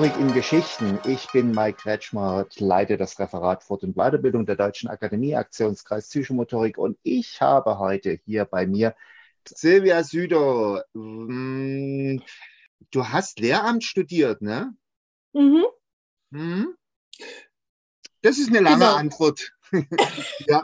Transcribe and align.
Psychomotorik 0.00 0.28
in 0.28 0.32
Geschichten. 0.32 0.98
Ich 1.04 1.30
bin 1.30 1.50
Mike 1.50 1.82
Kretschmer, 1.82 2.46
leite 2.56 2.96
das 2.96 3.18
Referat 3.18 3.62
Fort- 3.62 3.82
und 3.82 3.96
Weiterbildung 3.96 4.46
der 4.46 4.56
Deutschen 4.56 4.88
Akademie, 4.88 5.36
Aktionskreis 5.36 6.08
Psychomotorik. 6.08 6.78
Und 6.78 6.96
ich 7.02 7.42
habe 7.42 7.78
heute 7.78 8.18
hier 8.24 8.46
bei 8.46 8.66
mir 8.66 8.94
Silvia 9.46 10.02
Süder. 10.02 10.86
Hm, 10.94 12.22
du 12.90 13.08
hast 13.08 13.40
Lehramt 13.40 13.84
studiert, 13.84 14.40
ne? 14.40 14.74
Mhm. 15.34 15.66
Hm? 16.32 16.74
Das 18.22 18.38
ist 18.38 18.48
eine 18.48 18.60
lange 18.60 18.78
genau. 18.78 18.94
Antwort. 18.94 19.52
ja. 20.48 20.62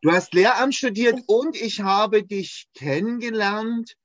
Du 0.00 0.10
hast 0.10 0.34
Lehramt 0.34 0.74
studiert 0.74 1.20
und 1.28 1.54
ich 1.54 1.82
habe 1.82 2.24
dich 2.24 2.66
kennengelernt 2.74 3.96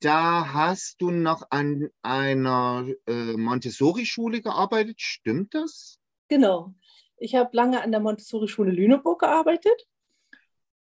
da 0.00 0.52
hast 0.52 1.00
du 1.00 1.10
noch 1.10 1.46
an 1.50 1.90
einer 2.02 2.86
äh, 3.06 3.36
Montessori-Schule 3.36 4.40
gearbeitet, 4.40 5.00
stimmt 5.00 5.54
das? 5.54 5.98
Genau. 6.28 6.74
Ich 7.18 7.34
habe 7.34 7.54
lange 7.54 7.82
an 7.82 7.90
der 7.90 8.00
Montessori-Schule 8.00 8.72
Lüneburg 8.72 9.20
gearbeitet. 9.20 9.86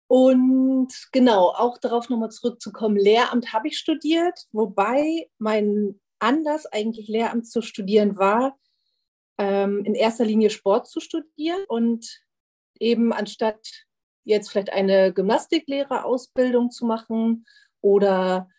Und 0.08 0.92
genau, 1.12 1.50
auch 1.50 1.78
darauf 1.78 2.10
nochmal 2.10 2.32
zurückzukommen, 2.32 2.98
Lehramt 2.98 3.54
habe 3.54 3.68
ich 3.68 3.78
studiert, 3.78 4.48
wobei 4.52 5.30
mein 5.38 6.00
Anlass 6.20 6.66
eigentlich 6.66 7.08
Lehramt 7.08 7.48
zu 7.48 7.62
studieren 7.62 8.18
war, 8.18 8.58
ähm, 9.38 9.84
in 9.86 9.96
erster 9.96 10.26
Linie 10.26 10.50
Sport 10.50 10.88
zu 10.88 11.00
studieren 11.00 11.64
und 11.68 12.22
eben 12.80 13.14
anstatt 13.14 13.86
jetzt 14.24 14.52
vielleicht 14.52 14.72
eine 14.72 15.14
Gymnastiklehrerausbildung 15.14 16.72
zu 16.72 16.86
machen 16.86 17.46
oder 17.82 18.50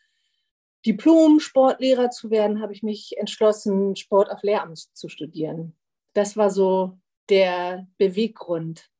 Diplom-Sportlehrer 0.86 2.10
zu 2.10 2.30
werden, 2.30 2.60
habe 2.60 2.72
ich 2.72 2.82
mich 2.82 3.16
entschlossen, 3.16 3.96
Sport 3.96 4.30
auf 4.30 4.42
Lehramt 4.42 4.78
zu 4.78 5.08
studieren. 5.08 5.74
Das 6.12 6.36
war 6.36 6.50
so 6.50 6.98
der 7.28 7.86
Beweggrund. 7.98 8.90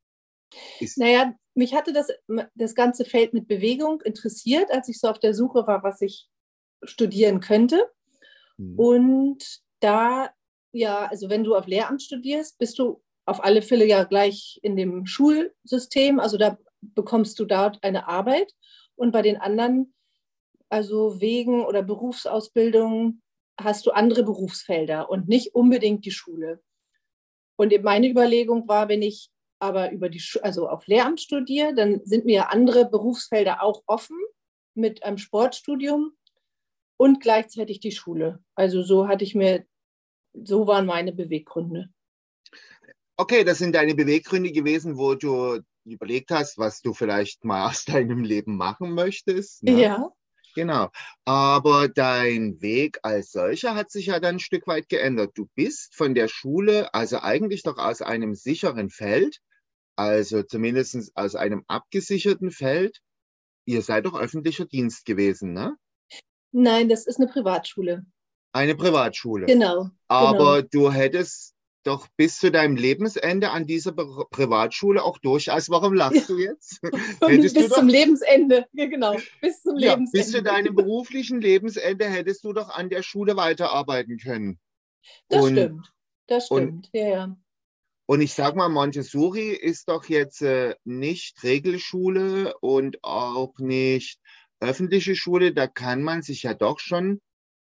Ist 0.81 0.99
naja, 0.99 1.35
mich 1.55 1.75
hatte 1.75 1.93
das, 1.93 2.09
das 2.55 2.75
ganze 2.75 3.05
Feld 3.05 3.35
mit 3.35 3.49
Bewegung 3.49 4.01
interessiert, 4.03 4.71
als 4.71 4.89
ich 4.89 4.99
so 4.99 5.09
auf 5.09 5.19
der 5.19 5.35
Suche 5.35 5.67
war, 5.67 5.83
was 5.83 6.01
ich 6.01 6.29
studieren 6.83 7.41
könnte. 7.41 7.91
Mhm. 8.57 8.79
Und 8.79 9.61
da, 9.81 10.31
ja, 10.73 11.07
also 11.07 11.29
wenn 11.29 11.45
du 11.45 11.55
auf 11.55 11.67
Lehramt 11.67 12.03
studierst, 12.03 12.59
bist 12.59 12.79
du 12.79 13.03
auf 13.27 13.43
alle 13.43 13.63
Fälle 13.63 13.87
ja 13.87 14.05
gleich 14.05 14.59
in 14.63 14.77
dem 14.77 15.07
Schulsystem, 15.07 16.21
also 16.21 16.37
da 16.37 16.59
bekommst 16.81 17.39
du 17.39 17.45
dort 17.45 17.83
eine 17.83 18.09
Arbeit. 18.09 18.53
Und 18.97 19.11
bei 19.11 19.23
den 19.23 19.39
anderen 19.39 19.95
also 20.75 21.21
wegen 21.21 21.65
oder 21.65 21.85
Berufsausbildung 21.85 23.23
hast 23.57 23.87
du 23.87 23.93
andere 23.93 24.25
Berufsfelder 24.25 25.09
und 25.09 25.29
nicht 25.29 25.55
unbedingt 25.55 26.05
die 26.05 26.11
Schule. 26.11 26.61
Und 27.57 27.73
meine 27.85 28.09
Überlegung 28.09 28.67
war, 28.67 28.89
wenn 28.89 29.01
ich 29.01 29.31
aber 29.61 29.93
über 29.93 30.09
die, 30.09 30.21
also 30.43 30.69
auf 30.69 30.89
Lehramt 30.89 31.21
studiere, 31.21 31.77
dann 31.77 32.01
sind 32.05 32.25
mir 32.25 32.51
andere 32.51 32.91
Berufsfelder 32.91 33.63
auch 33.63 33.85
offen 33.87 34.19
mit 34.75 35.05
einem 35.05 35.19
Sportstudium 35.19 36.11
und 36.97 37.21
gleichzeitig 37.21 37.79
die 37.79 37.93
Schule. 37.93 38.43
Also 38.57 38.83
so 38.83 39.07
hatte 39.07 39.23
ich 39.23 39.37
mir, 39.37 39.65
so 40.33 40.67
waren 40.67 40.87
meine 40.87 41.13
Beweggründe. 41.13 41.89
Okay, 43.17 43.45
das 43.45 43.59
sind 43.59 43.77
deine 43.77 43.95
Beweggründe 43.95 44.51
gewesen, 44.51 44.99
wo 44.99 45.15
du 45.15 45.61
überlegt 45.85 46.33
hast, 46.33 46.59
was 46.59 46.83
du 46.83 46.93
vielleicht 46.95 47.45
mal 47.45 47.71
aus 47.71 47.85
deinem 47.85 48.25
Leben 48.25 48.57
machen 48.57 48.91
möchtest. 48.91 49.63
Ne? 49.63 49.81
Ja. 49.81 50.13
Genau. 50.55 50.91
Aber 51.25 51.89
dein 51.89 52.61
Weg 52.61 52.99
als 53.03 53.33
solcher 53.33 53.75
hat 53.75 53.91
sich 53.91 54.07
ja 54.07 54.21
dann 54.21 54.37
ein 54.37 54.41
Stück 54.41 54.67
weit 54.67 54.89
geändert. 54.89 55.33
Du 55.35 55.49
bist 55.55 55.95
von 55.95 56.15
der 56.15 56.29
Schule, 56.29 56.93
also 56.95 57.19
eigentlich 57.21 57.63
doch 57.63 57.79
aus 57.79 58.03
einem 58.03 58.35
sicheren 58.35 58.89
Feld, 58.89 59.41
also 59.97 60.43
zumindest 60.43 61.13
aus 61.15 61.35
einem 61.35 61.65
abgesicherten 61.67 62.51
Feld. 62.51 63.01
Ihr 63.67 63.83
seid 63.83 64.07
doch 64.07 64.19
öffentlicher 64.19 64.67
Dienst 64.67 65.05
gewesen, 65.05 65.53
ne? 65.53 65.77
Nein, 66.53 66.89
das 66.89 67.07
ist 67.07 67.19
eine 67.19 67.29
Privatschule. 67.29 68.07
Eine 68.53 68.77
Privatschule. 68.77 69.47
Genau. 69.47 69.91
Aber 70.07 70.63
genau. 70.63 70.69
du 70.71 70.93
hättest 70.93 71.54
doch 71.85 72.09
bis 72.17 72.39
zu 72.39 72.51
deinem 72.51 72.77
Lebensende 72.77 73.51
an 73.51 73.67
dieser 73.67 73.93
Privatschule 73.93 75.03
auch 75.03 75.19
durchaus. 75.19 75.71
Warum 75.71 75.95
lachst 75.95 76.29
du 76.29 76.39
jetzt? 76.39 76.81
bis 77.21 77.53
du 77.53 77.69
zum 77.69 77.89
Lebensende, 77.89 78.67
ja, 78.73 78.87
genau. 78.87 79.17
Bis 79.41 79.63
zum 79.63 79.79
ja, 79.79 79.91
Lebensende. 79.91 80.19
Bis 80.19 80.33
zu 80.33 80.43
deinem 80.43 80.75
beruflichen 80.75 81.41
Lebensende 81.41 82.07
hättest 82.07 82.45
du 82.45 82.53
doch 82.53 82.71
an 82.71 82.89
der 82.89 83.03
Schule 83.03 83.37
weiterarbeiten 83.37 84.19
können. 84.19 84.59
Das 85.29 85.45
und, 85.45 85.53
stimmt. 85.53 85.93
Das 86.27 86.47
stimmt, 86.47 86.61
und, 86.71 86.91
ja, 86.93 87.09
ja. 87.09 87.37
Und 88.07 88.21
ich 88.21 88.35
sag 88.35 88.55
mal, 88.55 88.69
Montessori 88.69 89.51
ist 89.51 89.89
doch 89.89 90.05
jetzt 90.07 90.43
äh, 90.43 90.75
nicht 90.85 91.43
Regelschule 91.43 92.55
und 92.59 93.03
auch 93.03 93.59
nicht 93.59 94.21
öffentliche 94.61 95.17
Schule. 95.17 95.53
Da 95.53 95.67
kann 95.67 96.03
man 96.03 96.23
sich 96.23 96.43
ja 96.43 96.55
doch 96.55 96.81
schon, 96.81 97.21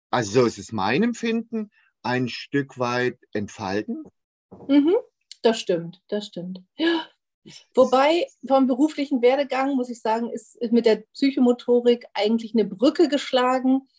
also 0.09 0.41
so 0.41 0.45
ist 0.45 0.57
es 0.57 0.71
mein 0.71 1.03
Empfinden, 1.03 1.71
ein 2.03 2.27
Stück 2.27 2.77
weit 2.77 3.17
entfalten? 3.33 4.03
Mhm, 4.67 4.95
das 5.41 5.59
stimmt, 5.59 6.01
das 6.07 6.27
stimmt. 6.27 6.61
Ja. 6.77 7.07
Wobei 7.73 8.27
vom 8.47 8.67
beruflichen 8.67 9.21
Werdegang, 9.21 9.75
muss 9.75 9.89
ich 9.89 10.01
sagen, 10.01 10.29
ist, 10.29 10.57
mit 10.71 10.85
der 10.85 11.03
Psychomotorik 11.13 12.05
eigentlich 12.13 12.53
eine 12.53 12.65
Brücke 12.65 13.09
geschlagen, 13.09 13.89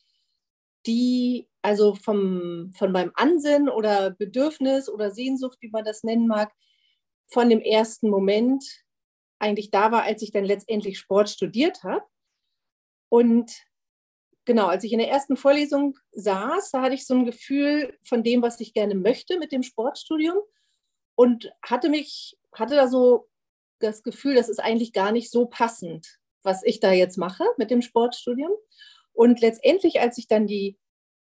die 0.86 1.48
also 1.60 1.94
vom, 1.94 2.72
von 2.74 2.92
meinem 2.92 3.12
Ansinnen 3.14 3.68
oder 3.68 4.10
Bedürfnis 4.10 4.88
oder 4.88 5.10
Sehnsucht, 5.10 5.58
wie 5.60 5.70
man 5.70 5.84
das 5.84 6.04
nennen 6.04 6.26
mag, 6.26 6.52
von 7.26 7.48
dem 7.48 7.60
ersten 7.60 8.08
Moment 8.10 8.64
eigentlich 9.38 9.70
da 9.70 9.90
war, 9.90 10.02
als 10.02 10.22
ich 10.22 10.30
dann 10.30 10.44
letztendlich 10.44 10.98
Sport 10.98 11.30
studiert 11.30 11.82
habe. 11.82 12.04
Und 13.08 13.50
genau, 14.44 14.66
als 14.66 14.84
ich 14.84 14.92
in 14.92 14.98
der 14.98 15.10
ersten 15.10 15.36
Vorlesung 15.36 15.98
saß, 16.12 16.70
da 16.70 16.82
hatte 16.82 16.94
ich 16.94 17.06
so 17.06 17.14
ein 17.14 17.24
Gefühl 17.24 17.96
von 18.02 18.22
dem, 18.22 18.42
was 18.42 18.60
ich 18.60 18.74
gerne 18.74 18.94
möchte 18.94 19.38
mit 19.38 19.52
dem 19.52 19.62
Sportstudium 19.62 20.38
und 21.14 21.52
hatte 21.62 21.88
mich, 21.88 22.36
hatte 22.52 22.74
da 22.74 22.88
so 22.88 23.28
das 23.80 24.02
Gefühl, 24.02 24.34
das 24.34 24.48
ist 24.48 24.60
eigentlich 24.60 24.92
gar 24.92 25.12
nicht 25.12 25.30
so 25.30 25.46
passend, 25.46 26.18
was 26.42 26.62
ich 26.64 26.80
da 26.80 26.92
jetzt 26.92 27.18
mache 27.18 27.44
mit 27.56 27.70
dem 27.70 27.82
Sportstudium. 27.82 28.52
Und 29.12 29.40
letztendlich, 29.40 30.00
als 30.00 30.18
ich 30.18 30.26
dann 30.26 30.46
die, 30.46 30.78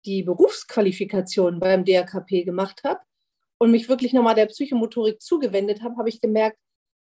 die 0.05 0.23
Berufsqualifikation 0.23 1.61
beim 1.61 1.85
DRKP 1.85 2.45
gemacht 2.45 2.83
habe 2.85 3.01
und 3.59 3.71
mich 3.71 3.89
wirklich 3.89 4.13
nochmal 4.13 4.35
der 4.35 4.47
Psychomotorik 4.47 5.21
zugewendet 5.21 5.83
habe, 5.83 5.97
habe 5.97 6.09
ich 6.09 6.21
gemerkt, 6.21 6.59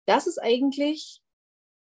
das 0.07 0.27
ist 0.27 0.39
eigentlich 0.39 1.21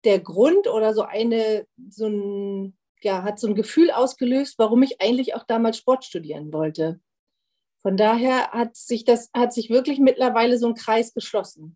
der 0.04 0.20
Grund 0.20 0.68
oder 0.68 0.94
so 0.94 1.04
eine, 1.04 1.66
so 1.90 2.08
ein, 2.08 2.78
ja, 3.04 3.24
hat 3.24 3.40
so 3.40 3.48
ein 3.48 3.56
Gefühl 3.56 3.92
ausgelöst, 3.92 4.56
warum 4.58 4.84
ich 4.84 5.02
eigentlich 5.02 5.36
auch 5.36 5.44
damals 5.44 5.78
Sport 5.78 6.06
studieren 6.06 6.52
wollte. 6.54 7.00
Von 7.82 7.98
daher 7.98 8.52
hat 8.52 8.78
sich 8.78 9.04
das, 9.04 9.30
hat 9.34 9.54
sich 9.54 9.70
wirklich 9.70 10.00
mittlerweile 10.00 10.58
so 10.58 10.68
ein 10.68 10.74
Kreis 10.76 11.14
geschlossen. 11.14 11.76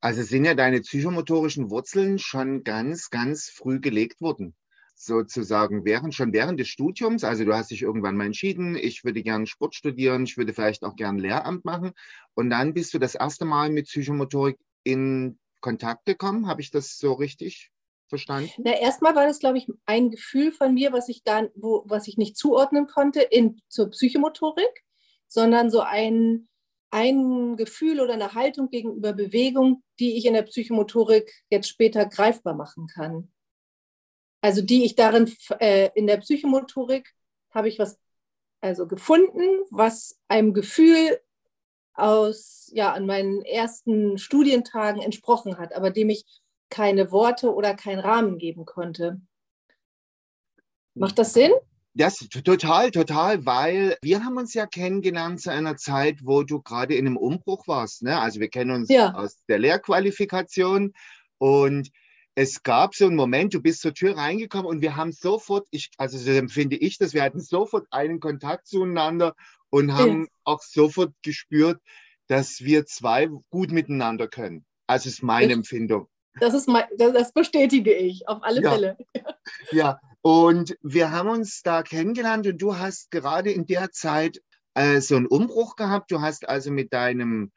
Also 0.00 0.22
sind 0.22 0.44
ja 0.44 0.54
deine 0.54 0.82
psychomotorischen 0.82 1.70
Wurzeln 1.70 2.18
schon 2.18 2.62
ganz, 2.62 3.08
ganz 3.10 3.48
früh 3.48 3.80
gelegt 3.80 4.20
worden. 4.20 4.54
Sozusagen 4.94 5.84
während, 5.84 6.14
schon 6.14 6.32
während 6.32 6.60
des 6.60 6.68
Studiums. 6.68 7.24
Also 7.24 7.44
du 7.44 7.54
hast 7.54 7.70
dich 7.70 7.82
irgendwann 7.82 8.16
mal 8.16 8.26
entschieden, 8.26 8.76
ich 8.76 9.04
würde 9.04 9.22
gerne 9.22 9.46
Sport 9.46 9.74
studieren, 9.74 10.24
ich 10.24 10.36
würde 10.36 10.52
vielleicht 10.52 10.84
auch 10.84 10.96
gerne 10.96 11.20
Lehramt 11.20 11.64
machen. 11.64 11.92
Und 12.34 12.50
dann 12.50 12.74
bist 12.74 12.92
du 12.92 12.98
das 12.98 13.14
erste 13.14 13.46
Mal 13.46 13.70
mit 13.70 13.86
Psychomotorik 13.86 14.58
in 14.84 15.38
Kontakt 15.60 16.04
gekommen. 16.04 16.46
Habe 16.46 16.60
ich 16.60 16.70
das 16.70 16.98
so 16.98 17.14
richtig 17.14 17.70
verstanden? 18.08 18.50
Na, 18.58 18.72
erstmal 18.72 19.14
war 19.14 19.26
das, 19.26 19.38
glaube 19.38 19.58
ich, 19.58 19.68
ein 19.84 20.10
Gefühl 20.10 20.52
von 20.52 20.74
mir, 20.74 20.92
was 20.92 21.08
ich 21.08 21.24
gar, 21.24 21.48
wo, 21.54 21.84
was 21.86 22.08
ich 22.08 22.16
nicht 22.16 22.36
zuordnen 22.36 22.86
konnte 22.86 23.20
in, 23.22 23.60
zur 23.68 23.90
Psychomotorik, 23.90 24.84
sondern 25.28 25.70
so 25.70 25.80
ein, 25.80 26.48
ein 26.90 27.56
Gefühl 27.56 28.00
oder 28.00 28.14
eine 28.14 28.34
Haltung 28.34 28.70
gegenüber 28.70 29.12
Bewegung, 29.12 29.82
die 29.98 30.16
ich 30.16 30.26
in 30.26 30.34
der 30.34 30.42
Psychomotorik 30.42 31.32
jetzt 31.50 31.68
später 31.68 32.06
greifbar 32.06 32.54
machen 32.54 32.86
kann. 32.86 33.30
Also 34.40 34.62
die 34.62 34.84
ich 34.84 34.94
darin, 34.94 35.32
äh, 35.58 35.90
in 35.94 36.06
der 36.06 36.18
Psychomotorik 36.18 37.12
habe 37.50 37.68
ich 37.68 37.78
was 37.78 37.98
also 38.60 38.86
gefunden, 38.86 39.64
was 39.70 40.18
einem 40.28 40.54
Gefühl 40.54 41.20
aus, 41.94 42.70
ja, 42.72 42.92
an 42.92 43.06
meinen 43.06 43.42
ersten 43.42 44.18
Studientagen 44.18 45.00
entsprochen 45.00 45.58
hat, 45.58 45.74
aber 45.74 45.90
dem 45.90 46.10
ich 46.10 46.24
keine 46.68 47.12
Worte 47.12 47.54
oder 47.54 47.74
keinen 47.74 48.00
Rahmen 48.00 48.38
geben 48.38 48.64
konnte. 48.64 49.20
Macht 50.94 51.18
das 51.18 51.34
Sinn? 51.34 51.52
Das 51.94 52.18
total, 52.18 52.90
total, 52.90 53.46
weil 53.46 53.96
wir 54.02 54.22
haben 54.22 54.36
uns 54.36 54.52
ja 54.52 54.66
kennengelernt 54.66 55.40
zu 55.40 55.50
einer 55.50 55.76
Zeit, 55.76 56.18
wo 56.24 56.42
du 56.42 56.60
gerade 56.60 56.94
in 56.94 57.06
einem 57.06 57.16
Umbruch 57.16 57.66
warst. 57.66 58.02
Ne? 58.02 58.20
Also 58.20 58.38
wir 58.38 58.48
kennen 58.48 58.70
uns 58.70 58.90
ja. 58.90 59.14
aus 59.14 59.42
der 59.48 59.58
Lehrqualifikation 59.58 60.92
und 61.38 61.90
es 62.34 62.62
gab 62.62 62.94
so 62.94 63.06
einen 63.06 63.16
Moment, 63.16 63.54
du 63.54 63.62
bist 63.62 63.80
zur 63.80 63.94
Tür 63.94 64.14
reingekommen 64.14 64.66
und 64.66 64.82
wir 64.82 64.94
haben 64.94 65.10
sofort, 65.10 65.66
ich, 65.70 65.90
also 65.96 66.18
so 66.18 66.30
empfinde 66.32 66.76
ich 66.76 66.98
das, 66.98 67.14
wir 67.14 67.22
hatten 67.22 67.40
sofort 67.40 67.86
einen 67.90 68.20
Kontakt 68.20 68.66
zueinander 68.66 69.34
und 69.70 69.94
haben 69.94 70.24
ja. 70.24 70.28
auch 70.44 70.60
sofort 70.60 71.14
gespürt, 71.22 71.80
dass 72.26 72.60
wir 72.60 72.84
zwei 72.84 73.30
gut 73.48 73.72
miteinander 73.72 74.28
können. 74.28 74.66
Also 74.86 75.08
ist 75.08 75.22
meine 75.22 75.46
ich, 75.46 75.52
Empfindung. 75.52 76.08
Das, 76.40 76.54
ist 76.54 76.68
mein, 76.68 76.84
das 76.98 77.32
bestätige 77.32 77.92
ich, 77.92 78.28
auf 78.28 78.42
alle 78.42 78.62
ja. 78.62 78.70
Fälle. 78.70 78.96
Ja, 79.70 80.00
und 80.22 80.76
wir 80.82 81.12
haben 81.12 81.28
uns 81.28 81.62
da 81.62 81.82
kennengelernt 81.82 82.46
und 82.46 82.60
du 82.60 82.76
hast 82.76 83.10
gerade 83.10 83.50
in 83.52 83.66
der 83.66 83.92
Zeit 83.92 84.42
äh, 84.74 85.00
so 85.00 85.16
einen 85.16 85.26
Umbruch 85.26 85.76
gehabt. 85.76 86.10
Du 86.10 86.20
hast 86.20 86.48
also 86.48 86.70
mit 86.70 86.92
deinem 86.92 87.52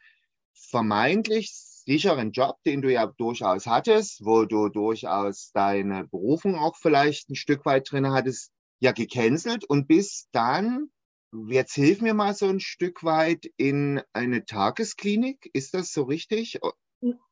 vermeintlich 0.54 1.52
sicheren 1.54 2.32
Job, 2.32 2.58
den 2.66 2.82
du 2.82 2.92
ja 2.92 3.08
durchaus 3.08 3.66
hattest, 3.66 4.24
wo 4.24 4.46
du 4.46 4.70
durchaus 4.70 5.52
deine 5.54 6.06
Berufung 6.08 6.56
auch 6.56 6.76
vielleicht 6.76 7.30
ein 7.30 7.36
Stück 7.36 7.66
weit 7.66 7.92
drin 7.92 8.12
hattest, 8.12 8.52
ja 8.80 8.92
gecancelt 8.92 9.66
und 9.66 9.88
bist 9.88 10.30
dann, 10.32 10.90
jetzt 11.48 11.74
hilf 11.74 12.02
mir 12.02 12.14
mal 12.14 12.36
so 12.36 12.48
ein 12.48 12.60
Stück 12.60 13.04
weit, 13.04 13.48
in 13.58 14.02
eine 14.14 14.46
Tagesklinik. 14.46 15.50
Ist 15.54 15.74
das 15.74 15.92
so 15.92 16.04
richtig? 16.04 16.60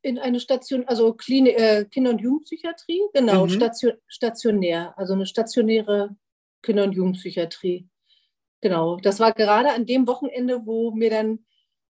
In 0.01 0.17
eine 0.17 0.39
Station, 0.39 0.85
also 0.87 1.13
Klinik, 1.13 1.59
äh, 1.59 1.85
Kinder- 1.85 2.11
und 2.11 2.21
Jugendpsychiatrie, 2.21 3.01
genau, 3.13 3.45
mhm. 3.45 3.49
Station, 3.49 3.93
stationär, 4.07 4.97
also 4.97 5.13
eine 5.13 5.25
stationäre 5.25 6.15
Kinder- 6.61 6.85
und 6.85 6.93
Jugendpsychiatrie. 6.93 7.87
Genau, 8.61 8.97
das 8.97 9.19
war 9.19 9.33
gerade 9.33 9.71
an 9.71 9.85
dem 9.85 10.07
Wochenende, 10.07 10.65
wo 10.65 10.91
mir 10.91 11.09
dann 11.09 11.45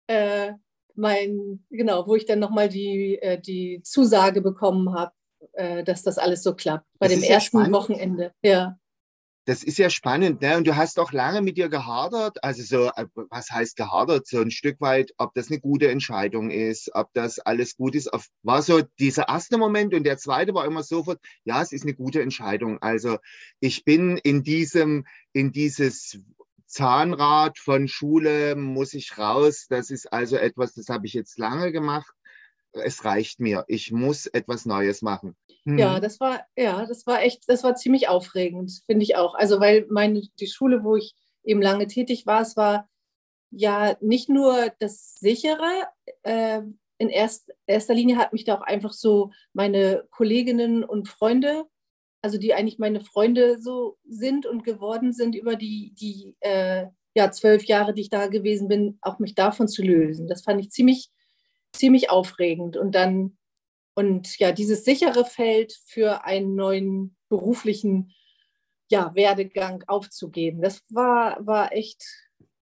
äh, 0.07 0.53
mein, 0.95 1.65
genau, 1.71 2.07
wo 2.07 2.15
ich 2.15 2.27
dann 2.27 2.39
nochmal 2.39 2.69
die, 2.69 3.19
äh, 3.21 3.41
die 3.41 3.81
Zusage 3.83 4.43
bekommen 4.43 4.93
habe, 4.93 5.13
äh, 5.53 5.83
dass 5.83 6.03
das 6.03 6.19
alles 6.19 6.43
so 6.43 6.55
klappt. 6.55 6.87
Bei 6.99 7.09
das 7.09 7.19
dem 7.19 7.25
ersten 7.25 7.59
ja 7.59 7.73
Wochenende, 7.73 8.33
ja. 8.43 8.79
Das 9.45 9.65
ist 9.65 9.79
ja 9.79 9.91
spannend, 9.91 10.41
ne? 10.41 10.57
Und 10.57 10.69
du 10.69 10.77
hast 10.77 11.01
auch 11.01 11.11
lange 11.11 11.43
mit 11.43 11.57
dir 11.57 11.69
gehadert, 11.69 12.45
also 12.45 12.63
so, 12.63 12.91
äh, 12.95 13.07
was 13.29 13.51
heißt 13.51 13.77
gehadert? 13.77 14.29
So 14.29 14.41
ein 14.41 14.53
Stück 14.53 14.81
weit, 14.81 15.13
ob 15.19 15.35
das 15.35 15.51
eine 15.51 15.59
gute 15.59 15.91
Entscheidung 15.91 16.51
ist, 16.51 16.91
ob 16.95 17.13
das 17.13 17.41
alles 17.41 17.77
gut 17.77 17.97
ist. 17.97 18.09
War 18.45 18.63
so 18.63 18.83
dieser 19.01 19.29
erste 19.29 19.59
Moment 19.59 19.95
und 19.95 20.05
der 20.05 20.17
zweite 20.17 20.55
war 20.55 20.65
immer 20.65 20.85
sofort, 20.85 21.19
ja, 21.43 21.61
es 21.61 21.73
ist 21.73 21.83
eine 21.83 21.95
gute 21.95 22.23
Entscheidung. 22.23 22.81
Also 22.83 23.19
ich 23.59 23.85
bin 23.85 24.17
in 24.17 24.45
diesem, 24.45 25.07
in 25.33 25.51
dieses 25.51 26.21
Zahnrad 26.67 27.59
von 27.59 27.89
Schule 27.89 28.55
muss 28.55 28.95
ich 28.95 29.19
raus. 29.19 29.67
Das 29.69 29.91
ist 29.91 30.13
also 30.13 30.37
etwas, 30.37 30.75
das 30.75 30.89
habe 30.89 31.07
ich 31.07 31.15
jetzt 31.15 31.39
lange 31.39 31.73
gemacht. 31.73 32.15
Es 32.73 33.05
reicht 33.05 33.41
mir. 33.41 33.65
Ich 33.69 33.93
muss 33.93 34.27
etwas 34.27 34.67
Neues 34.67 35.03
machen. 35.03 35.37
Hm. 35.65 35.79
Ja, 35.79 36.01
das 36.01 36.21
war, 36.21 36.47
ja, 36.57 36.87
das 36.87 37.07
war 37.07 37.23
echt, 37.23 37.45
das 37.49 37.63
war 37.65 37.75
ziemlich 37.75 38.09
aufregend, 38.09 38.83
finde 38.87 39.03
ich 39.03 39.17
auch. 39.17 39.35
Also, 39.35 39.61
weil 39.61 39.87
meine, 39.91 40.23
die 40.41 40.47
Schule, 40.47 40.83
wo 40.85 40.97
ich 40.97 41.15
eben 41.45 41.63
lange 41.63 41.87
tätig 41.87 42.27
war, 42.27 42.43
es 42.43 42.57
war 42.57 42.89
ja 43.51 43.97
nicht 44.01 44.29
nur 44.29 44.73
das 44.79 45.17
sichere, 45.17 45.87
äh, 46.23 46.63
in 46.99 47.09
erst, 47.09 47.53
erster 47.67 47.95
Linie 47.95 48.17
hat 48.17 48.33
mich 48.33 48.45
da 48.45 48.57
auch 48.57 48.63
einfach 48.63 48.93
so 48.93 49.33
meine 49.53 50.07
Kolleginnen 50.11 50.85
und 50.85 51.09
Freunde 51.09 51.67
also 52.23 52.39
die 52.39 52.55
eigentlich 52.55 52.79
meine 52.79 53.01
Freunde 53.01 53.61
so 53.61 53.99
sind 54.09 54.47
und 54.47 54.65
geworden 54.65 55.13
sind 55.13 55.35
über 55.35 55.57
die, 55.57 55.93
die 56.01 56.37
äh, 56.41 56.87
ja, 57.15 57.31
zwölf 57.31 57.65
Jahre, 57.65 57.93
die 57.93 58.03
ich 58.03 58.11
da 58.11 58.29
gewesen 58.29 58.69
bin, 58.69 58.99
auch 59.03 59.19
mich 59.19 59.35
davon 59.35 59.69
zu 59.69 59.83
lösen. 59.83 60.29
Das 60.29 60.43
fand 60.43 60.61
ich 60.61 60.71
ziemlich, 60.71 61.11
ziemlich 61.73 62.11
aufregend. 62.11 62.77
Und 62.77 62.95
dann, 62.95 63.37
und 63.95 64.39
ja, 64.39 64.53
dieses 64.53 64.85
sichere 64.85 65.25
Feld 65.25 65.79
für 65.85 66.25
einen 66.25 66.55
neuen 66.55 67.17
beruflichen 67.29 68.15
ja, 68.91 69.15
Werdegang 69.15 69.85
aufzugeben, 69.87 70.61
das 70.61 70.83
war, 70.91 71.45
war 71.47 71.73
echt, 71.73 72.05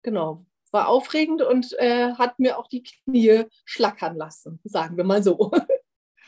genau, 0.03 0.45
war 0.73 0.89
aufregend 0.89 1.43
und 1.43 1.73
äh, 1.79 2.13
hat 2.15 2.39
mir 2.39 2.59
auch 2.59 2.69
die 2.69 2.83
Knie 2.83 3.45
schlackern 3.65 4.17
lassen, 4.17 4.61
sagen 4.65 4.97
wir 4.97 5.05
mal 5.05 5.23
so. 5.23 5.51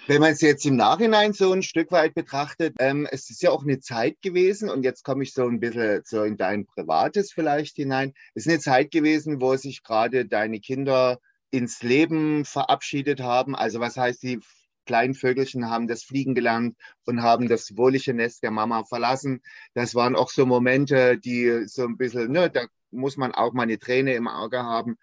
Wenn 0.09 0.21
man 0.21 0.33
es 0.33 0.41
jetzt 0.41 0.67
im 0.67 0.75
Nachhinein 0.75 1.33
so 1.33 1.53
ein 1.53 1.63
Stück 1.63 1.93
weit 1.93 2.15
betrachtet, 2.15 2.75
ähm, 2.81 3.07
es 3.13 3.31
ist 3.31 3.41
ja 3.41 3.51
auch 3.51 3.63
eine 3.63 3.79
Zeit 3.79 4.21
gewesen, 4.21 4.69
und 4.69 4.83
jetzt 4.83 5.05
komme 5.05 5.23
ich 5.23 5.33
so 5.33 5.47
ein 5.47 5.61
bisschen 5.61 6.03
so 6.05 6.25
in 6.25 6.37
dein 6.37 6.67
Privates 6.67 7.33
vielleicht 7.33 7.77
hinein. 7.77 8.13
Es 8.35 8.47
ist 8.47 8.51
eine 8.51 8.59
Zeit 8.59 8.91
gewesen, 8.91 9.41
wo 9.41 9.55
sich 9.55 9.85
gerade 9.85 10.27
deine 10.27 10.59
Kinder 10.59 11.21
ins 11.53 11.83
Leben 11.83 12.45
verabschiedet 12.45 13.21
haben. 13.21 13.55
Also 13.55 13.79
was 13.79 13.97
heißt, 13.97 14.23
die 14.23 14.41
kleinen 14.85 15.15
Vögelchen 15.15 15.71
haben 15.71 15.87
das 15.87 16.03
Fliegen 16.03 16.35
gelernt 16.35 16.77
und 17.05 17.23
haben 17.23 17.49
das 17.49 17.77
wohlige 17.77 18.15
Nest 18.15 18.43
der 18.43 18.51
Mama 18.51 18.83
verlassen. 18.83 19.43
Das 19.75 19.95
waren 19.95 20.17
auch 20.17 20.31
so 20.31 20.45
Momente, 20.45 21.19
die 21.19 21.67
so 21.67 21.85
ein 21.85 21.97
bisschen, 21.97 22.33
ne, 22.33 22.51
da 22.51 22.67
muss 22.91 23.17
man 23.17 23.33
auch 23.33 23.53
mal 23.53 23.63
eine 23.63 23.79
Träne 23.79 24.15
im 24.15 24.27
Auge 24.27 24.63
haben. 24.63 24.97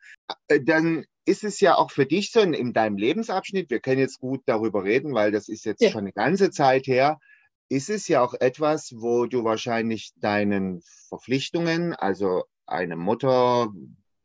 Äh, 0.48 0.60
dann 0.62 1.06
ist 1.26 1.44
es 1.44 1.60
ja 1.60 1.76
auch 1.76 1.92
für 1.92 2.06
dich 2.06 2.32
so 2.32 2.40
in, 2.40 2.54
in 2.54 2.74
deinem 2.74 2.98
Lebensabschnitt, 2.98 3.70
wir 3.70 3.80
können 3.80 4.00
jetzt 4.00 4.20
gut 4.20 4.42
darüber 4.46 4.84
reden, 4.84 5.14
weil 5.14 5.32
das 5.32 5.48
ist 5.48 5.66
jetzt 5.66 5.82
ja. 5.82 5.92
schon 5.92 6.02
eine 6.02 6.14
ganze 6.14 6.50
Zeit 6.50 6.88
her, 6.88 7.20
ist 7.70 7.90
es 7.90 8.08
ja 8.08 8.22
auch 8.22 8.34
etwas, 8.34 8.94
wo 8.98 9.28
du 9.28 9.44
wahrscheinlich 9.44 10.12
deinen 10.18 10.82
Verpflichtungen, 11.08 11.94
also 11.94 12.46
eine 12.66 12.96
Mutter 12.96 13.72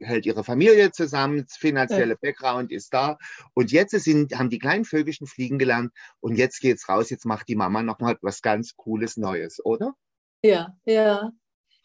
hält 0.01 0.27
ihre 0.27 0.45
Familie 0.45 0.91
zusammen, 0.93 1.45
das 1.47 1.57
finanzielle 1.57 2.15
ja. 2.15 2.19
Background 2.21 2.73
ist 2.73 2.93
da 2.93 3.19
und 3.55 3.73
jetzt 3.73 3.93
sind, 3.93 4.39
haben 4.39 4.51
die 4.51 4.59
kleinen 4.59 4.85
Vögelchen 4.85 5.27
fliegen 5.27 5.59
gelernt 5.59 5.93
und 6.21 6.37
jetzt 6.37 6.61
geht's 6.61 6.89
raus, 6.89 7.11
jetzt 7.11 7.27
macht 7.27 7.49
die 7.49 7.57
Mama 7.57 7.83
nochmal 7.83 8.19
was 8.23 8.43
ganz 8.43 8.77
Cooles 8.77 9.17
Neues, 9.17 9.65
oder? 9.65 9.95
Ja, 10.43 10.77
ja. 10.85 11.31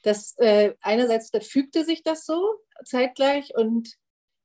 Das 0.03 0.35
äh, 0.38 0.73
einerseits 0.81 1.29
da 1.31 1.39
fügte 1.39 1.83
sich 1.83 2.03
das 2.03 2.25
so 2.25 2.56
zeitgleich 2.85 3.53
und 3.56 3.97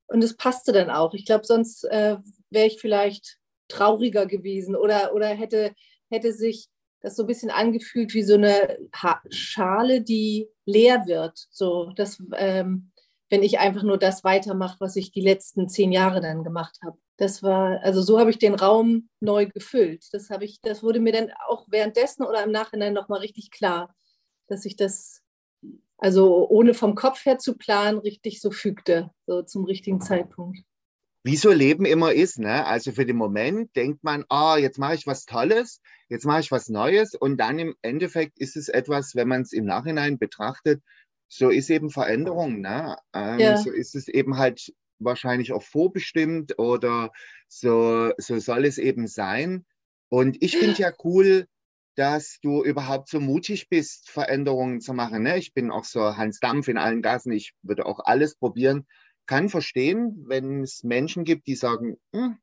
und 0.07 0.23
es 0.23 0.35
passte 0.35 0.71
dann 0.71 0.89
auch. 0.89 1.13
Ich 1.13 1.25
glaube, 1.25 1.45
sonst 1.45 1.83
äh, 1.85 2.17
wäre 2.49 2.67
ich 2.67 2.79
vielleicht 2.79 3.37
trauriger 3.67 4.25
gewesen 4.25 4.75
oder, 4.75 5.13
oder 5.13 5.27
hätte, 5.27 5.73
hätte 6.09 6.33
sich 6.33 6.67
das 7.01 7.15
so 7.15 7.23
ein 7.23 7.27
bisschen 7.27 7.51
angefühlt 7.51 8.13
wie 8.13 8.23
so 8.23 8.35
eine 8.35 8.77
ha 8.95 9.21
Schale, 9.29 10.01
die 10.01 10.47
leer 10.65 11.05
wird. 11.07 11.47
So, 11.49 11.91
dass, 11.95 12.21
ähm, 12.35 12.91
wenn 13.29 13.43
ich 13.43 13.59
einfach 13.59 13.83
nur 13.83 13.97
das 13.97 14.23
weitermache, 14.23 14.77
was 14.79 14.95
ich 14.95 15.11
die 15.11 15.21
letzten 15.21 15.67
zehn 15.67 15.91
Jahre 15.91 16.21
dann 16.21 16.43
gemacht 16.43 16.77
habe. 16.83 16.97
Das 17.17 17.41
war, 17.41 17.81
also 17.81 18.01
so 18.01 18.19
habe 18.19 18.29
ich 18.29 18.39
den 18.39 18.55
Raum 18.55 19.09
neu 19.19 19.47
gefüllt. 19.47 20.05
Das 20.11 20.29
habe 20.29 20.45
ich, 20.45 20.61
das 20.61 20.83
wurde 20.83 20.99
mir 20.99 21.13
dann 21.13 21.31
auch 21.47 21.65
währenddessen 21.69 22.23
oder 22.23 22.43
im 22.43 22.51
Nachhinein 22.51 22.93
nochmal 22.93 23.19
richtig 23.19 23.51
klar, 23.51 23.95
dass 24.47 24.65
ich 24.65 24.75
das 24.75 25.23
also 25.97 26.47
ohne 26.49 26.73
vom 26.73 26.95
Kopf 26.95 27.25
her 27.25 27.37
zu 27.37 27.57
planen, 27.57 27.99
richtig 27.99 28.41
so 28.41 28.51
fügte, 28.51 29.11
so 29.25 29.43
zum 29.43 29.65
richtigen 29.65 30.01
Zeitpunkt. 30.01 30.59
Wie 31.23 31.37
so 31.37 31.51
Leben 31.51 31.85
immer 31.85 32.13
ist, 32.13 32.37
ne? 32.37 32.65
Also 32.67 32.91
für 32.91 33.05
den 33.05 33.15
Moment 33.15 33.75
denkt 33.75 34.03
man, 34.03 34.25
ah, 34.29 34.57
jetzt 34.57 34.77
mache 34.77 34.93
ich 34.93 35.07
was 35.07 35.25
Tolles, 35.25 35.81
jetzt 36.07 36.25
mache 36.25 36.41
ich 36.41 36.51
was 36.51 36.69
Neues 36.69 37.15
und 37.15 37.37
dann 37.37 37.57
im 37.57 37.75
Endeffekt 37.81 38.37
ist 38.37 38.55
es 38.55 38.69
etwas, 38.69 39.15
wenn 39.15 39.27
man 39.27 39.41
es 39.41 39.51
im 39.51 39.65
Nachhinein 39.65 40.19
betrachtet, 40.19 40.83
so 41.27 41.49
ist 41.49 41.69
eben 41.69 41.89
Veränderung, 41.89 42.61
ne? 42.61 42.97
Ähm, 43.13 43.39
ja. 43.39 43.57
So 43.57 43.71
ist 43.71 43.95
es 43.95 44.07
eben 44.07 44.37
halt 44.37 44.73
wahrscheinlich 44.99 45.51
auch 45.51 45.63
vorbestimmt 45.63 46.57
oder 46.59 47.11
so, 47.47 48.11
so 48.17 48.39
soll 48.39 48.65
es 48.65 48.77
eben 48.77 49.07
sein. 49.07 49.65
Und 50.09 50.41
ich 50.41 50.57
finde 50.57 50.81
ja 50.81 50.91
cool, 51.03 51.47
dass 51.95 52.39
du 52.41 52.63
überhaupt 52.63 53.09
so 53.09 53.19
mutig 53.19 53.69
bist, 53.69 54.09
Veränderungen 54.09 54.81
zu 54.81 54.93
machen. 54.93 55.23
Ne? 55.23 55.37
Ich 55.37 55.53
bin 55.53 55.71
auch 55.71 55.85
so 55.85 56.17
Hans 56.17 56.39
Dampf 56.39 56.67
in 56.67 56.77
allen 56.77 57.01
Gassen. 57.01 57.31
Ich 57.31 57.53
würde 57.61 57.85
auch 57.85 57.99
alles 58.03 58.35
probieren. 58.35 58.85
Kann 59.25 59.49
verstehen, 59.49 60.25
wenn 60.27 60.61
es 60.61 60.83
Menschen 60.83 61.23
gibt, 61.23 61.47
die 61.47 61.55
sagen, 61.55 61.97
hm, 62.13 62.37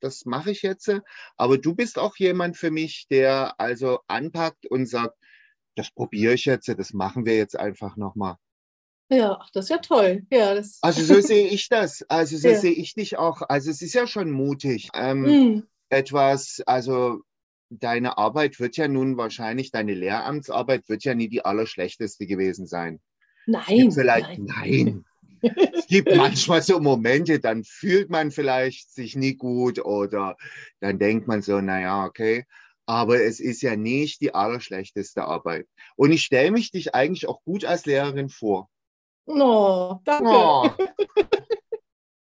das 0.00 0.24
mache 0.26 0.50
ich 0.50 0.62
jetzt. 0.62 0.90
Aber 1.36 1.56
du 1.56 1.74
bist 1.74 1.98
auch 1.98 2.16
jemand 2.16 2.56
für 2.56 2.70
mich, 2.70 3.06
der 3.08 3.58
also 3.58 4.00
anpackt 4.08 4.66
und 4.66 4.86
sagt, 4.86 5.16
das 5.76 5.90
probiere 5.90 6.34
ich 6.34 6.44
jetzt, 6.44 6.68
das 6.68 6.92
machen 6.92 7.24
wir 7.24 7.36
jetzt 7.36 7.58
einfach 7.58 7.96
nochmal. 7.96 8.36
Ja, 9.08 9.38
das 9.52 9.66
ist 9.66 9.70
ja 9.70 9.78
toll. 9.78 10.26
Ja, 10.30 10.54
das 10.54 10.78
also 10.82 11.02
so 11.02 11.20
sehe 11.20 11.48
ich 11.48 11.68
das. 11.68 12.02
Also 12.08 12.36
so 12.36 12.48
ja. 12.48 12.58
sehe 12.58 12.72
ich 12.72 12.94
dich 12.94 13.18
auch. 13.18 13.42
Also 13.48 13.70
es 13.70 13.82
ist 13.82 13.94
ja 13.94 14.06
schon 14.06 14.30
mutig. 14.30 14.88
Ähm, 14.94 15.22
mm. 15.22 15.62
Etwas, 15.88 16.60
also 16.66 17.20
deine 17.70 18.18
Arbeit 18.18 18.58
wird 18.58 18.76
ja 18.76 18.88
nun 18.88 19.16
wahrscheinlich, 19.16 19.70
deine 19.70 19.94
Lehramtsarbeit 19.94 20.88
wird 20.88 21.04
ja 21.04 21.14
nie 21.14 21.28
die 21.28 21.44
allerschlechteste 21.44 22.26
gewesen 22.26 22.66
sein. 22.66 23.00
Nein. 23.46 23.92
Vielleicht, 23.92 24.38
nein. 24.38 24.46
nein. 24.46 25.04
es 25.74 25.86
gibt 25.86 26.14
manchmal 26.16 26.62
so 26.62 26.80
Momente, 26.80 27.38
dann 27.38 27.62
fühlt 27.62 28.10
man 28.10 28.30
vielleicht 28.30 28.92
sich 28.92 29.14
nie 29.14 29.34
gut 29.34 29.78
oder 29.84 30.36
dann 30.80 30.98
denkt 30.98 31.28
man 31.28 31.42
so, 31.42 31.60
naja, 31.60 32.04
okay. 32.04 32.44
Aber 32.86 33.20
es 33.20 33.40
ist 33.40 33.62
ja 33.62 33.76
nicht 33.76 34.20
die 34.20 34.34
allerschlechteste 34.34 35.24
Arbeit. 35.24 35.66
Und 35.96 36.12
ich 36.12 36.22
stelle 36.22 36.52
mich 36.52 36.70
dich 36.70 36.94
eigentlich 36.94 37.28
auch 37.28 37.42
gut 37.42 37.64
als 37.64 37.84
Lehrerin 37.84 38.28
vor. 38.28 38.70
Oh, 39.26 39.96
danke. 40.04 40.30
Oh. 40.30 40.70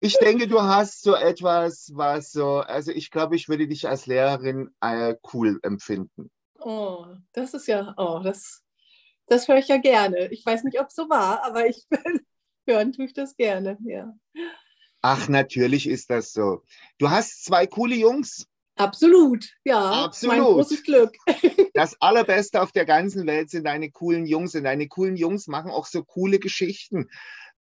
Ich 0.04 0.18
denke, 0.18 0.46
du 0.46 0.60
hast 0.60 1.00
so 1.02 1.14
etwas, 1.14 1.90
was 1.94 2.30
so, 2.30 2.58
also 2.58 2.92
ich 2.92 3.10
glaube, 3.10 3.36
ich 3.36 3.48
würde 3.48 3.66
dich 3.66 3.88
als 3.88 4.04
Lehrerin 4.04 4.68
äh, 4.82 5.14
cool 5.32 5.58
empfinden. 5.62 6.30
Oh, 6.58 7.06
das 7.32 7.54
ist 7.54 7.66
ja, 7.68 7.94
oh, 7.96 8.20
das, 8.22 8.62
das 9.24 9.48
höre 9.48 9.56
ich 9.56 9.68
ja 9.68 9.78
gerne. 9.78 10.30
Ich 10.30 10.44
weiß 10.44 10.64
nicht, 10.64 10.78
ob 10.78 10.88
es 10.88 10.94
so 10.94 11.08
war, 11.08 11.42
aber 11.42 11.66
ich 11.66 11.86
hören 12.66 12.92
tue 12.92 13.06
ich 13.06 13.14
das 13.14 13.34
gerne, 13.34 13.78
ja. 13.82 14.14
Ach, 15.00 15.28
natürlich 15.30 15.88
ist 15.88 16.10
das 16.10 16.34
so. 16.34 16.62
Du 16.98 17.08
hast 17.08 17.42
zwei 17.42 17.66
coole 17.66 17.94
Jungs. 17.94 18.46
Absolut, 18.76 19.48
ja. 19.64 20.04
Absolut. 20.04 20.36
Mein 20.36 20.44
großes 20.44 20.82
Glück. 20.82 21.16
Das 21.74 22.00
Allerbeste 22.00 22.62
auf 22.62 22.70
der 22.70 22.84
ganzen 22.84 23.26
Welt 23.26 23.50
sind 23.50 23.64
deine 23.64 23.90
coolen 23.90 24.26
Jungs. 24.26 24.54
Und 24.54 24.62
deine 24.62 24.86
coolen 24.86 25.16
Jungs 25.16 25.48
machen 25.48 25.72
auch 25.72 25.86
so 25.86 26.04
coole 26.04 26.38
Geschichten. 26.38 27.08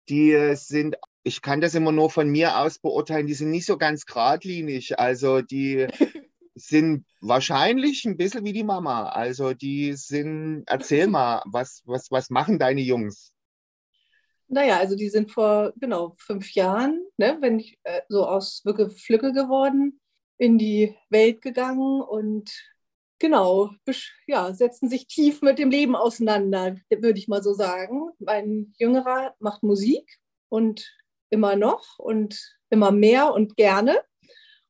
Die 0.10 0.54
sind, 0.56 0.96
ich 1.24 1.42
kann 1.42 1.60
das 1.60 1.74
immer 1.74 1.92
nur 1.92 2.12
von 2.12 2.30
mir 2.30 2.60
aus 2.60 2.78
beurteilen, 2.78 3.26
die 3.26 3.34
sind 3.34 3.50
nicht 3.50 3.66
so 3.66 3.78
ganz 3.78 4.06
geradlinig. 4.06 5.00
Also 5.00 5.42
die 5.42 5.88
sind 6.56 7.06
wahrscheinlich 7.20 8.06
ein 8.06 8.16
bisschen 8.16 8.46
wie 8.46 8.54
die 8.54 8.64
Mama. 8.64 9.10
Also 9.10 9.54
die 9.54 9.94
sind, 9.94 10.66
erzähl 10.68 11.08
mal, 11.08 11.42
was, 11.46 11.82
was, 11.86 12.12
was 12.12 12.30
machen 12.30 12.60
deine 12.60 12.82
Jungs? 12.82 13.32
Naja, 14.48 14.78
also 14.78 14.96
die 14.96 15.10
sind 15.10 15.32
vor 15.32 15.74
genau 15.78 16.14
fünf 16.20 16.54
Jahren, 16.54 17.04
ne, 17.18 17.38
wenn 17.42 17.60
ich 17.60 17.80
äh, 17.84 18.02
so 18.08 18.28
aus 18.28 18.62
Flücke 18.62 19.34
geworden, 19.34 20.00
in 20.38 20.58
die 20.58 20.96
Welt 21.10 21.42
gegangen 21.42 22.02
und 22.02 22.52
genau, 23.20 23.72
ja, 24.28 24.54
setzen 24.54 24.90
sich 24.90 25.08
tief 25.08 25.42
mit 25.42 25.60
dem 25.60 25.70
Leben 25.70 25.96
auseinander, 25.96 26.76
würde 26.90 27.20
ich 27.20 27.28
mal 27.28 27.44
so 27.44 27.54
sagen. 27.54 28.10
Mein 28.20 28.74
Jüngerer 28.78 29.36
macht 29.40 29.64
Musik 29.64 30.20
und 30.50 30.96
immer 31.30 31.56
noch 31.56 32.00
und 32.00 32.56
immer 32.70 32.92
mehr 32.92 33.34
und 33.34 33.56
gerne. 33.56 34.02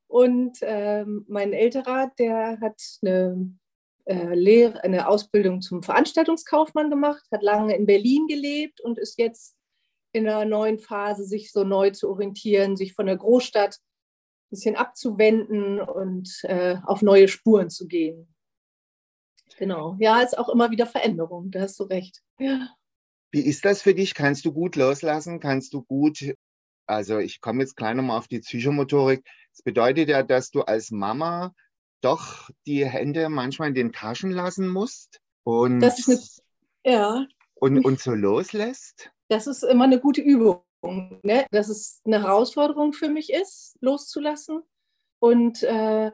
Und 0.08 0.60
ähm, 0.62 1.26
mein 1.28 1.54
Älterer, 1.54 2.12
der 2.20 2.60
hat 2.62 2.82
eine, 3.02 3.58
äh, 4.06 4.36
Lehre, 4.36 4.84
eine 4.84 5.08
Ausbildung 5.08 5.62
zum 5.62 5.82
Veranstaltungskaufmann 5.82 6.90
gemacht, 6.90 7.24
hat 7.32 7.42
lange 7.42 7.76
in 7.76 7.86
Berlin 7.86 8.28
gelebt 8.28 8.82
und 8.82 9.00
ist 9.00 9.18
jetzt 9.18 9.56
in 10.12 10.28
einer 10.28 10.46
neuen 10.46 10.80
Phase, 10.80 11.26
sich 11.26 11.52
so 11.52 11.64
neu 11.64 11.90
zu 11.90 12.10
orientieren, 12.10 12.78
sich 12.78 12.94
von 12.94 13.08
der 13.08 13.18
Großstadt 13.18 13.80
bisschen 14.56 14.76
abzuwenden 14.76 15.80
und 15.80 16.40
äh, 16.44 16.78
auf 16.86 17.02
neue 17.02 17.28
Spuren 17.28 17.70
zu 17.70 17.88
gehen. 17.88 18.34
Genau. 19.58 19.96
Ja, 20.00 20.22
ist 20.22 20.38
auch 20.38 20.50
immer 20.50 20.72
wieder 20.72 20.86
Veränderung, 20.86 21.52
da 21.52 21.62
hast 21.62 21.80
du 21.80 21.84
recht. 21.84 22.22
Ja. 22.40 22.70
Wie 23.32 23.42
ist 23.42 23.66
das 23.66 23.82
für 23.82 23.94
dich? 23.94 24.14
Kannst 24.14 24.46
du 24.46 24.54
gut 24.54 24.76
loslassen? 24.76 25.40
Kannst 25.40 25.74
du 25.74 25.84
gut, 25.84 26.34
also 26.88 27.20
ich 27.20 27.42
komme 27.42 27.62
jetzt 27.62 27.76
gleich 27.76 27.96
nochmal 27.96 28.18
auf 28.18 28.28
die 28.28 28.40
Psychomotorik. 28.40 29.26
Das 29.52 29.62
bedeutet 29.62 30.10
ja, 30.10 30.24
dass 30.24 30.52
du 30.52 30.62
als 30.62 30.92
Mama 30.92 31.54
doch 32.02 32.50
die 32.66 32.86
Hände 32.86 33.30
manchmal 33.30 33.70
in 33.70 33.76
den 33.76 33.92
Taschen 33.92 34.32
lassen 34.32 34.68
musst 34.68 35.20
und, 35.44 35.80
das 35.80 36.08
ist 36.08 36.42
eine, 36.84 36.96
ja. 36.96 37.28
und, 37.56 37.84
und 37.84 38.00
so 38.00 38.12
loslässt 38.12 39.12
das 39.30 39.48
ist 39.48 39.64
immer 39.64 39.86
eine 39.86 40.00
gute 40.00 40.22
Übung. 40.22 40.62
Ne? 41.24 41.46
Dass 41.52 41.70
es 41.70 42.02
eine 42.06 42.22
Herausforderung 42.24 42.94
für 42.94 43.10
mich 43.10 43.32
ist, 43.32 43.78
loszulassen. 43.82 44.62
Und, 45.20 45.64
äh, 45.64 46.12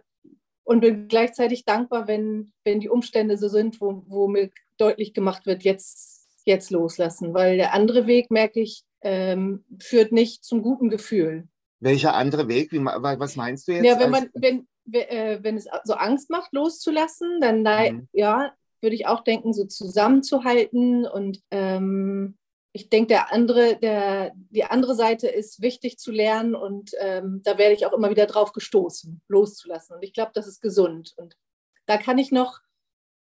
und 0.64 0.82
bin 0.82 1.08
gleichzeitig 1.08 1.66
dankbar, 1.66 2.08
wenn, 2.08 2.52
wenn 2.64 2.80
die 2.80 2.90
Umstände 2.90 3.38
so 3.38 3.50
sind, 3.50 3.82
wo, 3.82 4.04
wo 4.08 4.28
mir 4.28 4.50
deutlich 4.78 5.14
gemacht 5.14 5.46
wird, 5.46 5.64
jetzt, 5.64 6.28
jetzt 6.46 6.72
loslassen. 6.72 7.34
Weil 7.34 7.58
der 7.58 7.74
andere 7.74 8.08
Weg, 8.08 8.32
merke 8.32 8.62
ich, 8.62 8.84
ähm, 9.02 9.66
führt 9.80 10.12
nicht 10.12 10.44
zum 10.44 10.62
guten 10.62 10.90
Gefühl. 10.90 11.48
Welcher 11.80 12.14
andere 12.14 12.48
Weg? 12.48 12.72
Wie, 12.72 12.80
was 12.80 13.36
meinst 13.36 13.68
du 13.68 13.74
jetzt? 13.74 13.86
Ja, 13.86 14.00
wenn, 14.00 14.12
man, 14.12 14.30
wenn, 14.34 14.68
äh, 14.92 15.40
wenn 15.42 15.58
es 15.58 15.68
so 15.84 15.94
Angst 15.94 16.30
macht, 16.30 16.54
loszulassen, 16.54 17.40
dann 17.42 17.64
mhm. 17.64 18.08
ja, 18.14 18.54
würde 18.82 18.96
ich 18.96 19.08
auch 19.08 19.24
denken, 19.24 19.54
so 19.54 19.66
zusammenzuhalten 19.66 21.06
und 21.06 21.42
ähm, 21.52 22.38
ich 22.74 22.90
denke, 22.90 23.08
der 23.10 23.34
andere, 23.34 23.78
der, 23.78 24.32
die 24.50 24.64
andere 24.64 24.96
Seite 24.96 25.28
ist 25.28 25.62
wichtig 25.62 25.98
zu 26.00 26.12
lernen 26.12 26.56
und 26.56 26.92
ähm, 27.00 27.42
da 27.44 27.58
werde 27.58 27.74
ich 27.74 27.86
auch 27.86 27.94
immer 27.94 28.10
wieder 28.10 28.28
drauf 28.28 28.54
gestoßen, 28.54 29.22
loszulassen. 29.28 29.96
Und 29.96 30.04
ich 30.04 30.14
glaube, 30.14 30.32
das 30.34 30.48
ist 30.48 30.62
gesund. 30.62 31.14
Und 31.18 31.38
da 31.86 31.98
kann 31.98 32.18
ich 32.18 32.32
noch, 32.32 32.60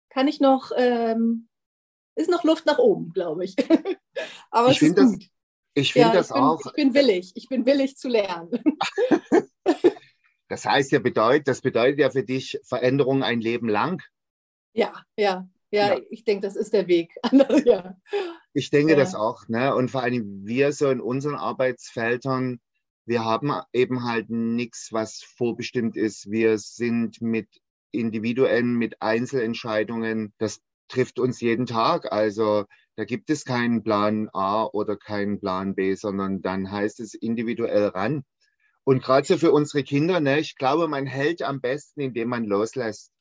kann 0.08 0.28
ich 0.28 0.40
noch, 0.40 0.70
ähm, 0.76 1.48
ist 2.14 2.30
noch 2.30 2.44
Luft 2.44 2.66
nach 2.66 2.78
oben, 2.78 3.12
glaube 3.12 3.44
ich. 3.44 3.56
Aber 4.50 4.70
ich 4.70 4.78
finde 4.78 5.02
das, 5.02 5.16
ich 5.74 5.92
find 5.92 6.06
ja, 6.06 6.12
das 6.12 6.28
ich 6.28 6.34
bin, 6.34 6.42
auch. 6.42 6.60
Ich 6.66 6.72
bin 6.72 6.94
willig, 6.94 7.32
ich 7.34 7.48
bin 7.48 7.66
willig 7.66 7.96
zu 7.96 8.08
lernen. 8.08 8.50
das 10.48 10.64
heißt 10.64 10.92
ja, 10.92 11.00
bedeutet, 11.00 11.48
das 11.48 11.60
bedeutet 11.60 11.98
ja 11.98 12.10
für 12.10 12.22
dich 12.22 12.60
Veränderung 12.62 13.24
ein 13.24 13.40
Leben 13.40 13.68
lang. 13.68 14.00
Ja, 14.72 15.04
ja, 15.16 15.48
ja, 15.70 15.94
ja. 15.94 16.00
ich 16.10 16.24
denke, 16.24 16.46
das 16.46 16.56
ist 16.56 16.72
der 16.72 16.88
Weg. 16.88 17.14
ja. 17.64 17.96
Ich 18.52 18.70
denke 18.70 18.92
ja. 18.92 18.98
das 18.98 19.14
auch. 19.14 19.48
Ne? 19.48 19.74
Und 19.74 19.90
vor 19.90 20.02
allem 20.02 20.44
wir 20.44 20.72
so 20.72 20.90
in 20.90 21.00
unseren 21.00 21.36
Arbeitsfeldern, 21.36 22.60
wir 23.06 23.24
haben 23.24 23.52
eben 23.72 24.04
halt 24.04 24.30
nichts, 24.30 24.88
was 24.92 25.22
vorbestimmt 25.22 25.96
ist. 25.96 26.30
Wir 26.30 26.58
sind 26.58 27.20
mit 27.22 27.48
individuellen, 27.92 28.74
mit 28.74 29.00
Einzelentscheidungen, 29.02 30.32
das 30.38 30.60
trifft 30.88 31.18
uns 31.18 31.40
jeden 31.40 31.66
Tag. 31.66 32.12
Also 32.12 32.66
da 32.96 33.04
gibt 33.04 33.30
es 33.30 33.44
keinen 33.44 33.82
Plan 33.82 34.28
A 34.32 34.64
oder 34.64 34.96
keinen 34.96 35.40
Plan 35.40 35.74
B, 35.74 35.94
sondern 35.94 36.42
dann 36.42 36.70
heißt 36.70 37.00
es 37.00 37.14
individuell 37.14 37.86
ran. 37.88 38.24
Und 38.84 39.02
gerade 39.02 39.26
so 39.26 39.38
für 39.38 39.52
unsere 39.52 39.84
Kinder, 39.84 40.20
ne, 40.20 40.40
ich 40.40 40.56
glaube, 40.56 40.88
man 40.88 41.06
hält 41.06 41.42
am 41.42 41.60
besten, 41.60 42.00
indem 42.00 42.28
man 42.28 42.44
loslässt. 42.44 43.12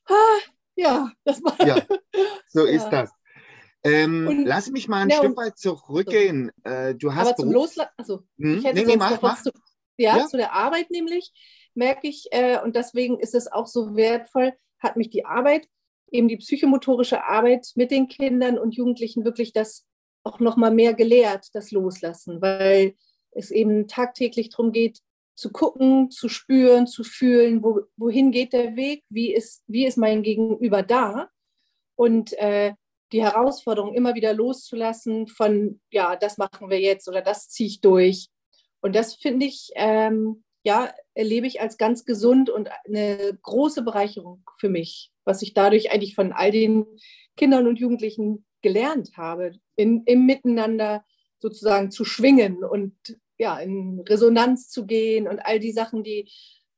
Ja, 0.80 1.12
das 1.24 1.42
war. 1.42 1.66
Ja, 1.66 1.76
so 2.48 2.66
ja. 2.66 2.72
ist 2.72 2.88
das. 2.88 3.10
Ähm, 3.82 4.26
und, 4.28 4.44
lass 4.44 4.70
mich 4.70 4.88
mal 4.88 5.02
ein 5.02 5.10
ja, 5.10 5.16
Stück 5.16 5.36
weit 5.36 5.58
zurückgehen. 5.58 6.50
So. 6.64 6.70
Äh, 6.70 6.94
du 6.94 7.14
hast 7.14 7.28
aber 7.28 7.36
zum 7.36 7.52
Loslassen, 7.52 7.92
also 7.96 8.22
hm? 8.38 8.58
ich 8.58 8.64
hätte 8.64 8.80
nee, 8.80 8.86
nee, 8.86 8.96
mach, 8.96 9.20
mach. 9.20 9.42
Zu, 9.42 9.50
ja, 9.96 10.18
ja, 10.18 10.26
zu 10.26 10.36
der 10.36 10.52
Arbeit 10.52 10.90
nämlich, 10.90 11.32
merke 11.74 12.08
ich, 12.08 12.28
äh, 12.30 12.58
und 12.62 12.76
deswegen 12.76 13.18
ist 13.18 13.34
es 13.34 13.50
auch 13.50 13.66
so 13.66 13.94
wertvoll, 13.94 14.52
hat 14.78 14.96
mich 14.96 15.10
die 15.10 15.24
Arbeit, 15.24 15.68
eben 16.10 16.28
die 16.28 16.38
psychomotorische 16.38 17.24
Arbeit 17.24 17.68
mit 17.74 17.90
den 17.90 18.08
Kindern 18.08 18.58
und 18.58 18.74
Jugendlichen 18.74 19.24
wirklich 19.24 19.52
das 19.52 19.86
auch 20.24 20.40
noch 20.40 20.56
mal 20.56 20.70
mehr 20.70 20.94
gelehrt, 20.94 21.48
das 21.52 21.70
Loslassen, 21.70 22.40
weil 22.42 22.94
es 23.32 23.50
eben 23.50 23.86
tagtäglich 23.86 24.50
darum 24.50 24.72
geht, 24.72 25.00
zu 25.40 25.50
gucken, 25.50 26.10
zu 26.10 26.28
spüren, 26.28 26.86
zu 26.86 27.02
fühlen, 27.02 27.62
wo, 27.62 27.80
wohin 27.96 28.30
geht 28.30 28.52
der 28.52 28.76
Weg, 28.76 29.04
wie 29.08 29.32
ist, 29.32 29.64
wie 29.66 29.86
ist 29.86 29.96
mein 29.96 30.22
Gegenüber 30.22 30.82
da 30.82 31.30
und 31.96 32.34
äh, 32.34 32.74
die 33.10 33.22
Herausforderung 33.22 33.94
immer 33.94 34.14
wieder 34.14 34.34
loszulassen 34.34 35.28
von, 35.28 35.80
ja, 35.90 36.14
das 36.16 36.36
machen 36.36 36.68
wir 36.68 36.78
jetzt 36.78 37.08
oder 37.08 37.22
das 37.22 37.48
ziehe 37.48 37.68
ich 37.68 37.80
durch. 37.80 38.28
Und 38.82 38.94
das 38.94 39.14
finde 39.14 39.46
ich, 39.46 39.70
ähm, 39.76 40.44
ja, 40.62 40.92
erlebe 41.14 41.46
ich 41.46 41.62
als 41.62 41.78
ganz 41.78 42.04
gesund 42.04 42.50
und 42.50 42.68
eine 42.84 43.38
große 43.42 43.80
Bereicherung 43.80 44.44
für 44.58 44.68
mich, 44.68 45.10
was 45.24 45.40
ich 45.40 45.54
dadurch 45.54 45.90
eigentlich 45.90 46.14
von 46.14 46.32
all 46.32 46.50
den 46.50 46.84
Kindern 47.38 47.66
und 47.66 47.78
Jugendlichen 47.80 48.44
gelernt 48.60 49.16
habe, 49.16 49.52
in, 49.74 50.02
im 50.04 50.26
Miteinander 50.26 51.02
sozusagen 51.38 51.90
zu 51.90 52.04
schwingen 52.04 52.62
und 52.62 52.94
ja, 53.40 53.58
in 53.58 54.00
Resonanz 54.00 54.68
zu 54.68 54.84
gehen 54.84 55.26
und 55.26 55.38
all 55.38 55.58
die 55.60 55.72
Sachen, 55.72 56.04
die 56.04 56.30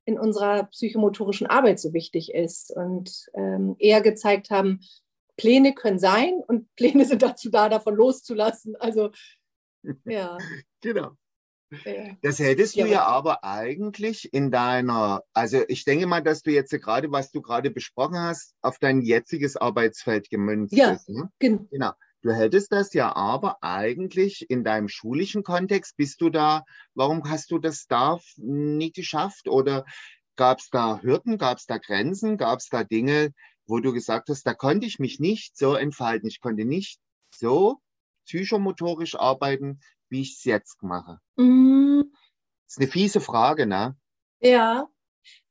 in 0.04 0.16
unserer 0.16 0.64
psychomotorischen 0.66 1.48
Arbeit 1.48 1.80
so 1.80 1.92
wichtig 1.92 2.32
ist 2.32 2.70
und 2.74 3.26
ähm, 3.34 3.74
eher 3.80 4.00
gezeigt 4.00 4.50
haben, 4.50 4.80
Pläne 5.36 5.74
können 5.74 5.98
sein 5.98 6.34
und 6.46 6.72
Pläne 6.76 7.04
sind 7.04 7.22
dazu 7.22 7.50
da, 7.50 7.68
davon 7.68 7.96
loszulassen. 7.96 8.76
Also, 8.76 9.10
ja. 10.04 10.38
genau. 10.80 11.10
Das 12.20 12.38
hättest 12.38 12.76
du 12.76 12.86
ja 12.86 13.06
aber 13.06 13.42
eigentlich 13.44 14.32
in 14.34 14.50
deiner, 14.50 15.22
also 15.32 15.62
ich 15.68 15.84
denke 15.84 16.06
mal, 16.06 16.22
dass 16.22 16.42
du 16.42 16.50
jetzt 16.50 16.70
gerade, 16.70 17.10
was 17.10 17.30
du 17.32 17.40
gerade 17.40 17.70
besprochen 17.70 18.18
hast, 18.18 18.54
auf 18.60 18.78
dein 18.78 19.00
jetziges 19.00 19.56
Arbeitsfeld 19.56 20.28
gemünzt 20.28 20.76
ja, 20.76 20.92
ist. 20.92 21.08
Ne? 21.08 21.30
Genau. 21.38 21.92
Du 22.22 22.32
hättest 22.32 22.70
das 22.70 22.94
ja 22.94 23.14
aber 23.16 23.58
eigentlich 23.62 24.48
in 24.48 24.62
deinem 24.62 24.88
schulischen 24.88 25.42
Kontext, 25.42 25.96
bist 25.96 26.20
du 26.20 26.30
da, 26.30 26.64
warum 26.94 27.28
hast 27.28 27.50
du 27.50 27.58
das 27.58 27.86
da 27.88 28.20
nicht 28.36 28.94
geschafft? 28.94 29.48
Oder 29.48 29.84
gab 30.36 30.60
es 30.60 30.70
da 30.70 31.00
Hürden, 31.02 31.36
gab 31.36 31.58
es 31.58 31.66
da 31.66 31.78
Grenzen, 31.78 32.38
gab 32.38 32.60
es 32.60 32.68
da 32.68 32.84
Dinge, 32.84 33.32
wo 33.66 33.80
du 33.80 33.92
gesagt 33.92 34.28
hast, 34.28 34.46
da 34.46 34.54
konnte 34.54 34.86
ich 34.86 35.00
mich 35.00 35.18
nicht 35.18 35.56
so 35.56 35.74
entfalten. 35.74 36.28
Ich 36.28 36.40
konnte 36.40 36.64
nicht 36.64 37.00
so 37.34 37.80
psychomotorisch 38.26 39.16
arbeiten, 39.16 39.80
wie 40.08 40.22
ich 40.22 40.36
es 40.36 40.44
jetzt 40.44 40.82
mache. 40.82 41.18
Mm. 41.36 42.02
Das 42.66 42.76
ist 42.76 42.78
eine 42.78 42.88
fiese 42.88 43.20
Frage, 43.20 43.66
ne? 43.66 43.96
Ja, 44.40 44.88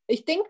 ich 0.08 0.24
denke, 0.24 0.50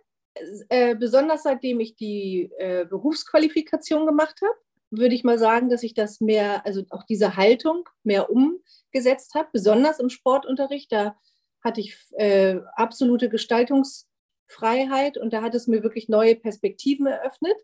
äh, 0.70 0.96
besonders 0.96 1.44
seitdem 1.44 1.80
ich 1.80 1.96
die 1.96 2.52
äh, 2.58 2.86
Berufsqualifikation 2.86 4.06
gemacht 4.06 4.40
habe, 4.42 4.56
würde 4.92 5.16
ich 5.16 5.24
mal 5.24 5.40
sagen, 5.40 5.70
dass 5.70 5.84
ich 5.84 5.94
das 5.94 6.22
mehr, 6.22 6.66
also 6.66 6.84
auch 6.90 7.04
diese 7.04 7.36
Haltung 7.38 7.88
mehr 8.04 8.30
umgesetzt 8.30 9.34
habe, 9.34 9.50
besonders 9.52 10.00
im 10.00 10.10
Sportunterricht. 10.10 10.92
Da 10.92 11.16
hatte 11.64 11.82
ich 11.82 11.98
äh, 12.18 12.60
absolute 12.76 13.28
Gestaltungs- 13.30 14.06
Freiheit 14.52 15.18
und 15.18 15.34
da 15.34 15.42
hat 15.42 15.56
es 15.56 15.68
mir 15.68 15.82
wirklich 15.82 16.10
neue 16.10 16.36
Perspektiven 16.36 17.08
eröffnet 17.08 17.56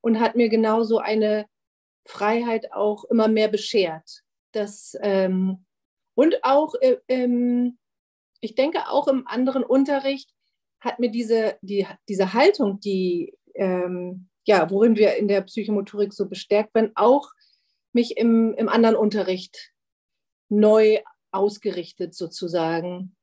und 0.00 0.20
hat 0.20 0.36
mir 0.36 0.48
genauso 0.48 0.98
eine 0.98 1.46
Freiheit 2.06 2.72
auch 2.72 3.04
immer 3.04 3.28
mehr 3.28 3.48
beschert. 3.48 4.22
Das, 4.52 4.96
ähm, 5.00 5.64
Und 6.14 6.44
auch, 6.44 6.74
äh, 6.80 6.98
ähm, 7.08 7.78
ich 8.40 8.54
denke, 8.54 8.88
auch 8.88 9.08
im 9.08 9.26
anderen 9.26 9.64
Unterricht 9.64 10.30
hat 10.80 10.98
mir 10.98 11.10
diese, 11.10 11.56
die, 11.62 11.86
diese 12.08 12.34
Haltung, 12.34 12.80
die, 12.80 13.38
ähm, 13.54 14.28
ja, 14.44 14.70
worin 14.70 14.96
wir 14.96 15.16
in 15.16 15.28
der 15.28 15.42
Psychomotorik 15.42 16.12
so 16.12 16.28
bestärkt 16.28 16.74
werden, 16.74 16.92
auch 16.94 17.30
mich 17.92 18.16
im, 18.16 18.54
im 18.54 18.68
anderen 18.68 18.96
Unterricht 18.96 19.72
neu 20.48 21.00
ausgerichtet 21.30 22.14
sozusagen. 22.14 23.16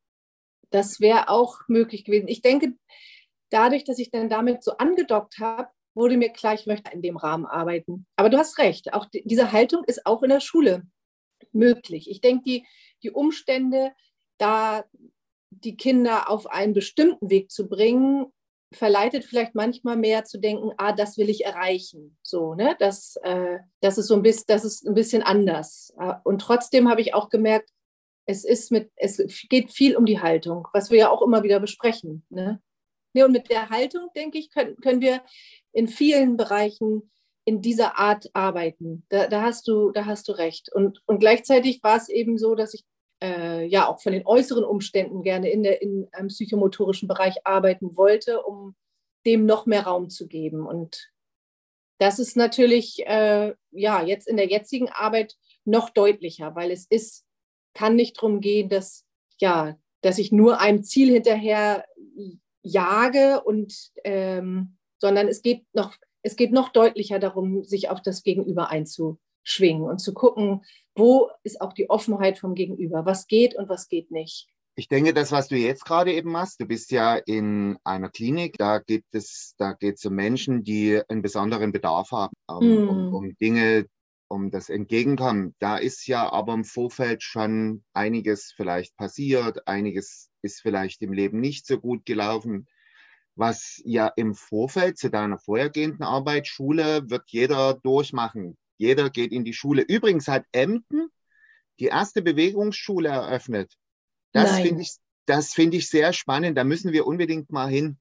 Das 0.70 1.00
wäre 1.00 1.28
auch 1.28 1.58
möglich 1.68 2.04
gewesen. 2.04 2.28
Ich 2.28 2.42
denke, 2.42 2.74
dadurch, 3.50 3.84
dass 3.84 3.98
ich 3.98 4.10
dann 4.10 4.28
damit 4.28 4.62
so 4.62 4.76
angedockt 4.76 5.38
habe, 5.38 5.68
wurde 5.94 6.16
mir 6.16 6.30
klar, 6.30 6.54
ich 6.54 6.66
möchte 6.66 6.92
in 6.92 7.02
dem 7.02 7.16
Rahmen 7.16 7.46
arbeiten. 7.46 8.06
Aber 8.16 8.30
du 8.30 8.38
hast 8.38 8.58
recht, 8.58 8.94
auch 8.94 9.06
die, 9.06 9.22
diese 9.24 9.52
Haltung 9.52 9.84
ist 9.84 10.06
auch 10.06 10.22
in 10.22 10.30
der 10.30 10.40
Schule 10.40 10.84
möglich. 11.52 12.08
Ich 12.08 12.20
denke, 12.20 12.44
die, 12.44 12.66
die 13.02 13.10
Umstände, 13.10 13.92
da 14.38 14.84
die 15.50 15.76
Kinder 15.76 16.30
auf 16.30 16.46
einen 16.46 16.74
bestimmten 16.74 17.28
Weg 17.28 17.50
zu 17.50 17.68
bringen, 17.68 18.32
verleitet 18.72 19.24
vielleicht 19.24 19.54
manchmal 19.54 19.96
mehr 19.96 20.24
zu 20.24 20.38
denken, 20.38 20.70
ah, 20.76 20.92
das 20.92 21.18
will 21.18 21.28
ich 21.28 21.44
erreichen. 21.44 22.16
So, 22.22 22.54
ne? 22.54 22.76
Das, 22.78 23.16
äh, 23.22 23.58
das 23.80 23.98
ist 23.98 24.06
so 24.06 24.14
ein 24.14 24.22
bisschen, 24.22 24.44
das 24.46 24.64
ist 24.64 24.86
ein 24.86 24.94
bisschen 24.94 25.22
anders. 25.22 25.92
Und 26.24 26.40
trotzdem 26.40 26.88
habe 26.88 27.00
ich 27.00 27.14
auch 27.14 27.30
gemerkt, 27.30 27.70
es 28.26 28.44
ist 28.44 28.70
mit, 28.70 28.92
es 28.96 29.20
geht 29.48 29.72
viel 29.72 29.96
um 29.96 30.06
die 30.06 30.20
Haltung, 30.20 30.68
was 30.72 30.90
wir 30.90 30.98
ja 30.98 31.10
auch 31.10 31.22
immer 31.22 31.42
wieder 31.42 31.58
besprechen. 31.58 32.24
Ne? 32.28 32.62
Nee, 33.12 33.24
und 33.24 33.32
mit 33.32 33.50
der 33.50 33.70
Haltung, 33.70 34.08
denke 34.14 34.38
ich, 34.38 34.50
können, 34.50 34.76
können 34.76 35.00
wir 35.00 35.22
in 35.72 35.88
vielen 35.88 36.36
Bereichen 36.36 37.10
in 37.44 37.62
dieser 37.62 37.98
Art 37.98 38.30
arbeiten. 38.34 39.04
Da, 39.08 39.26
da, 39.26 39.42
hast, 39.42 39.66
du, 39.66 39.90
da 39.90 40.06
hast 40.06 40.28
du 40.28 40.32
recht. 40.32 40.72
Und, 40.72 41.02
und 41.06 41.18
gleichzeitig 41.18 41.82
war 41.82 41.96
es 41.96 42.08
eben 42.08 42.38
so, 42.38 42.54
dass 42.54 42.74
ich 42.74 42.84
äh, 43.22 43.64
ja 43.66 43.88
auch 43.88 44.00
von 44.00 44.12
den 44.12 44.26
äußeren 44.26 44.64
Umständen 44.64 45.22
gerne 45.22 45.50
in, 45.50 45.62
der, 45.62 45.82
in 45.82 46.08
einem 46.12 46.28
psychomotorischen 46.28 47.08
Bereich 47.08 47.46
arbeiten 47.46 47.96
wollte, 47.96 48.42
um 48.42 48.74
dem 49.26 49.46
noch 49.46 49.66
mehr 49.66 49.82
Raum 49.82 50.08
zu 50.08 50.26
geben. 50.26 50.66
Und 50.66 51.10
das 51.98 52.18
ist 52.18 52.36
natürlich 52.36 53.06
äh, 53.06 53.54
ja 53.70 54.02
jetzt 54.02 54.26
in 54.26 54.36
der 54.36 54.48
jetzigen 54.48 54.88
Arbeit 54.88 55.36
noch 55.64 55.90
deutlicher, 55.90 56.54
weil 56.54 56.70
es 56.70 56.86
ist, 56.88 57.26
kann 57.74 57.96
nicht 57.96 58.16
darum 58.16 58.40
gehen, 58.40 58.68
dass 58.68 59.04
ja, 59.38 59.76
dass 60.02 60.18
ich 60.18 60.32
nur 60.32 60.60
einem 60.60 60.82
Ziel 60.82 61.12
hinterher 61.12 61.84
jage 62.62 63.42
und 63.42 63.90
ähm, 64.04 64.76
sondern 64.98 65.28
es 65.28 65.42
geht 65.42 65.64
noch 65.72 65.94
es 66.22 66.36
geht 66.36 66.52
noch 66.52 66.68
deutlicher 66.68 67.18
darum, 67.18 67.64
sich 67.64 67.88
auf 67.88 68.02
das 68.02 68.22
Gegenüber 68.22 68.70
einzuschwingen 69.40 69.82
und 69.82 69.98
zu 69.98 70.14
gucken, 70.14 70.62
wo 70.94 71.30
ist 71.42 71.60
auch 71.60 71.72
die 71.72 71.88
Offenheit 71.88 72.38
vom 72.38 72.54
Gegenüber, 72.54 73.06
was 73.06 73.26
geht 73.26 73.54
und 73.56 73.68
was 73.68 73.88
geht 73.88 74.10
nicht. 74.10 74.48
Ich 74.76 74.88
denke, 74.88 75.12
das, 75.12 75.32
was 75.32 75.48
du 75.48 75.56
jetzt 75.56 75.84
gerade 75.84 76.12
eben 76.12 76.30
machst, 76.30 76.60
du 76.60 76.66
bist 76.66 76.90
ja 76.90 77.16
in 77.16 77.76
einer 77.84 78.08
Klinik, 78.08 78.56
da 78.56 78.78
gibt 78.78 79.14
es, 79.14 79.54
da 79.58 79.72
geht 79.72 79.96
es 79.96 80.04
um 80.04 80.14
Menschen, 80.14 80.62
die 80.62 81.00
einen 81.08 81.22
besonderen 81.22 81.72
Bedarf 81.72 82.12
haben, 82.12 82.32
um, 82.46 82.84
mm. 82.84 82.88
um, 82.88 83.14
um 83.14 83.36
Dinge, 83.38 83.86
um 84.28 84.50
das 84.50 84.70
Entgegenkommen. 84.70 85.54
Da 85.58 85.76
ist 85.76 86.06
ja 86.06 86.32
aber 86.32 86.54
im 86.54 86.64
Vorfeld 86.64 87.22
schon 87.22 87.82
einiges 87.92 88.52
vielleicht 88.56 88.96
passiert, 88.96 89.66
einiges 89.66 90.30
ist 90.42 90.62
vielleicht 90.62 91.02
im 91.02 91.12
Leben 91.12 91.40
nicht 91.40 91.66
so 91.66 91.78
gut 91.78 92.06
gelaufen 92.06 92.66
was 93.36 93.80
ja 93.84 94.08
im 94.16 94.34
Vorfeld 94.34 94.98
zu 94.98 95.08
deiner 95.10 95.38
vorhergehenden 95.38 96.02
Arbeit, 96.02 96.46
Schule, 96.46 97.08
wird 97.08 97.24
jeder 97.28 97.74
durchmachen. 97.74 98.56
Jeder 98.80 99.10
geht 99.10 99.30
in 99.30 99.44
die 99.44 99.52
Schule. 99.52 99.82
Übrigens 99.82 100.26
hat 100.26 100.46
Emden 100.52 101.10
die 101.80 101.86
erste 101.86 102.22
Bewegungsschule 102.22 103.10
eröffnet. 103.10 103.74
Das 104.32 104.58
finde 104.58 104.80
ich, 104.80 104.94
das 105.26 105.52
finde 105.52 105.76
ich 105.76 105.90
sehr 105.90 106.14
spannend. 106.14 106.56
Da 106.56 106.64
müssen 106.64 106.92
wir 106.92 107.06
unbedingt 107.06 107.52
mal 107.52 107.68
hin. 107.68 107.98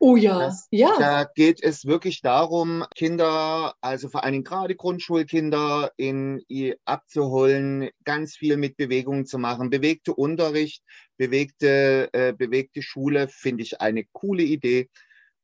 Oh 0.00 0.16
ja, 0.16 0.38
das, 0.38 0.66
ja. 0.70 0.96
Da 0.98 1.24
geht 1.24 1.62
es 1.62 1.84
wirklich 1.84 2.22
darum, 2.22 2.86
Kinder, 2.94 3.74
also 3.82 4.08
vor 4.08 4.24
allem 4.24 4.44
gerade 4.44 4.74
Grundschulkinder, 4.76 5.92
in, 5.98 6.42
abzuholen, 6.86 7.90
ganz 8.04 8.34
viel 8.34 8.56
mit 8.56 8.78
Bewegungen 8.78 9.26
zu 9.26 9.38
machen. 9.38 9.68
Bewegte 9.68 10.14
Unterricht, 10.14 10.82
bewegte, 11.18 12.08
äh, 12.12 12.32
bewegte 12.32 12.80
Schule 12.80 13.28
finde 13.28 13.62
ich 13.62 13.82
eine 13.82 14.04
coole 14.12 14.42
Idee. 14.42 14.88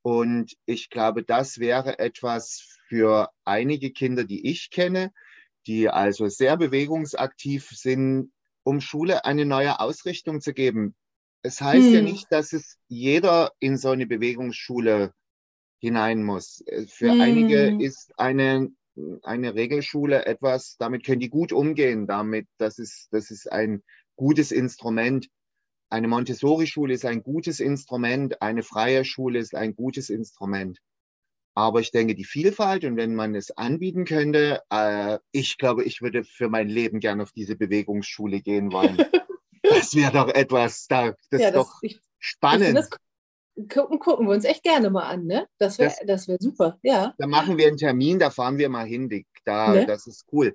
Und 0.03 0.55
ich 0.67 0.91
glaube, 0.91 1.23
das 1.23 1.59
wäre 1.59 1.99
etwas 1.99 2.79
für 2.89 3.31
einige 3.45 3.91
Kinder, 3.91 4.25
die 4.25 4.49
ich 4.49 4.71
kenne, 4.71 5.13
die 5.67 5.89
also 5.89 6.29
sehr 6.29 6.57
bewegungsaktiv 6.57 7.69
sind, 7.71 8.33
um 8.63 8.81
Schule 8.81 9.25
eine 9.25 9.45
neue 9.45 9.81
Ausrichtung 9.81 10.41
zu 10.41 10.53
geben. 10.53 10.95
Es 11.43 11.61
heißt 11.61 11.87
hm. 11.87 11.95
ja 11.95 12.03
nicht, 12.03 12.27
dass 12.31 12.53
es 12.53 12.79
jeder 12.89 13.53
in 13.61 13.77
so 13.77 13.91
eine 13.91 14.07
Bewegungsschule 14.07 15.13
hinein 15.81 16.23
muss. 16.23 16.63
Äh, 16.67 16.87
für 16.87 17.13
hm. 17.13 17.21
einige 17.21 17.85
ist 17.85 18.13
eine, 18.19 18.71
eine 19.23 19.55
Regelschule 19.55 20.27
etwas, 20.27 20.77
damit 20.79 21.05
können 21.05 21.21
die 21.21 21.31
gut 21.31 21.53
umgehen, 21.53 22.07
damit, 22.07 22.47
das 22.59 22.79
ist, 22.79 23.09
das 23.13 23.31
ist 23.31 23.51
ein 23.51 23.83
gutes 24.17 24.53
Instrument. 24.53 25.29
Eine 25.91 26.09
Montessori-Schule 26.09 26.95
ist 26.95 27.05
ein 27.05 27.23
gutes 27.23 27.59
Instrument, 27.59 28.41
eine 28.41 28.63
freie 28.63 29.05
Schule 29.05 29.41
ist 29.41 29.55
ein 29.55 29.75
gutes 29.75 30.09
Instrument. 30.09 30.79
Aber 31.55 31.81
ich 31.81 31.91
denke, 31.91 32.15
die 32.15 32.25
Vielfalt 32.25 32.85
und 32.85 32.97
wenn 32.97 33.15
man 33.15 33.35
es 33.35 33.51
anbieten 33.51 34.05
könnte, 34.05 34.63
äh, 34.71 35.19
ich 35.33 35.59
glaube, 35.59 35.85
ich 35.85 36.01
würde 36.01 36.23
für 36.23 36.49
mein 36.49 36.69
Leben 36.69 37.01
gerne 37.01 37.25
auf 37.25 37.33
diese 37.33 37.57
Bewegungsschule 37.57 38.41
gehen 38.41 38.73
wollen. 38.73 38.97
Das 39.63 39.95
wäre 39.95 40.11
doch 40.11 40.29
etwas, 40.29 40.87
da, 40.89 41.15
das 41.31 41.41
ja, 41.41 41.49
ist 41.49 41.55
das, 41.55 41.67
doch 41.67 41.79
ich, 41.83 42.01
spannend. 42.19 42.77
Das 42.77 42.89
gucken, 43.69 43.99
gucken 43.99 44.27
wir 44.27 44.35
uns 44.35 44.45
echt 44.45 44.63
gerne 44.63 44.91
mal 44.91 45.05
an, 45.05 45.27
ne? 45.27 45.47
Das 45.59 45.79
wäre 45.79 45.91
das, 45.91 46.07
das 46.07 46.29
wär 46.29 46.39
super, 46.41 46.79
ja. 46.83 47.15
Da 47.19 47.27
machen 47.27 47.59
wir 47.59 47.69
einen 47.69 47.77
Termin, 47.77 48.19
da 48.19 48.31
fahren 48.31 48.59
wir 48.59 48.69
mal 48.69 48.87
hin, 48.87 49.25
da, 49.45 49.75
ne? 49.75 49.87
das 49.87 50.07
ist 50.07 50.25
cool. 50.33 50.55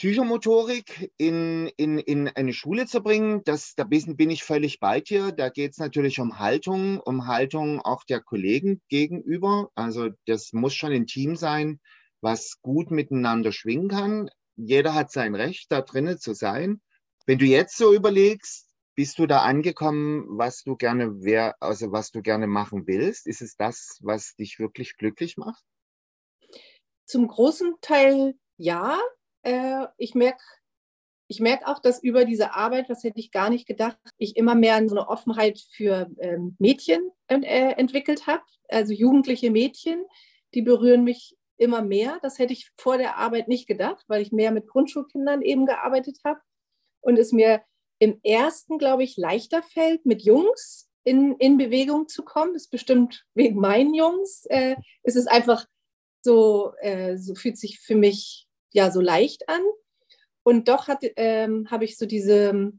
Psychomotorik 0.00 1.12
in, 1.18 1.66
in, 1.76 1.98
in 1.98 2.28
eine 2.28 2.54
Schule 2.54 2.86
zu 2.86 3.02
bringen, 3.02 3.42
das, 3.44 3.74
da 3.74 3.84
bin, 3.84 4.30
ich 4.30 4.44
völlig 4.44 4.80
bei 4.80 5.02
dir. 5.02 5.30
Da 5.30 5.50
geht 5.50 5.72
es 5.72 5.76
natürlich 5.76 6.20
um 6.20 6.38
Haltung, 6.38 7.00
um 7.00 7.26
Haltung 7.26 7.82
auch 7.82 8.04
der 8.04 8.22
Kollegen 8.22 8.80
gegenüber. 8.88 9.68
Also 9.74 10.08
das 10.24 10.54
muss 10.54 10.72
schon 10.72 10.92
ein 10.92 11.06
Team 11.06 11.36
sein, 11.36 11.80
was 12.22 12.62
gut 12.62 12.90
miteinander 12.90 13.52
schwingen 13.52 13.88
kann. 13.88 14.30
Jeder 14.56 14.94
hat 14.94 15.12
sein 15.12 15.34
Recht, 15.34 15.70
da 15.70 15.82
drinnen 15.82 16.18
zu 16.18 16.32
sein. 16.32 16.80
Wenn 17.26 17.36
du 17.36 17.44
jetzt 17.44 17.76
so 17.76 17.92
überlegst, 17.92 18.70
bist 18.94 19.18
du 19.18 19.26
da 19.26 19.42
angekommen, 19.42 20.24
was 20.30 20.62
du 20.62 20.76
gerne 20.76 21.22
wär, 21.22 21.56
also 21.60 21.92
was 21.92 22.10
du 22.10 22.22
gerne 22.22 22.46
machen 22.46 22.86
willst? 22.86 23.26
Ist 23.26 23.42
es 23.42 23.54
das, 23.54 23.98
was 24.00 24.34
dich 24.34 24.58
wirklich 24.58 24.96
glücklich 24.96 25.36
macht? 25.36 25.62
Zum 27.04 27.28
großen 27.28 27.74
Teil 27.82 28.38
ja. 28.56 28.98
Äh, 29.42 29.86
ich 29.96 30.14
merke 30.14 30.42
ich 31.30 31.38
merke 31.38 31.68
auch, 31.68 31.78
dass 31.78 32.02
über 32.02 32.24
diese 32.24 32.54
Arbeit, 32.54 32.88
was 32.88 33.04
hätte 33.04 33.20
ich 33.20 33.30
gar 33.30 33.50
nicht 33.50 33.64
gedacht, 33.64 33.96
ich 34.18 34.36
immer 34.36 34.56
mehr 34.56 34.76
so 34.88 34.96
eine 34.96 35.08
Offenheit 35.08 35.60
für 35.60 36.10
ähm, 36.18 36.56
Mädchen 36.58 37.12
äh, 37.28 37.74
entwickelt 37.74 38.26
habe. 38.26 38.42
Also 38.68 38.92
jugendliche 38.92 39.52
Mädchen, 39.52 40.04
die 40.54 40.62
berühren 40.62 41.04
mich 41.04 41.36
immer 41.56 41.82
mehr. 41.82 42.18
Das 42.22 42.40
hätte 42.40 42.52
ich 42.52 42.72
vor 42.76 42.98
der 42.98 43.16
Arbeit 43.16 43.46
nicht 43.46 43.68
gedacht, 43.68 44.04
weil 44.08 44.22
ich 44.22 44.32
mehr 44.32 44.50
mit 44.50 44.66
Grundschulkindern 44.66 45.42
eben 45.42 45.66
gearbeitet 45.66 46.18
habe 46.24 46.40
und 47.00 47.16
es 47.16 47.30
mir 47.30 47.62
im 48.00 48.18
ersten, 48.24 48.78
glaube 48.78 49.04
ich, 49.04 49.16
leichter 49.16 49.62
fällt, 49.62 50.04
mit 50.04 50.22
Jungs 50.22 50.90
in, 51.04 51.36
in 51.36 51.58
Bewegung 51.58 52.08
zu 52.08 52.24
kommen. 52.24 52.54
Das 52.54 52.62
ist 52.62 52.70
bestimmt 52.70 53.24
wegen 53.34 53.60
meinen 53.60 53.94
Jungs. 53.94 54.46
Äh, 54.46 54.74
es 55.04 55.14
ist 55.14 55.28
einfach 55.28 55.64
so, 56.22 56.72
äh, 56.80 57.16
so 57.18 57.36
fühlt 57.36 57.56
sich 57.56 57.78
für 57.78 57.94
mich 57.94 58.48
ja 58.72 58.90
so 58.90 59.00
leicht 59.00 59.48
an. 59.48 59.62
Und 60.42 60.68
doch 60.68 60.88
ähm, 61.16 61.70
habe 61.70 61.84
ich 61.84 61.98
so 61.98 62.06
diese, 62.06 62.72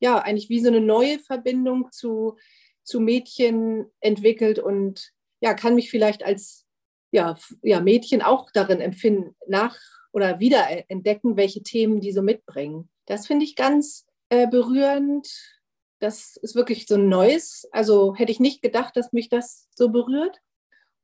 ja, 0.00 0.18
eigentlich 0.18 0.48
wie 0.48 0.60
so 0.60 0.68
eine 0.68 0.80
neue 0.80 1.18
Verbindung 1.18 1.90
zu, 1.90 2.36
zu 2.82 3.00
Mädchen 3.00 3.86
entwickelt 4.00 4.58
und 4.58 5.12
ja, 5.40 5.54
kann 5.54 5.74
mich 5.74 5.90
vielleicht 5.90 6.24
als 6.24 6.66
ja, 7.10 7.36
ja, 7.62 7.80
Mädchen 7.80 8.22
auch 8.22 8.50
darin 8.52 8.80
empfinden, 8.80 9.34
nach 9.46 9.78
oder 10.12 10.40
wieder 10.40 10.66
entdecken, 10.90 11.36
welche 11.36 11.62
Themen 11.62 12.00
die 12.00 12.12
so 12.12 12.22
mitbringen. 12.22 12.90
Das 13.06 13.26
finde 13.26 13.44
ich 13.44 13.56
ganz 13.56 14.06
äh, 14.28 14.46
berührend. 14.46 15.28
Das 16.00 16.36
ist 16.36 16.54
wirklich 16.54 16.86
so 16.86 16.96
ein 16.96 17.08
Neues. 17.08 17.68
Also 17.72 18.14
hätte 18.14 18.32
ich 18.32 18.40
nicht 18.40 18.62
gedacht, 18.62 18.96
dass 18.96 19.12
mich 19.12 19.28
das 19.28 19.68
so 19.74 19.88
berührt. 19.88 20.40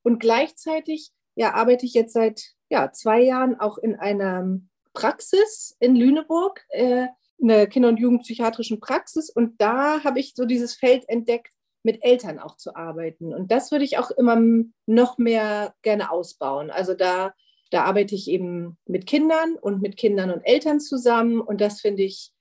Und 0.03 0.21
gleichzeitig 0.21 1.11
ja, 1.35 1.55
arbeite 1.55 1.87
ich 1.87 1.95
jetzt 1.95 2.13
seit 2.13 2.53
ja, 2.69 2.93
zwei 2.93 3.23
Jahren 3.23 3.59
auch 3.59 3.79
in 3.79 3.97
einer 3.97 4.59
Praxis 4.93 5.77
in 5.81 5.97
Lüneburg, 5.97 6.65
äh, 6.71 7.07
eine 7.43 7.69
Kinder- 7.69 7.89
und 7.89 7.99
Jugendpsychiatrischen 7.99 8.81
Praxis. 8.81 9.31
Und 9.31 9.61
da 9.61 10.05
habe 10.05 10.21
ich 10.21 10.35
so 10.35 10.45
dieses 10.45 10.75
Feld 10.75 11.09
entdeckt, 11.09 11.53
mit 11.83 12.03
Eltern 12.03 12.39
auch 12.39 12.57
zu 12.57 12.75
arbeiten. 12.75 13.35
Und 13.35 13.51
das 13.51 13.71
würde 13.71 13.85
ich 13.85 13.99
auch 13.99 14.11
immer 14.11 14.41
noch 14.87 15.19
mehr 15.19 15.75
gerne 15.83 16.11
ausbauen. 16.11 16.71
Also 16.71 16.95
da 16.95 17.35
da 17.75 17.83
arbeite 17.85 18.15
ich 18.15 18.31
eben 18.31 18.79
mit 18.87 19.05
Kindern 19.05 19.57
und 19.61 19.83
mit 19.83 19.97
Kindern 19.97 20.31
und 20.31 20.43
Eltern 20.43 20.79
zusammen 20.79 21.41
und 21.41 21.61
das 21.61 21.81
finde 21.81 22.05
ich 22.05 22.33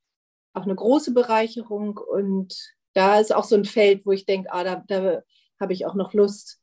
auch 0.54 0.62
eine 0.62 0.76
große 0.76 1.12
Bereicherung. 1.12 1.98
Und 1.98 2.56
da 2.94 3.20
ist 3.20 3.34
auch 3.34 3.44
so 3.44 3.56
ein 3.56 3.66
Feld, 3.66 4.06
wo 4.06 4.12
ich 4.12 4.28
denke, 4.28 4.54
ah, 4.54 4.64
da, 4.64 4.84
da 4.88 5.24
habe 5.60 5.74
ich 5.74 5.88
auch 5.88 5.96
noch 5.96 6.14
Lust, 6.14 6.60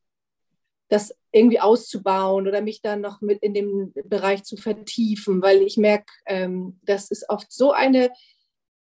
das 0.90 1.14
irgendwie 1.32 1.60
auszubauen 1.60 2.48
oder 2.48 2.60
mich 2.60 2.82
dann 2.82 3.00
noch 3.00 3.20
mit 3.20 3.42
in 3.42 3.54
dem 3.54 3.92
Bereich 4.04 4.42
zu 4.42 4.56
vertiefen, 4.56 5.40
weil 5.40 5.62
ich 5.62 5.76
merke, 5.76 6.12
ähm, 6.26 6.80
das 6.82 7.10
ist 7.10 7.30
oft 7.30 7.50
so 7.50 7.70
eine, 7.70 8.10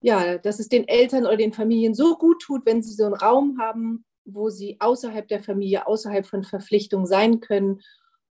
ja, 0.02 0.40
dass 0.40 0.60
es 0.60 0.68
den 0.68 0.88
Eltern 0.88 1.26
oder 1.26 1.38
den 1.38 1.54
Familien 1.54 1.94
so 1.94 2.18
gut 2.18 2.42
tut, 2.42 2.66
wenn 2.66 2.82
sie 2.82 2.94
so 2.94 3.06
einen 3.06 3.14
Raum 3.14 3.60
haben, 3.62 4.04
wo 4.26 4.50
sie 4.50 4.78
außerhalb 4.80 5.28
der 5.28 5.44
Familie, 5.44 5.86
außerhalb 5.86 6.26
von 6.26 6.44
Verpflichtungen 6.44 7.06
sein 7.06 7.40
können 7.40 7.82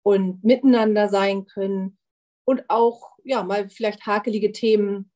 und 0.04 0.44
miteinander 0.44 1.10
sein 1.10 1.48
können 1.48 1.98
und 2.46 2.64
auch 2.70 3.18
ja 3.24 3.44
mal 3.44 3.70
vielleicht 3.70 4.06
hakelige 4.06 4.52
Themen 4.52 5.12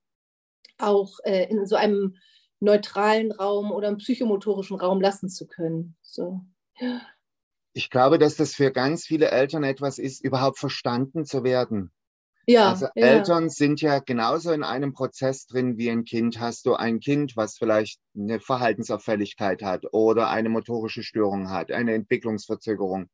auch 0.80 1.20
äh, 1.24 1.48
in 1.50 1.68
so 1.68 1.76
einem 1.76 2.16
neutralen 2.60 3.32
Raum 3.32 3.72
oder 3.72 3.90
einem 3.90 3.98
psychomotorischen 3.98 4.80
Raum 4.80 5.00
lassen 5.02 5.30
zu 5.30 5.46
können. 5.46 5.96
So. 6.02 6.42
Ich 7.74 7.90
glaube, 7.90 8.18
dass 8.18 8.36
das 8.36 8.56
für 8.56 8.72
ganz 8.72 9.06
viele 9.06 9.30
Eltern 9.32 9.64
etwas 9.64 10.00
ist, 10.00 10.24
überhaupt 10.24 10.60
verstanden 10.60 11.26
zu 11.26 11.44
werden. 11.44 11.92
Ja, 12.46 12.70
also 12.70 12.88
ja. 12.96 13.06
Eltern 13.06 13.50
sind 13.50 13.80
ja 13.80 14.00
genauso 14.00 14.52
in 14.52 14.64
einem 14.64 14.94
Prozess 14.94 15.46
drin 15.46 15.78
wie 15.78 15.92
ein 15.92 16.04
Kind. 16.04 16.40
Hast 16.40 16.66
du 16.66 16.74
ein 16.74 17.00
Kind, 17.00 17.38
was 17.38 17.58
vielleicht 17.58 18.00
eine 18.16 18.40
Verhaltensauffälligkeit 18.40 19.62
hat 19.62 19.86
oder 19.92 20.32
eine 20.32 20.50
motorische 20.50 21.04
Störung 21.04 21.52
hat, 21.52 21.72
eine 21.72 21.94
Entwicklungsverzögerung. 21.94 23.08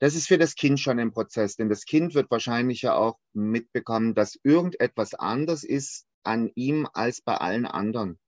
Das 0.00 0.14
ist 0.14 0.28
für 0.28 0.36
das 0.36 0.54
Kind 0.54 0.80
schon 0.80 0.98
ein 0.98 1.12
Prozess, 1.12 1.56
denn 1.56 1.70
das 1.70 1.86
Kind 1.86 2.14
wird 2.14 2.30
wahrscheinlich 2.30 2.82
ja 2.82 2.94
auch 2.94 3.18
mitbekommen, 3.32 4.14
dass 4.14 4.38
irgendetwas 4.42 5.14
anders 5.14 5.64
ist 5.64 6.04
an 6.22 6.50
ihm 6.54 6.86
als 6.92 7.22
bei 7.22 7.36
allen 7.36 7.64
anderen. 7.64 8.18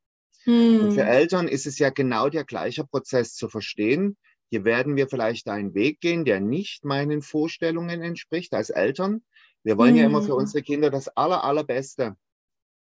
Hm. 0.44 0.92
Für. 0.92 1.02
Eltern 1.02 1.48
ist 1.48 1.66
es 1.66 1.78
ja 1.78 1.90
genau 1.90 2.30
der 2.30 2.44
gleiche 2.44 2.84
Prozess 2.84 3.34
zu 3.34 3.50
verstehen. 3.50 4.16
Hier 4.50 4.64
werden 4.64 4.96
wir 4.96 5.08
vielleicht 5.08 5.48
einen 5.48 5.74
Weg 5.74 6.00
gehen, 6.00 6.24
der 6.24 6.40
nicht 6.40 6.84
meinen 6.84 7.22
Vorstellungen 7.22 8.02
entspricht 8.02 8.54
als 8.54 8.70
Eltern. 8.70 9.24
Wir 9.64 9.76
wollen 9.76 9.94
mm. 9.94 9.98
ja 9.98 10.04
immer 10.06 10.22
für 10.22 10.32
hm. 10.32 10.38
unsere 10.38 10.62
Kinder 10.62 10.90
das 10.90 11.08
Aller, 11.08 11.42
Allerbeste. 11.42 12.16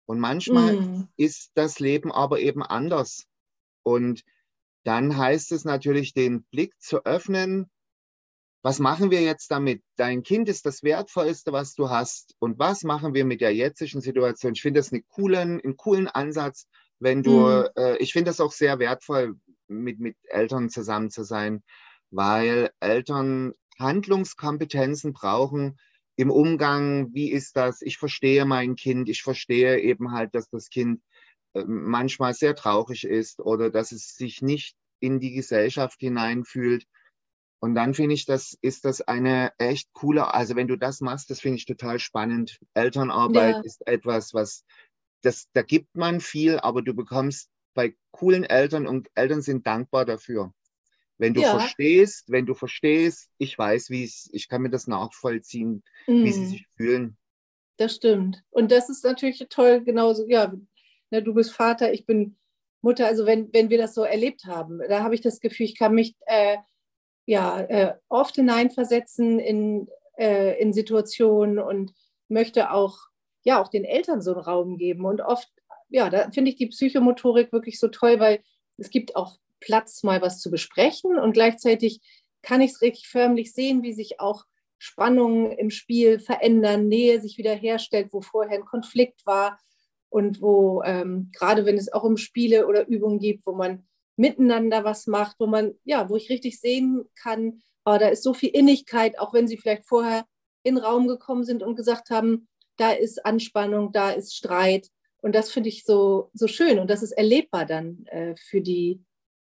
Und 0.06 0.18
manchmal 0.18 0.74
mm. 0.74 1.08
ist 1.16 1.52
das 1.54 1.78
Leben 1.78 2.10
aber 2.10 2.40
eben 2.40 2.62
anders. 2.62 3.26
Und 3.84 4.24
dann 4.84 5.16
heißt 5.16 5.52
es 5.52 5.64
natürlich, 5.64 6.12
den 6.12 6.42
Blick 6.44 6.74
zu 6.80 7.04
öffnen. 7.04 7.70
Was 8.62 8.80
machen 8.80 9.12
wir 9.12 9.22
jetzt 9.22 9.50
damit? 9.52 9.82
Dein 9.96 10.24
Kind 10.24 10.48
ist 10.48 10.66
das 10.66 10.82
Wertvollste, 10.82 11.52
was 11.52 11.74
du 11.74 11.88
hast. 11.88 12.34
Und 12.40 12.58
was 12.58 12.82
machen 12.82 13.14
wir 13.14 13.24
mit 13.24 13.40
der 13.40 13.54
jetzigen 13.54 14.00
Situation? 14.00 14.54
Ich 14.54 14.62
finde 14.62 14.80
das 14.80 14.92
einen 14.92 15.06
coolen, 15.06 15.60
einen 15.60 15.76
coolen 15.76 16.08
Ansatz, 16.08 16.66
wenn 16.98 17.22
du, 17.22 17.46
mm. 17.46 17.68
äh, 17.76 17.96
ich 17.98 18.12
finde 18.12 18.30
das 18.30 18.40
auch 18.40 18.52
sehr 18.52 18.80
wertvoll, 18.80 19.36
mit, 19.72 20.00
mit 20.00 20.16
Eltern 20.24 20.70
zusammen 20.70 21.10
zu 21.10 21.24
sein, 21.24 21.62
weil 22.10 22.70
Eltern 22.80 23.52
Handlungskompetenzen 23.78 25.12
brauchen 25.12 25.78
im 26.16 26.30
Umgang, 26.30 27.12
wie 27.14 27.30
ist 27.30 27.56
das? 27.56 27.80
Ich 27.82 27.98
verstehe 27.98 28.44
mein 28.44 28.76
Kind, 28.76 29.08
ich 29.08 29.22
verstehe 29.22 29.80
eben 29.80 30.12
halt, 30.12 30.34
dass 30.34 30.48
das 30.50 30.68
Kind 30.68 31.00
äh, 31.54 31.64
manchmal 31.66 32.34
sehr 32.34 32.54
traurig 32.54 33.04
ist 33.04 33.40
oder 33.40 33.70
dass 33.70 33.92
es 33.92 34.16
sich 34.16 34.42
nicht 34.42 34.76
in 35.00 35.20
die 35.20 35.32
Gesellschaft 35.32 35.98
hineinfühlt. 36.00 36.86
Und 37.60 37.74
dann 37.74 37.94
finde 37.94 38.14
ich, 38.14 38.26
das 38.26 38.56
ist 38.60 38.84
das 38.84 39.00
eine 39.02 39.52
echt 39.58 39.92
coole, 39.92 40.34
also 40.34 40.56
wenn 40.56 40.68
du 40.68 40.76
das 40.76 41.00
machst, 41.00 41.30
das 41.30 41.40
finde 41.40 41.58
ich 41.58 41.66
total 41.66 41.98
spannend. 41.98 42.58
Elternarbeit 42.74 43.56
ja. 43.56 43.62
ist 43.62 43.86
etwas, 43.86 44.34
was, 44.34 44.64
das, 45.22 45.48
da 45.52 45.62
gibt 45.62 45.94
man 45.96 46.20
viel, 46.20 46.58
aber 46.58 46.82
du 46.82 46.92
bekommst 46.92 47.48
bei 47.74 47.94
coolen 48.10 48.44
Eltern 48.44 48.86
und 48.86 49.10
Eltern 49.14 49.42
sind 49.42 49.66
dankbar 49.66 50.04
dafür. 50.04 50.52
Wenn 51.18 51.34
du 51.34 51.40
ja. 51.40 51.58
verstehst, 51.58 52.24
wenn 52.28 52.46
du 52.46 52.54
verstehst, 52.54 53.30
ich 53.38 53.56
weiß, 53.56 53.90
wie 53.90 54.04
es, 54.04 54.28
ich 54.32 54.48
kann 54.48 54.62
mir 54.62 54.70
das 54.70 54.86
nachvollziehen, 54.86 55.82
mm. 56.06 56.24
wie 56.24 56.32
sie 56.32 56.40
mhm. 56.40 56.46
sich 56.46 56.66
fühlen. 56.76 57.16
Das 57.76 57.94
stimmt. 57.94 58.42
Und 58.50 58.72
das 58.72 58.88
ist 58.88 59.04
natürlich 59.04 59.46
toll, 59.48 59.82
genauso, 59.84 60.26
ja, 60.26 60.52
ne, 61.10 61.22
du 61.22 61.34
bist 61.34 61.52
Vater, 61.52 61.92
ich 61.92 62.06
bin 62.06 62.36
Mutter, 62.80 63.06
also 63.06 63.26
wenn, 63.26 63.52
wenn 63.52 63.70
wir 63.70 63.78
das 63.78 63.94
so 63.94 64.02
erlebt 64.02 64.44
haben, 64.46 64.80
da 64.88 65.02
habe 65.02 65.14
ich 65.14 65.20
das 65.20 65.40
Gefühl, 65.40 65.66
ich 65.66 65.78
kann 65.78 65.94
mich 65.94 66.16
äh, 66.26 66.56
ja, 67.26 67.60
äh, 67.60 67.94
oft 68.08 68.34
hineinversetzen 68.34 69.38
in, 69.38 69.88
äh, 70.18 70.60
in 70.60 70.72
Situationen 70.72 71.58
und 71.58 71.94
möchte 72.28 72.70
auch, 72.72 72.98
ja, 73.44 73.60
auch 73.60 73.68
den 73.68 73.84
Eltern 73.84 74.22
so 74.22 74.32
einen 74.32 74.40
Raum 74.40 74.76
geben. 74.76 75.04
Und 75.04 75.20
oft 75.20 75.50
ja, 75.92 76.10
da 76.10 76.30
finde 76.30 76.50
ich 76.50 76.56
die 76.56 76.66
Psychomotorik 76.66 77.52
wirklich 77.52 77.78
so 77.78 77.88
toll, 77.88 78.18
weil 78.18 78.42
es 78.78 78.90
gibt 78.90 79.14
auch 79.14 79.38
Platz, 79.60 80.02
mal 80.02 80.20
was 80.22 80.40
zu 80.40 80.50
besprechen 80.50 81.18
und 81.18 81.32
gleichzeitig 81.32 82.00
kann 82.42 82.60
ich 82.60 82.72
es 82.72 82.82
richtig 82.82 83.08
förmlich 83.08 83.52
sehen, 83.52 83.82
wie 83.82 83.92
sich 83.92 84.18
auch 84.18 84.44
Spannungen 84.78 85.52
im 85.52 85.70
Spiel 85.70 86.18
verändern, 86.18 86.88
Nähe 86.88 87.20
sich 87.20 87.38
wieder 87.38 87.54
herstellt, 87.54 88.08
wo 88.12 88.20
vorher 88.20 88.58
ein 88.58 88.64
Konflikt 88.64 89.24
war 89.26 89.60
und 90.08 90.42
wo 90.42 90.82
ähm, 90.84 91.30
gerade 91.32 91.64
wenn 91.66 91.76
es 91.76 91.92
auch 91.92 92.02
um 92.02 92.16
Spiele 92.16 92.66
oder 92.66 92.88
Übungen 92.88 93.20
gibt, 93.20 93.46
wo 93.46 93.52
man 93.52 93.86
miteinander 94.16 94.82
was 94.82 95.06
macht, 95.06 95.36
wo 95.38 95.46
man, 95.46 95.74
ja, 95.84 96.08
wo 96.08 96.16
ich 96.16 96.30
richtig 96.30 96.58
sehen 96.58 97.04
kann, 97.14 97.62
oh, 97.84 97.96
da 97.98 98.08
ist 98.08 98.22
so 98.22 98.34
viel 98.34 98.50
Innigkeit, 98.50 99.18
auch 99.18 99.32
wenn 99.32 99.46
sie 99.46 99.56
vielleicht 99.56 99.86
vorher 99.86 100.24
in 100.64 100.74
den 100.74 100.84
Raum 100.84 101.06
gekommen 101.06 101.44
sind 101.44 101.62
und 101.62 101.76
gesagt 101.76 102.10
haben, 102.10 102.48
da 102.76 102.90
ist 102.90 103.24
Anspannung, 103.24 103.92
da 103.92 104.10
ist 104.10 104.34
Streit. 104.34 104.88
Und 105.22 105.34
das 105.34 105.50
finde 105.50 105.68
ich 105.68 105.84
so, 105.84 106.30
so 106.34 106.48
schön 106.48 106.80
und 106.80 106.90
das 106.90 107.02
ist 107.02 107.12
erlebbar 107.12 107.64
dann 107.64 108.04
äh, 108.06 108.34
für, 108.36 108.60
die, 108.60 109.00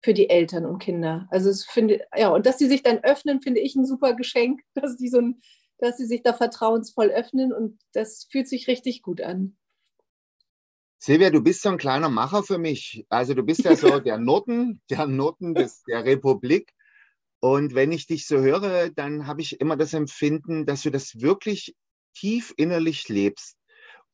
für 0.02 0.14
die 0.14 0.30
Eltern 0.30 0.66
und 0.66 0.80
Kinder. 0.80 1.28
Also 1.30 1.50
es 1.50 1.66
finde, 1.66 2.08
ja, 2.16 2.30
und 2.30 2.46
dass 2.46 2.58
sie 2.58 2.68
sich 2.68 2.84
dann 2.84 3.04
öffnen, 3.04 3.42
finde 3.42 3.60
ich 3.60 3.76
ein 3.76 3.86
super 3.86 4.16
Geschenk, 4.16 4.62
dass 4.74 4.96
die 4.96 5.10
so 5.10 5.20
ein, 5.20 5.42
dass 5.78 5.98
sie 5.98 6.06
sich 6.06 6.24
da 6.24 6.34
vertrauensvoll 6.34 7.10
öffnen 7.10 7.54
und 7.54 7.80
das 7.92 8.28
fühlt 8.32 8.48
sich 8.48 8.68
richtig 8.68 9.02
gut 9.02 9.22
an. 9.22 9.58
Silvia, 11.00 11.30
du 11.30 11.42
bist 11.42 11.62
so 11.62 11.70
ein 11.70 11.78
kleiner 11.78 12.10
Macher 12.10 12.44
für 12.44 12.58
mich. 12.58 13.06
Also 13.10 13.34
du 13.34 13.44
bist 13.44 13.64
ja 13.64 13.76
so 13.76 14.00
der 14.00 14.18
Norden, 14.18 14.82
der 14.90 15.06
Norden 15.06 15.54
des, 15.54 15.84
der 15.84 16.06
Republik. 16.06 16.72
Und 17.40 17.76
wenn 17.76 17.92
ich 17.92 18.08
dich 18.08 18.26
so 18.26 18.40
höre, 18.40 18.90
dann 18.90 19.28
habe 19.28 19.42
ich 19.42 19.60
immer 19.60 19.78
das 19.78 19.94
Empfinden, 19.94 20.66
dass 20.66 20.82
du 20.82 20.90
das 20.90 21.20
wirklich 21.20 21.76
tief 22.16 22.54
innerlich 22.58 23.10
lebst. 23.10 23.57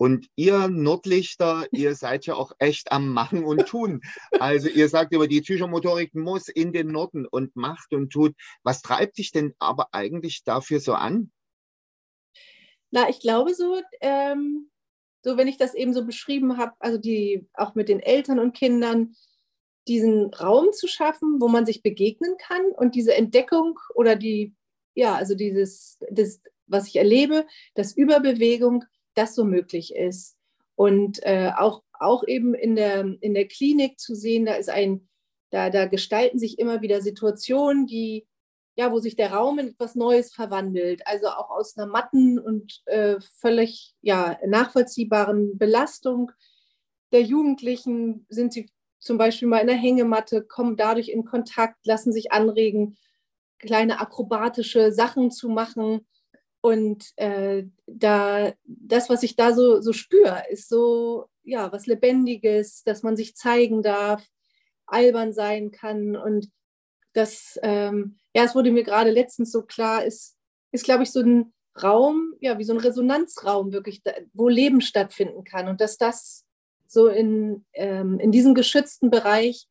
Und 0.03 0.27
ihr 0.35 0.67
Nordlichter, 0.67 1.65
ihr 1.71 1.95
seid 1.95 2.25
ja 2.25 2.35
auch 2.35 2.51
echt 2.59 2.91
am 2.91 3.07
Machen 3.07 3.45
und 3.45 3.65
Tun. 3.67 4.01
Also 4.37 4.67
ihr 4.67 4.89
sagt 4.89 5.13
über 5.13 5.29
die 5.29 5.39
Psychomotorik 5.39 6.13
muss 6.13 6.49
in 6.49 6.73
den 6.73 6.87
Norden 6.87 7.25
und 7.25 7.55
macht 7.55 7.93
und 7.93 8.09
tut. 8.11 8.35
Was 8.63 8.81
treibt 8.81 9.17
dich 9.17 9.31
denn 9.31 9.55
aber 9.59 9.87
eigentlich 9.93 10.43
dafür 10.43 10.81
so 10.81 10.93
an? 10.93 11.31
Na, 12.91 13.07
ich 13.07 13.21
glaube 13.21 13.53
so, 13.53 13.81
ähm, 14.01 14.69
so 15.21 15.37
wenn 15.37 15.47
ich 15.47 15.55
das 15.55 15.73
eben 15.73 15.93
so 15.93 16.05
beschrieben 16.05 16.57
habe, 16.57 16.73
also 16.79 16.97
die 16.97 17.47
auch 17.53 17.73
mit 17.73 17.87
den 17.87 18.01
Eltern 18.01 18.39
und 18.39 18.57
Kindern, 18.57 19.15
diesen 19.87 20.33
Raum 20.33 20.73
zu 20.73 20.89
schaffen, 20.89 21.39
wo 21.39 21.47
man 21.47 21.65
sich 21.65 21.81
begegnen 21.81 22.35
kann 22.39 22.73
und 22.75 22.95
diese 22.95 23.15
Entdeckung 23.15 23.79
oder 23.95 24.17
die, 24.17 24.53
ja, 24.95 25.15
also 25.15 25.33
dieses, 25.33 25.97
das, 26.11 26.41
was 26.67 26.89
ich 26.89 26.97
erlebe, 26.97 27.47
das 27.73 27.95
Überbewegung 27.95 28.83
das 29.15 29.35
so 29.35 29.43
möglich 29.43 29.95
ist. 29.95 30.37
Und 30.75 31.19
äh, 31.23 31.51
auch, 31.55 31.83
auch 31.93 32.23
eben 32.27 32.53
in 32.55 32.75
der, 32.75 33.05
in 33.21 33.33
der 33.33 33.47
Klinik 33.47 33.99
zu 33.99 34.15
sehen, 34.15 34.45
da 34.45 34.53
ist 34.55 34.69
ein, 34.69 35.07
da, 35.51 35.69
da 35.69 35.85
gestalten 35.85 36.39
sich 36.39 36.57
immer 36.59 36.81
wieder 36.81 37.01
Situationen, 37.01 37.85
die, 37.85 38.25
ja, 38.75 38.91
wo 38.91 38.99
sich 38.99 39.15
der 39.15 39.33
Raum 39.33 39.59
in 39.59 39.69
etwas 39.69 39.95
Neues 39.95 40.33
verwandelt. 40.33 41.05
Also 41.05 41.27
auch 41.27 41.51
aus 41.51 41.77
einer 41.77 41.85
matten 41.85 42.39
und 42.39 42.81
äh, 42.85 43.17
völlig 43.39 43.93
ja, 44.01 44.37
nachvollziehbaren 44.45 45.57
Belastung 45.57 46.31
der 47.13 47.21
Jugendlichen 47.21 48.25
sind 48.27 48.51
sie 48.51 48.69
zum 48.99 49.17
Beispiel 49.17 49.47
mal 49.47 49.59
in 49.59 49.67
der 49.67 49.75
Hängematte, 49.77 50.43
kommen 50.43 50.75
dadurch 50.75 51.09
in 51.09 51.23
Kontakt, 51.23 51.85
lassen 51.85 52.11
sich 52.11 52.31
anregen, 52.31 52.97
kleine 53.59 53.99
akrobatische 53.99 54.91
Sachen 54.91 55.29
zu 55.29 55.47
machen. 55.47 56.07
Und 56.65 57.11
äh, 57.17 57.65
da, 57.87 58.53
das, 58.63 59.09
was 59.09 59.21
ich 59.23 59.35
da 59.35 59.53
so, 59.53 59.81
so 59.81 59.91
spüre, 59.91 60.43
ist 60.49 60.69
so, 60.69 61.25
ja, 61.43 61.69
was 61.73 61.87
Lebendiges, 61.87 62.83
dass 62.83 63.03
man 63.03 63.17
sich 63.17 63.35
zeigen 63.35 63.83
darf, 63.83 64.25
albern 64.85 65.33
sein 65.33 65.71
kann. 65.71 66.15
Und 66.15 66.49
das, 67.11 67.59
ähm, 67.63 68.15
ja, 68.33 68.45
es 68.45 68.55
wurde 68.55 68.71
mir 68.71 68.83
gerade 68.83 69.11
letztens 69.11 69.51
so 69.51 69.63
klar, 69.63 70.05
ist, 70.05 70.37
ist 70.71 70.85
glaube 70.85 71.03
ich, 71.03 71.11
so 71.11 71.19
ein 71.19 71.53
Raum, 71.83 72.33
ja, 72.39 72.57
wie 72.57 72.63
so 72.63 72.71
ein 72.71 72.79
Resonanzraum 72.79 73.73
wirklich, 73.73 74.01
wo 74.31 74.47
Leben 74.47 74.79
stattfinden 74.79 75.43
kann. 75.43 75.67
Und 75.67 75.81
dass 75.81 75.97
das 75.97 76.45
so 76.87 77.07
in, 77.07 77.65
ähm, 77.73 78.19
in 78.19 78.31
diesem 78.31 78.53
geschützten 78.53 79.09
Bereich 79.09 79.67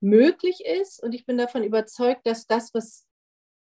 möglich 0.00 0.66
ist. 0.66 1.02
Und 1.02 1.14
ich 1.14 1.24
bin 1.24 1.38
davon 1.38 1.64
überzeugt, 1.64 2.26
dass 2.26 2.46
das, 2.46 2.74
was 2.74 3.06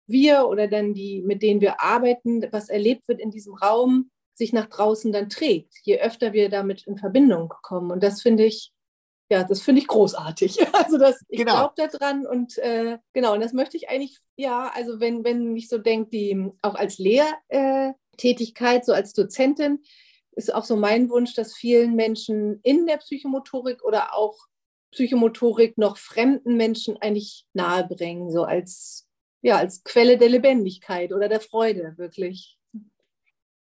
wir 0.08 0.48
oder 0.48 0.68
dann 0.68 0.94
die, 0.94 1.22
mit 1.22 1.42
denen 1.42 1.62
wir 1.62 1.82
arbeiten, 1.82 2.46
was 2.52 2.70
erlebt 2.70 3.08
wird 3.08 3.20
in 3.20 3.32
diesem 3.32 3.54
Raum, 3.54 4.10
sich 4.34 4.54
nach 4.54 4.68
draußen 4.68 5.12
dann 5.12 5.30
trägt, 5.30 5.74
je 5.84 6.00
öfter 6.00 6.34
wir 6.34 6.50
damit 6.50 6.86
in 6.86 6.98
Verbindung 6.98 7.54
kommen. 7.64 7.92
Und 7.92 8.04
das 8.04 8.22
finde 8.22 8.46
ich, 8.46 8.72
ja, 9.30 9.44
das 9.44 9.62
finde 9.62 9.82
ich 9.82 9.88
großartig. 9.88 10.58
Also 10.74 10.98
das, 10.98 11.22
ich 11.28 11.40
genau. 11.40 11.70
glaube 11.74 11.90
daran 11.92 12.26
und 12.26 12.58
äh, 12.60 13.00
genau, 13.14 13.34
und 13.34 13.42
das 13.42 13.54
möchte 13.54 13.78
ich 13.78 13.90
eigentlich, 13.90 14.20
ja, 14.36 14.72
also 14.74 15.00
wenn, 15.00 15.24
wenn 15.24 15.56
ich 15.56 15.68
so 15.68 15.80
denke, 15.80 16.10
die 16.12 16.52
auch 16.62 16.76
als 16.76 17.00
Lehrtätigkeit, 17.00 18.86
so 18.86 18.94
als 18.94 19.14
Dozentin, 19.14 19.80
ist 20.32 20.54
auch 20.54 20.66
so 20.66 20.76
mein 20.76 21.10
Wunsch, 21.10 21.34
dass 21.34 21.56
vielen 21.56 21.96
Menschen 21.96 22.60
in 22.62 22.86
der 22.86 22.98
Psychomotorik 22.98 23.84
oder 23.84 24.14
auch 24.16 24.38
Psychomotorik 24.92 25.78
noch 25.78 25.98
fremden 25.98 26.56
Menschen 26.56 26.96
eigentlich 26.98 27.46
nahebringen, 27.54 28.32
so 28.32 28.44
als, 28.44 29.07
ja, 29.42 29.58
als 29.58 29.84
Quelle 29.84 30.18
der 30.18 30.30
Lebendigkeit 30.30 31.14
oder 31.14 31.30
der 31.30 31.40
Freude, 31.40 31.94
wirklich. 31.98 32.58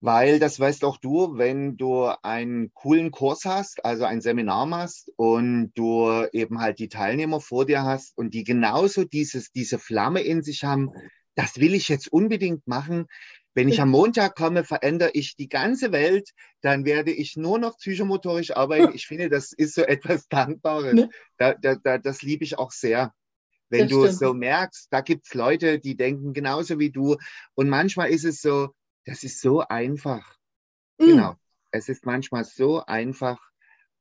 Weil 0.01 0.37
das 0.37 0.59
weißt 0.59 0.83
auch 0.83 0.97
du, 0.97 1.37
wenn 1.37 1.77
du 1.77 2.07
einen 2.23 2.73
coolen 2.73 3.11
Kurs 3.11 3.45
hast, 3.45 3.85
also 3.85 4.03
ein 4.03 4.19
Seminar 4.19 4.65
machst 4.65 5.09
und 5.15 5.71
du 5.75 6.25
eben 6.33 6.59
halt 6.59 6.79
die 6.79 6.89
Teilnehmer 6.89 7.39
vor 7.39 7.65
dir 7.65 7.83
hast 7.83 8.17
und 8.17 8.33
die 8.33 8.43
genauso 8.43 9.05
dieses, 9.05 9.51
diese 9.53 9.79
Flamme 9.79 10.19
in 10.19 10.43
sich 10.43 10.65
haben, 10.65 10.91
das 11.35 11.57
will 11.57 11.73
ich 11.73 11.87
jetzt 11.87 12.11
unbedingt 12.11 12.67
machen. 12.67 13.07
Wenn 13.55 13.69
ich 13.69 13.79
am 13.79 13.91
Montag 13.91 14.35
komme, 14.35 14.65
verändere 14.65 15.11
ich 15.13 15.37
die 15.37 15.47
ganze 15.47 15.91
Welt, 15.91 16.31
dann 16.61 16.85
werde 16.85 17.11
ich 17.11 17.37
nur 17.37 17.59
noch 17.59 17.77
psychomotorisch 17.77 18.51
arbeiten. 18.51 18.91
Ich 18.95 19.07
finde, 19.07 19.29
das 19.29 19.53
ist 19.53 19.75
so 19.75 19.83
etwas 19.83 20.27
Dankbares. 20.27 20.93
Ne? 20.95 21.09
Da, 21.37 21.53
da, 21.53 21.75
da, 21.75 21.97
das 21.97 22.21
liebe 22.23 22.43
ich 22.43 22.57
auch 22.57 22.71
sehr. 22.71 23.13
Wenn 23.73 23.87
das 23.87 23.89
du 23.89 24.03
stimmt. 24.03 24.19
so 24.19 24.33
merkst, 24.33 24.87
da 24.91 25.01
gibt 25.01 25.25
es 25.25 25.33
Leute, 25.33 25.79
die 25.79 25.97
denken 25.97 26.33
genauso 26.33 26.79
wie 26.79 26.91
du. 26.91 27.17
Und 27.55 27.69
manchmal 27.69 28.09
ist 28.09 28.23
es 28.23 28.41
so, 28.41 28.73
das 29.05 29.23
ist 29.23 29.41
so 29.41 29.61
einfach. 29.61 30.37
Mhm. 30.99 31.05
Genau. 31.05 31.35
Es 31.71 31.89
ist 31.89 32.05
manchmal 32.05 32.45
so 32.45 32.85
einfach, 32.85 33.39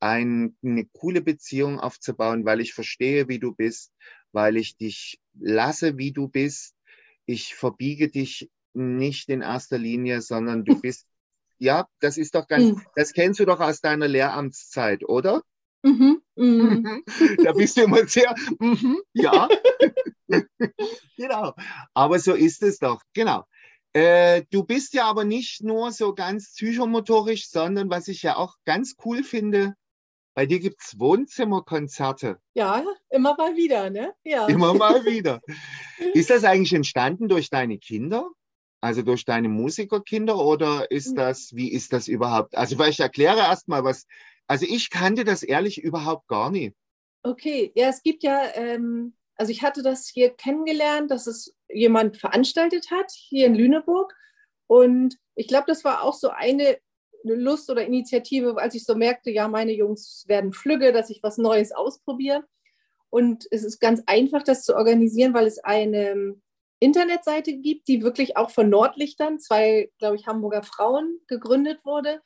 ein, 0.03 0.57
eine 0.65 0.85
coole 0.87 1.23
Beziehung 1.23 1.79
aufzubauen, 1.79 2.45
weil 2.45 2.61
ich 2.61 2.75
verstehe, 2.75 3.29
wie 3.29 3.39
du 3.39 3.55
bist, 3.55 3.93
weil 4.33 4.57
ich 4.57 4.77
dich 4.77 5.21
lasse, 5.39 5.97
wie 5.97 6.13
du 6.13 6.27
bist. 6.27 6.75
Ich 7.25 7.55
verbiege 7.55 8.09
dich 8.09 8.51
nicht 8.75 9.29
in 9.29 9.43
erster 9.43 9.79
Linie, 9.79 10.21
sondern 10.21 10.65
du 10.65 10.75
bist, 10.83 11.07
ja, 11.59 11.87
das 12.01 12.19
ist 12.19 12.35
doch 12.35 12.49
ganz, 12.49 12.65
mhm. 12.65 12.83
das 12.97 13.13
kennst 13.13 13.39
du 13.39 13.45
doch 13.45 13.61
aus 13.61 13.81
deiner 13.81 14.09
Lehramtszeit, 14.09 15.05
oder? 15.09 15.43
Mhm, 15.83 16.23
mhm. 16.37 17.05
Da 17.45 17.53
bist 17.53 17.77
du 17.77 17.83
immer 17.83 18.07
sehr, 18.07 18.35
mhm, 18.59 19.01
ja. 19.15 19.49
genau. 21.17 21.55
Aber 21.95 22.19
so 22.19 22.35
ist 22.35 22.63
es 22.63 22.79
doch. 22.79 23.03
Genau. 23.15 23.45
Äh, 23.93 24.45
du 24.51 24.65
bist 24.65 24.95
ja 24.95 25.05
aber 25.05 25.25
nicht 25.25 25.63
nur 25.63 25.93
so 25.93 26.15
ganz 26.15 26.55
psychomotorisch, 26.55 27.49
sondern 27.49 27.91
was 27.91 28.09
ich 28.09 28.23
ja 28.23 28.37
auch 28.37 28.57
ganz 28.65 28.97
cool 29.05 29.23
finde, 29.23 29.75
bei 30.35 30.47
dir 30.47 30.61
gibt 30.61 30.81
es 30.81 30.99
Wohnzimmerkonzerte. 30.99 32.39
Ja, 32.55 32.83
immer 33.11 33.35
mal 33.37 33.55
wieder, 33.55 33.91
ne? 33.91 34.15
Ja. 34.25 34.47
Immer 34.47 34.73
mal 34.73 35.05
wieder. 35.05 35.41
ist 36.15 36.31
das 36.31 36.45
eigentlich 36.45 36.73
entstanden 36.73 37.29
durch 37.29 37.51
deine 37.51 37.79
Kinder? 37.79 38.31
Also 38.81 39.03
durch 39.03 39.25
deine 39.25 39.49
Musikerkinder 39.49 40.39
oder 40.39 40.91
ist 40.91 41.09
hm. 41.09 41.17
das, 41.17 41.55
wie 41.55 41.71
ist 41.71 41.93
das 41.93 42.09
überhaupt? 42.09 42.57
Also 42.57 42.77
vielleicht 42.77 43.01
erkläre 43.01 43.39
erstmal 43.39 43.85
was. 43.85 44.07
Also 44.53 44.67
ich 44.69 44.91
kannte 44.91 45.25
das 45.25 45.43
ehrlich 45.43 45.83
überhaupt 45.83 46.29
gar 46.29 46.51
nicht. 46.51 46.77
Okay, 47.23 47.73
ja, 47.75 47.89
es 47.89 48.03
gibt 48.03 48.23
ja 48.23 48.55
ähm, 48.55 49.15
also 49.37 49.51
ich 49.51 49.63
hatte 49.63 49.83
das 49.83 50.09
hier 50.09 50.31
kennengelernt, 50.31 51.11
dass 51.11 51.27
es 51.27 51.55
jemand 51.69 52.17
veranstaltet 52.17 52.91
hat, 52.91 53.11
hier 53.11 53.47
in 53.47 53.55
Lüneburg. 53.55 54.15
Und 54.67 55.17
ich 55.35 55.49
glaube, 55.49 55.65
das 55.67 55.85
war 55.85 56.03
auch 56.03 56.15
so 56.15 56.29
eine, 56.29 56.79
Lust 57.25 57.71
oder 57.71 57.87
Initiative, 57.87 58.57
als 58.57 58.75
ich 58.75 58.85
so 58.85 58.97
merkte, 58.97 59.31
ja, 59.31 59.47
meine 59.47 59.73
Jungs 59.73 60.25
werden 60.27 60.53
flügge, 60.53 60.93
dass 60.93 61.09
ich 61.09 61.23
was 61.23 61.39
Neues 61.39 61.71
ausprobiere. 61.71 62.45
Und 63.11 63.47
es 63.53 63.63
ist 63.63 63.79
ganz 63.79 64.03
einfach, 64.07 64.43
das 64.43 64.65
zu 64.65 64.75
organisieren, 64.75 65.33
weil 65.33 65.47
es 65.47 65.59
eine 65.59 66.35
Internetseite 66.81 67.53
gibt, 67.59 67.87
die 67.87 68.03
wirklich 68.03 68.37
auch 68.37 68.51
von 68.51 68.69
Nordlichtern, 68.69 69.39
zwei, 69.39 69.91
glaube 69.99 70.17
ich, 70.17 70.27
Hamburger 70.27 70.65
Frauen 70.65 71.21
gegründet 71.29 71.85
wurde, 71.85 72.21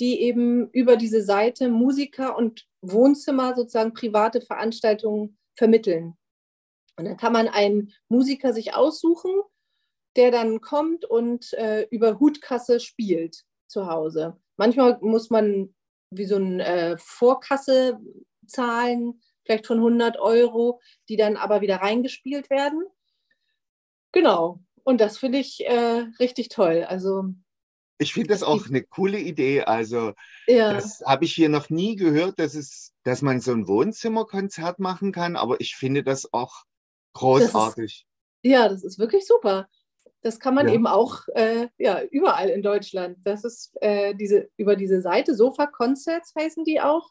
die 0.00 0.20
eben 0.20 0.68
über 0.70 0.96
diese 0.96 1.22
Seite 1.22 1.68
Musiker 1.68 2.36
und 2.36 2.66
Wohnzimmer 2.82 3.54
sozusagen 3.54 3.94
private 3.94 4.40
Veranstaltungen 4.40 5.38
vermitteln. 5.54 6.16
Und 6.96 7.04
dann 7.04 7.16
kann 7.16 7.32
man 7.32 7.48
einen 7.48 7.92
Musiker 8.08 8.52
sich 8.52 8.74
aussuchen, 8.74 9.32
der 10.16 10.30
dann 10.30 10.60
kommt 10.60 11.04
und 11.04 11.52
äh, 11.54 11.86
über 11.90 12.18
Hutkasse 12.18 12.80
spielt 12.80 13.44
zu 13.66 13.86
Hause. 13.86 14.38
Manchmal 14.56 14.98
muss 15.00 15.30
man 15.30 15.74
wie 16.10 16.24
so 16.24 16.36
eine 16.36 16.64
äh, 16.64 16.96
Vorkasse 16.98 17.98
zahlen, 18.46 19.20
vielleicht 19.44 19.66
von 19.66 19.78
100 19.78 20.18
Euro, 20.18 20.80
die 21.08 21.16
dann 21.16 21.36
aber 21.36 21.60
wieder 21.60 21.76
reingespielt 21.76 22.48
werden. 22.48 22.84
Genau. 24.12 24.60
Und 24.84 25.00
das 25.00 25.18
finde 25.18 25.38
ich 25.38 25.66
äh, 25.66 26.06
richtig 26.20 26.48
toll. 26.48 26.84
Also 26.88 27.24
ich 27.98 28.12
finde 28.12 28.28
das 28.28 28.42
auch 28.42 28.66
eine 28.66 28.82
coole 28.82 29.18
Idee. 29.18 29.62
Also, 29.62 30.12
ja. 30.46 30.72
das 30.72 31.02
habe 31.04 31.24
ich 31.24 31.34
hier 31.34 31.48
noch 31.48 31.70
nie 31.70 31.96
gehört, 31.96 32.38
dass, 32.38 32.54
es, 32.54 32.92
dass 33.04 33.22
man 33.22 33.40
so 33.40 33.52
ein 33.52 33.66
Wohnzimmerkonzert 33.66 34.78
machen 34.78 35.12
kann, 35.12 35.36
aber 35.36 35.60
ich 35.60 35.76
finde 35.76 36.02
das 36.02 36.32
auch 36.32 36.64
Großartig. 37.16 38.04
Das 38.04 38.50
ist, 38.50 38.52
ja, 38.52 38.68
das 38.68 38.84
ist 38.84 38.98
wirklich 38.98 39.26
super. 39.26 39.68
Das 40.20 40.38
kann 40.38 40.54
man 40.54 40.68
ja. 40.68 40.74
eben 40.74 40.86
auch 40.86 41.22
äh, 41.34 41.68
ja, 41.78 42.02
überall 42.10 42.50
in 42.50 42.62
Deutschland. 42.62 43.18
Das 43.24 43.44
ist 43.44 43.72
äh, 43.80 44.14
diese, 44.14 44.48
über 44.56 44.76
diese 44.76 45.00
Seite, 45.00 45.34
Sofa 45.34 45.66
Concerts 45.66 46.34
heißen 46.38 46.64
die 46.64 46.80
auch. 46.80 47.10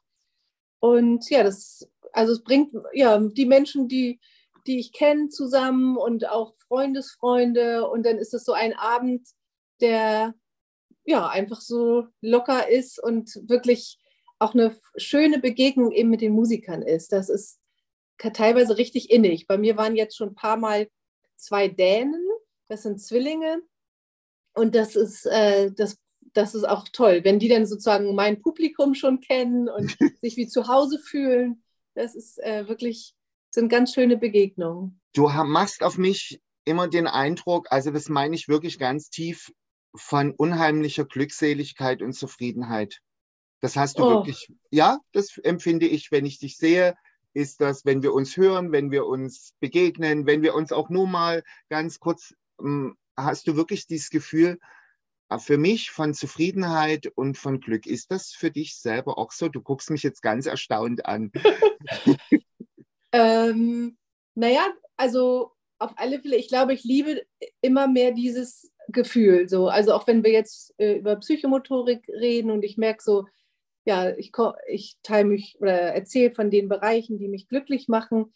Und 0.79 1.27
ja, 1.29 1.43
das, 1.43 1.89
also 2.13 2.33
es 2.33 2.43
bringt 2.43 2.73
ja 2.93 3.17
die 3.17 3.45
Menschen, 3.45 3.87
die, 3.87 4.19
die 4.67 4.79
ich 4.79 4.91
kenne, 4.91 5.29
zusammen 5.29 5.97
und 5.97 6.29
auch 6.29 6.55
Freundesfreunde. 6.67 7.89
Und 7.89 8.05
dann 8.05 8.17
ist 8.17 8.33
es 8.33 8.43
so 8.43 8.53
ein 8.53 8.77
Abend, 8.77 9.27
der 9.81 10.35
ja 11.05 11.27
einfach 11.27 11.61
so 11.61 12.07
locker 12.21 12.69
ist 12.69 13.01
und 13.01 13.41
wirklich 13.47 13.99
auch 14.39 14.53
eine 14.53 14.75
schöne 14.97 15.39
Begegnung 15.39 15.91
eben 15.91 16.09
mit 16.09 16.21
den 16.21 16.33
Musikern 16.33 16.81
ist. 16.81 17.11
Das 17.11 17.29
ist 17.29 17.59
teilweise 18.17 18.77
richtig 18.77 19.09
innig. 19.09 19.47
Bei 19.47 19.57
mir 19.57 19.77
waren 19.77 19.95
jetzt 19.95 20.17
schon 20.17 20.29
ein 20.29 20.35
paar 20.35 20.57
Mal 20.57 20.89
zwei 21.37 21.67
Dänen, 21.67 22.23
das 22.67 22.83
sind 22.83 23.01
Zwillinge. 23.01 23.61
Und 24.53 24.75
das 24.75 24.95
ist, 24.95 25.25
äh, 25.25 25.71
das, 25.71 25.97
das 26.33 26.55
ist 26.55 26.63
auch 26.63 26.87
toll, 26.89 27.23
wenn 27.23 27.39
die 27.39 27.49
dann 27.49 27.65
sozusagen 27.65 28.15
mein 28.15 28.41
Publikum 28.41 28.93
schon 28.93 29.19
kennen 29.19 29.69
und 29.69 29.97
sich 30.21 30.37
wie 30.37 30.47
zu 30.47 30.67
Hause 30.67 30.99
fühlen. 30.99 31.63
Das 31.93 32.15
ist 32.15 32.39
äh, 32.39 32.67
wirklich, 32.67 33.13
sind 33.51 33.69
ganz 33.69 33.93
schöne 33.93 34.17
Begegnungen. 34.17 35.01
Du 35.13 35.29
machst 35.29 35.83
auf 35.83 35.97
mich 35.97 36.41
immer 36.65 36.87
den 36.87 37.07
Eindruck, 37.07 37.67
also 37.69 37.91
das 37.91 38.09
meine 38.09 38.35
ich 38.35 38.47
wirklich 38.47 38.79
ganz 38.79 39.09
tief, 39.09 39.51
von 39.95 40.31
unheimlicher 40.31 41.05
Glückseligkeit 41.05 42.01
und 42.01 42.13
Zufriedenheit. 42.13 43.01
Das 43.61 43.75
hast 43.75 43.99
du 43.99 44.03
oh. 44.03 44.09
wirklich, 44.09 44.51
ja, 44.69 44.99
das 45.11 45.37
empfinde 45.37 45.87
ich, 45.87 46.11
wenn 46.11 46.25
ich 46.25 46.39
dich 46.39 46.57
sehe, 46.57 46.95
ist 47.33 47.61
das, 47.61 47.85
wenn 47.85 48.03
wir 48.03 48.13
uns 48.13 48.37
hören, 48.37 48.71
wenn 48.71 48.91
wir 48.91 49.05
uns 49.05 49.53
begegnen, 49.59 50.25
wenn 50.25 50.41
wir 50.41 50.55
uns 50.55 50.71
auch 50.71 50.89
nur 50.89 51.07
mal 51.07 51.43
ganz 51.69 51.99
kurz, 51.99 52.33
hm, 52.59 52.95
hast 53.17 53.47
du 53.47 53.55
wirklich 53.55 53.87
dieses 53.87 54.09
Gefühl, 54.09 54.57
äh, 55.29 55.39
für 55.39 55.57
mich 55.57 55.91
von 55.91 56.13
Zufriedenheit 56.13 57.07
und 57.15 57.37
von 57.37 57.59
Glück. 57.59 57.85
Ist 57.85 58.11
das 58.11 58.31
für 58.31 58.51
dich 58.51 58.77
selber 58.77 59.17
auch 59.17 59.31
so? 59.31 59.49
Du 59.49 59.61
guckst 59.61 59.89
mich 59.89 60.03
jetzt 60.03 60.21
ganz 60.21 60.45
erstaunt 60.45 61.05
an. 61.05 61.31
ähm, 63.11 63.97
naja, 64.35 64.67
also 64.97 65.51
auf 65.77 65.91
alle 65.97 66.21
Fälle, 66.21 66.37
ich 66.37 66.47
glaube, 66.47 66.73
ich 66.73 66.83
liebe 66.83 67.25
immer 67.61 67.87
mehr 67.87 68.11
dieses 68.11 68.71
Gefühl. 68.89 69.49
So. 69.49 69.67
Also 69.67 69.93
auch 69.93 70.07
wenn 70.07 70.23
wir 70.23 70.31
jetzt 70.31 70.73
äh, 70.77 70.97
über 70.97 71.15
Psychomotorik 71.17 72.07
reden 72.09 72.51
und 72.51 72.63
ich 72.63 72.77
merke 72.77 73.03
so, 73.03 73.25
ja, 73.85 74.15
ich, 74.15 74.31
ich 74.67 74.97
teile 75.03 75.25
mich 75.25 75.57
oder 75.59 75.71
erzähle 75.71 76.31
von 76.31 76.49
den 76.49 76.67
Bereichen, 76.67 77.19
die 77.19 77.27
mich 77.27 77.47
glücklich 77.47 77.87
machen. 77.87 78.33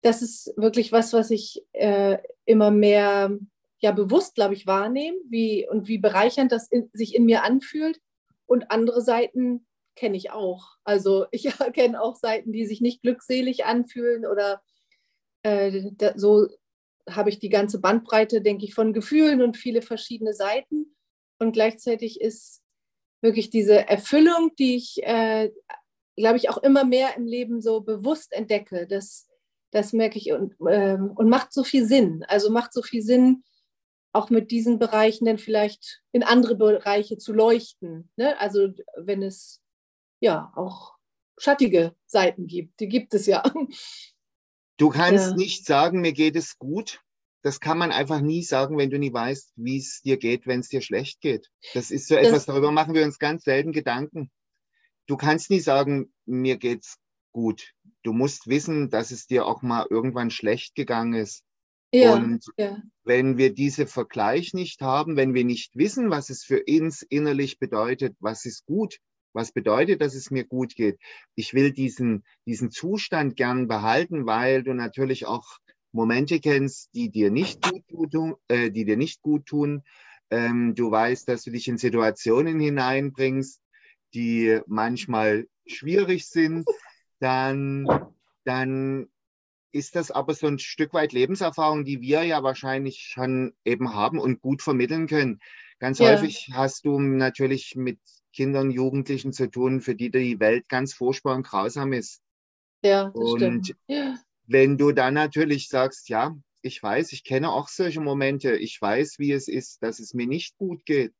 Das 0.00 0.22
ist 0.22 0.52
wirklich 0.56 0.92
was, 0.92 1.12
was 1.12 1.30
ich 1.30 1.62
äh, 1.72 2.18
immer 2.44 2.70
mehr 2.70 3.36
ja, 3.80 3.92
bewusst, 3.92 4.34
glaube 4.34 4.54
ich, 4.54 4.66
wahrnehme 4.66 5.18
wie, 5.28 5.68
und 5.68 5.88
wie 5.88 5.98
bereichernd 5.98 6.52
das 6.52 6.68
in, 6.68 6.90
sich 6.92 7.14
in 7.14 7.26
mir 7.26 7.44
anfühlt. 7.44 8.00
Und 8.46 8.70
andere 8.70 9.02
Seiten 9.02 9.66
kenne 9.94 10.16
ich 10.16 10.30
auch. 10.30 10.76
Also 10.84 11.26
ich 11.30 11.42
kenne 11.74 12.00
auch 12.00 12.16
Seiten, 12.16 12.52
die 12.52 12.66
sich 12.66 12.80
nicht 12.80 13.02
glückselig 13.02 13.66
anfühlen 13.66 14.26
oder 14.26 14.62
äh, 15.42 15.90
da, 15.92 16.12
so 16.16 16.48
habe 17.14 17.30
ich 17.30 17.38
die 17.38 17.48
ganze 17.48 17.80
Bandbreite, 17.80 18.40
denke 18.40 18.64
ich, 18.64 18.74
von 18.74 18.92
Gefühlen 18.92 19.42
und 19.42 19.56
viele 19.56 19.82
verschiedene 19.82 20.34
Seiten. 20.34 20.96
Und 21.38 21.52
gleichzeitig 21.52 22.20
ist 22.20 22.62
wirklich 23.20 23.50
diese 23.50 23.88
Erfüllung, 23.88 24.52
die 24.58 24.76
ich, 24.76 25.02
äh, 25.02 25.50
glaube 26.16 26.36
ich, 26.36 26.50
auch 26.50 26.58
immer 26.58 26.84
mehr 26.84 27.16
im 27.16 27.26
Leben 27.26 27.60
so 27.60 27.80
bewusst 27.80 28.32
entdecke. 28.32 28.86
Das, 28.86 29.28
das 29.70 29.92
merke 29.92 30.18
ich 30.18 30.32
und, 30.32 30.54
ähm, 30.68 31.12
und 31.14 31.28
macht 31.28 31.52
so 31.52 31.64
viel 31.64 31.84
Sinn. 31.84 32.24
Also 32.28 32.50
macht 32.50 32.72
so 32.72 32.82
viel 32.82 33.02
Sinn, 33.02 33.44
auch 34.12 34.30
mit 34.30 34.50
diesen 34.50 34.78
Bereichen 34.78 35.26
dann 35.26 35.38
vielleicht 35.38 36.02
in 36.12 36.22
andere 36.22 36.56
Bereiche 36.56 37.18
zu 37.18 37.32
leuchten. 37.32 38.10
Ne? 38.16 38.38
Also 38.40 38.68
wenn 38.96 39.22
es 39.22 39.62
ja 40.20 40.52
auch 40.56 40.98
schattige 41.38 41.94
Seiten 42.06 42.46
gibt. 42.46 42.80
Die 42.80 42.88
gibt 42.88 43.14
es 43.14 43.26
ja. 43.26 43.42
Du 44.78 44.88
kannst 44.88 45.30
ja. 45.30 45.36
nicht 45.36 45.66
sagen, 45.66 46.00
mir 46.00 46.12
geht 46.12 46.36
es 46.36 46.56
gut. 46.56 47.02
Das 47.42 47.60
kann 47.60 47.78
man 47.78 47.92
einfach 47.92 48.20
nie 48.20 48.42
sagen, 48.42 48.78
wenn 48.78 48.90
du 48.90 48.98
nie 48.98 49.12
weißt, 49.12 49.52
wie 49.56 49.78
es 49.78 50.00
dir 50.02 50.16
geht, 50.16 50.46
wenn 50.46 50.60
es 50.60 50.68
dir 50.68 50.80
schlecht 50.80 51.20
geht. 51.20 51.50
Das 51.74 51.90
ist 51.90 52.08
so 52.08 52.14
das, 52.14 52.26
etwas, 52.26 52.46
darüber 52.46 52.72
machen 52.72 52.94
wir 52.94 53.04
uns 53.04 53.18
ganz 53.18 53.44
selten 53.44 53.72
Gedanken. 53.72 54.30
Du 55.06 55.16
kannst 55.16 55.50
nie 55.50 55.60
sagen, 55.60 56.12
mir 56.26 56.56
geht's 56.56 56.98
gut. 57.32 57.72
Du 58.02 58.12
musst 58.12 58.48
wissen, 58.48 58.90
dass 58.90 59.10
es 59.10 59.26
dir 59.26 59.46
auch 59.46 59.62
mal 59.62 59.86
irgendwann 59.90 60.30
schlecht 60.30 60.74
gegangen 60.74 61.14
ist. 61.14 61.42
Ja, 61.92 62.14
und 62.14 62.44
ja. 62.58 62.82
wenn 63.04 63.38
wir 63.38 63.54
diese 63.54 63.86
Vergleich 63.86 64.52
nicht 64.52 64.82
haben, 64.82 65.16
wenn 65.16 65.32
wir 65.32 65.44
nicht 65.44 65.74
wissen, 65.74 66.10
was 66.10 66.28
es 66.28 66.44
für 66.44 66.62
uns 66.68 67.02
innerlich 67.02 67.58
bedeutet, 67.58 68.14
was 68.20 68.44
ist 68.44 68.66
gut, 68.66 68.98
was 69.32 69.52
bedeutet, 69.52 70.00
dass 70.00 70.14
es 70.14 70.30
mir 70.30 70.44
gut 70.44 70.74
geht. 70.74 70.98
Ich 71.34 71.54
will 71.54 71.72
diesen, 71.72 72.24
diesen 72.46 72.70
Zustand 72.70 73.36
gern 73.36 73.68
behalten, 73.68 74.26
weil 74.26 74.62
du 74.62 74.74
natürlich 74.74 75.26
auch 75.26 75.58
Momente 75.92 76.40
kennst, 76.40 76.94
die 76.94 77.10
dir 77.10 77.30
nicht 77.30 77.62
gut 77.62 78.10
tun, 78.12 78.34
äh, 78.48 78.70
die 78.70 78.84
dir 78.84 78.96
nicht 78.96 79.22
gut 79.22 79.46
tun. 79.46 79.82
Ähm, 80.30 80.74
du 80.74 80.90
weißt, 80.90 81.28
dass 81.28 81.42
du 81.42 81.50
dich 81.50 81.68
in 81.68 81.78
Situationen 81.78 82.60
hineinbringst, 82.60 83.60
die 84.14 84.60
manchmal 84.66 85.46
schwierig 85.66 86.28
sind. 86.28 86.66
Dann, 87.20 87.86
dann 88.44 89.08
ist 89.72 89.96
das 89.96 90.10
aber 90.10 90.34
so 90.34 90.46
ein 90.46 90.58
Stück 90.58 90.92
weit 90.94 91.12
Lebenserfahrung, 91.12 91.84
die 91.84 92.00
wir 92.00 92.22
ja 92.22 92.42
wahrscheinlich 92.42 93.10
schon 93.12 93.54
eben 93.64 93.94
haben 93.94 94.18
und 94.18 94.40
gut 94.40 94.62
vermitteln 94.62 95.06
können. 95.06 95.40
Ganz 95.78 95.98
ja. 95.98 96.10
häufig 96.10 96.50
hast 96.52 96.84
du 96.84 96.98
natürlich 96.98 97.74
mit 97.76 97.98
Kindern, 98.38 98.70
Jugendlichen 98.70 99.32
zu 99.32 99.50
tun, 99.50 99.80
für 99.80 99.96
die 99.96 100.12
die 100.12 100.38
Welt 100.38 100.68
ganz 100.68 100.94
furchtbar 100.94 101.34
und 101.34 101.44
grausam 101.44 101.92
ist. 101.92 102.22
Ja, 102.84 103.06
das 103.06 103.14
und 103.14 103.66
stimmt. 103.66 103.76
Wenn 104.46 104.78
du 104.78 104.92
dann 104.92 105.14
natürlich 105.14 105.68
sagst, 105.68 106.08
ja, 106.08 106.36
ich 106.62 106.80
weiß, 106.80 107.10
ich 107.10 107.24
kenne 107.24 107.50
auch 107.50 107.66
solche 107.66 108.00
Momente, 108.00 108.54
ich 108.54 108.80
weiß, 108.80 109.18
wie 109.18 109.32
es 109.32 109.48
ist, 109.48 109.82
dass 109.82 109.98
es 109.98 110.14
mir 110.14 110.28
nicht 110.28 110.56
gut 110.56 110.86
geht. 110.86 111.12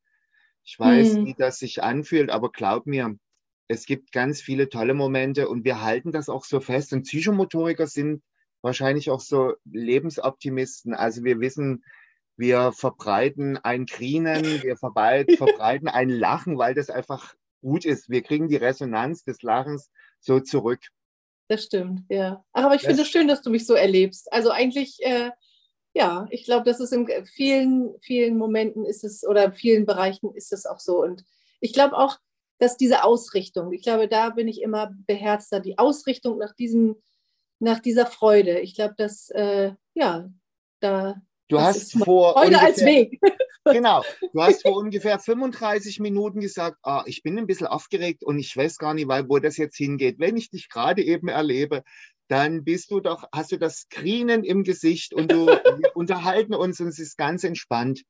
Ich 0.62 0.78
weiß, 0.78 1.16
hm. 1.16 1.26
wie 1.26 1.34
das 1.34 1.58
sich 1.58 1.82
anfühlt, 1.82 2.30
aber 2.30 2.52
glaub 2.52 2.86
mir, 2.86 3.18
es 3.66 3.84
gibt 3.84 4.12
ganz 4.12 4.40
viele 4.40 4.68
tolle 4.68 4.94
Momente 4.94 5.48
und 5.48 5.64
wir 5.64 5.82
halten 5.82 6.12
das 6.12 6.28
auch 6.28 6.44
so 6.44 6.60
fest. 6.60 6.92
Und 6.92 7.02
Psychomotoriker 7.02 7.88
sind 7.88 8.22
wahrscheinlich 8.62 9.10
auch 9.10 9.20
so 9.20 9.54
Lebensoptimisten. 9.64 10.94
Also 10.94 11.24
wir 11.24 11.40
wissen, 11.40 11.82
wir 12.38 12.72
verbreiten 12.72 13.58
ein 13.58 13.84
Grinen, 13.84 14.62
wir 14.62 14.76
verbreiten 14.78 15.88
ein 15.88 16.08
Lachen, 16.08 16.56
weil 16.56 16.74
das 16.74 16.88
einfach 16.88 17.34
gut 17.60 17.84
ist. 17.84 18.08
Wir 18.08 18.22
kriegen 18.22 18.48
die 18.48 18.56
Resonanz 18.56 19.24
des 19.24 19.42
Lachens 19.42 19.90
so 20.20 20.40
zurück. 20.40 20.80
Das 21.48 21.64
stimmt, 21.64 22.02
ja. 22.08 22.44
Ach, 22.52 22.64
aber 22.64 22.74
ich 22.76 22.82
finde 22.82 23.02
es 23.02 23.08
schön, 23.08 23.26
dass 23.26 23.42
du 23.42 23.50
mich 23.50 23.66
so 23.66 23.74
erlebst. 23.74 24.32
Also 24.32 24.50
eigentlich, 24.50 24.98
äh, 25.00 25.30
ja, 25.94 26.28
ich 26.30 26.44
glaube, 26.44 26.64
dass 26.64 26.78
es 26.78 26.92
in 26.92 27.08
vielen, 27.26 27.98
vielen 28.02 28.36
Momenten 28.36 28.84
ist 28.84 29.02
es 29.02 29.26
oder 29.26 29.46
in 29.46 29.52
vielen 29.54 29.86
Bereichen 29.86 30.32
ist 30.34 30.52
es 30.52 30.66
auch 30.66 30.78
so. 30.78 31.02
Und 31.02 31.24
ich 31.60 31.72
glaube 31.72 31.96
auch, 31.96 32.18
dass 32.58 32.76
diese 32.76 33.02
Ausrichtung, 33.02 33.72
ich 33.72 33.82
glaube, 33.82 34.08
da 34.08 34.30
bin 34.30 34.46
ich 34.46 34.62
immer 34.62 34.94
beherzter, 35.06 35.58
die 35.58 35.78
Ausrichtung 35.78 36.38
nach 36.38 36.54
diesem, 36.54 36.96
nach 37.58 37.80
dieser 37.80 38.06
Freude. 38.06 38.60
Ich 38.60 38.74
glaube, 38.74 38.94
dass, 38.96 39.30
äh, 39.30 39.72
ja, 39.94 40.30
da 40.80 41.20
Du 41.48 41.58
hast 41.58 41.92
vor 41.92 42.34
heute 42.34 42.48
ungefähr, 42.48 42.66
als 42.66 42.84
Weg. 42.84 43.20
genau. 43.64 44.04
Du 44.32 44.42
hast 44.42 44.62
vor 44.62 44.76
ungefähr 44.76 45.18
35 45.18 46.00
Minuten 46.00 46.40
gesagt, 46.40 46.78
ah, 46.82 47.02
ich 47.06 47.22
bin 47.22 47.38
ein 47.38 47.46
bisschen 47.46 47.66
aufgeregt 47.66 48.22
und 48.22 48.38
ich 48.38 48.56
weiß 48.56 48.78
gar 48.78 48.94
nicht, 48.94 49.08
wo 49.08 49.38
das 49.38 49.56
jetzt 49.56 49.76
hingeht. 49.76 50.18
Wenn 50.18 50.36
ich 50.36 50.50
dich 50.50 50.68
gerade 50.68 51.02
eben 51.02 51.28
erlebe, 51.28 51.82
dann 52.28 52.64
bist 52.64 52.90
du 52.90 53.00
doch, 53.00 53.24
hast 53.32 53.52
du 53.52 53.58
das 53.58 53.80
Screenen 53.80 54.44
im 54.44 54.62
Gesicht 54.62 55.14
und 55.14 55.32
du 55.32 55.46
wir 55.86 55.96
unterhalten 55.96 56.54
uns 56.54 56.80
und 56.80 56.88
es 56.88 56.98
ist 56.98 57.16
ganz 57.16 57.44
entspannt. 57.44 58.02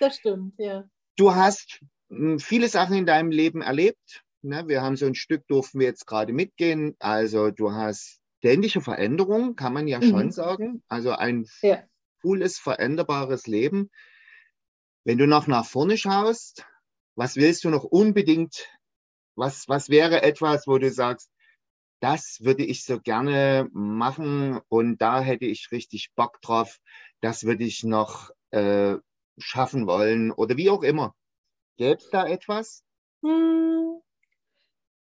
Das 0.00 0.16
stimmt, 0.16 0.54
ja. 0.58 0.84
Du 1.16 1.34
hast 1.34 1.80
hm, 2.08 2.38
viele 2.38 2.68
Sachen 2.68 2.96
in 2.96 3.06
deinem 3.06 3.30
Leben 3.30 3.60
erlebt. 3.60 4.22
Ne? 4.40 4.64
Wir 4.66 4.80
haben 4.82 4.96
so 4.96 5.06
ein 5.06 5.14
Stück, 5.14 5.46
durften 5.48 5.80
wir 5.80 5.86
jetzt 5.86 6.06
gerade 6.06 6.32
mitgehen. 6.32 6.96
Also 7.00 7.50
du 7.50 7.72
hast 7.72 8.20
ständige 8.38 8.80
Veränderungen, 8.80 9.56
kann 9.56 9.74
man 9.74 9.88
ja 9.88 9.98
mhm. 9.98 10.10
schon 10.10 10.30
sagen. 10.32 10.82
Also 10.88 11.10
ein 11.10 11.46
ja 11.60 11.82
cooles, 12.20 12.58
veränderbares 12.58 13.46
Leben. 13.46 13.90
Wenn 15.04 15.18
du 15.18 15.26
noch 15.26 15.46
nach 15.46 15.66
vorne 15.66 15.96
schaust, 15.96 16.66
was 17.14 17.36
willst 17.36 17.64
du 17.64 17.70
noch 17.70 17.84
unbedingt? 17.84 18.68
Was, 19.34 19.68
was 19.68 19.88
wäre 19.88 20.22
etwas, 20.22 20.66
wo 20.66 20.78
du 20.78 20.90
sagst, 20.90 21.30
das 22.00 22.38
würde 22.40 22.64
ich 22.64 22.84
so 22.84 23.00
gerne 23.00 23.68
machen 23.72 24.60
und 24.68 24.98
da 24.98 25.20
hätte 25.20 25.46
ich 25.46 25.72
richtig 25.72 26.10
Bock 26.14 26.40
drauf, 26.42 26.78
das 27.20 27.44
würde 27.44 27.64
ich 27.64 27.82
noch 27.82 28.30
äh, 28.50 28.96
schaffen 29.38 29.86
wollen 29.86 30.30
oder 30.30 30.56
wie 30.56 30.70
auch 30.70 30.82
immer. 30.82 31.14
Gäbe 31.76 31.98
es 31.98 32.10
da 32.10 32.26
etwas? 32.26 32.84
Hm. 33.22 34.00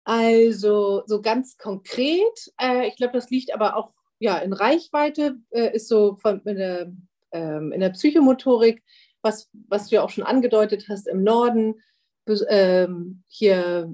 Also 0.04 1.02
so 1.06 1.22
ganz 1.22 1.56
konkret, 1.56 2.52
äh, 2.60 2.88
ich 2.88 2.96
glaube, 2.96 3.12
das 3.14 3.30
liegt 3.30 3.54
aber 3.54 3.76
auch 3.76 3.92
ja, 4.22 4.38
in 4.38 4.52
Reichweite 4.52 5.36
äh, 5.50 5.74
ist 5.74 5.88
so 5.88 6.14
von, 6.14 6.40
in, 6.44 6.56
der, 6.56 6.92
ähm, 7.32 7.72
in 7.72 7.80
der 7.80 7.90
Psychomotorik, 7.90 8.80
was, 9.20 9.50
was 9.68 9.88
du 9.88 9.96
ja 9.96 10.02
auch 10.02 10.10
schon 10.10 10.22
angedeutet 10.22 10.86
hast, 10.88 11.08
im 11.08 11.24
Norden, 11.24 11.82
ähm, 12.48 13.24
hier 13.26 13.92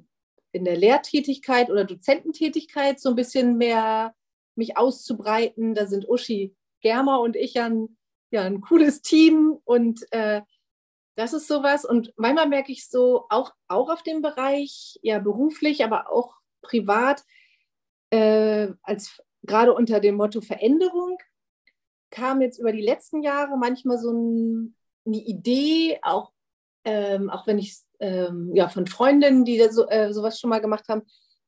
in 0.52 0.66
der 0.66 0.76
Lehrtätigkeit 0.76 1.70
oder 1.70 1.84
Dozententätigkeit 1.84 3.00
so 3.00 3.08
ein 3.08 3.14
bisschen 3.14 3.56
mehr 3.56 4.14
mich 4.54 4.76
auszubreiten. 4.76 5.74
Da 5.74 5.86
sind 5.86 6.06
Uschi 6.06 6.54
Germer 6.82 7.20
und 7.20 7.34
ich 7.34 7.58
ein, 7.58 7.96
ja, 8.30 8.42
ein 8.42 8.60
cooles 8.60 9.00
Team 9.00 9.58
und 9.64 10.04
äh, 10.12 10.42
das 11.16 11.32
ist 11.32 11.48
sowas. 11.48 11.86
Und 11.86 12.12
manchmal 12.16 12.48
merke 12.48 12.70
ich 12.70 12.86
so, 12.86 13.24
auch, 13.30 13.54
auch 13.66 13.88
auf 13.88 14.02
dem 14.02 14.20
Bereich, 14.20 14.98
ja 15.00 15.20
beruflich, 15.20 15.82
aber 15.82 16.12
auch 16.12 16.34
privat, 16.60 17.24
äh, 18.10 18.68
als 18.82 19.22
gerade 19.48 19.74
unter 19.74 19.98
dem 19.98 20.14
Motto 20.14 20.40
Veränderung 20.40 21.18
kam 22.10 22.40
jetzt 22.40 22.58
über 22.58 22.72
die 22.72 22.82
letzten 22.82 23.22
Jahre 23.22 23.56
manchmal 23.58 23.98
so 23.98 24.12
ein, 24.12 24.74
eine 25.04 25.16
Idee, 25.16 25.98
auch, 26.02 26.32
ähm, 26.84 27.28
auch 27.30 27.46
wenn 27.46 27.58
ich 27.58 27.76
ähm, 28.00 28.54
ja, 28.54 28.68
von 28.68 28.86
Freundinnen, 28.86 29.44
die 29.44 29.60
so, 29.70 29.88
äh, 29.88 30.12
sowas 30.12 30.38
schon 30.38 30.50
mal 30.50 30.60
gemacht 30.60 30.88
haben, 30.88 31.02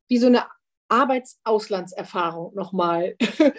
wie 0.08 0.18
so 0.18 0.26
eine 0.26 0.44
Arbeitsauslandserfahrung 0.88 2.54
nochmal. 2.54 3.16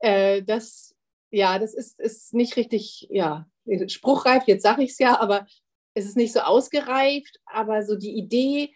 äh, 0.00 0.42
das, 0.42 0.94
ja, 1.30 1.58
das 1.58 1.74
ist, 1.74 2.00
ist 2.00 2.34
nicht 2.34 2.56
richtig, 2.56 3.06
ja, 3.10 3.46
spruchreif, 3.88 4.44
jetzt 4.46 4.62
sage 4.62 4.82
ich 4.82 4.92
es 4.92 4.98
ja, 4.98 5.20
aber 5.20 5.46
es 5.94 6.06
ist 6.06 6.16
nicht 6.16 6.32
so 6.32 6.40
ausgereift, 6.40 7.38
aber 7.44 7.84
so 7.84 7.96
die 7.96 8.16
Idee, 8.16 8.72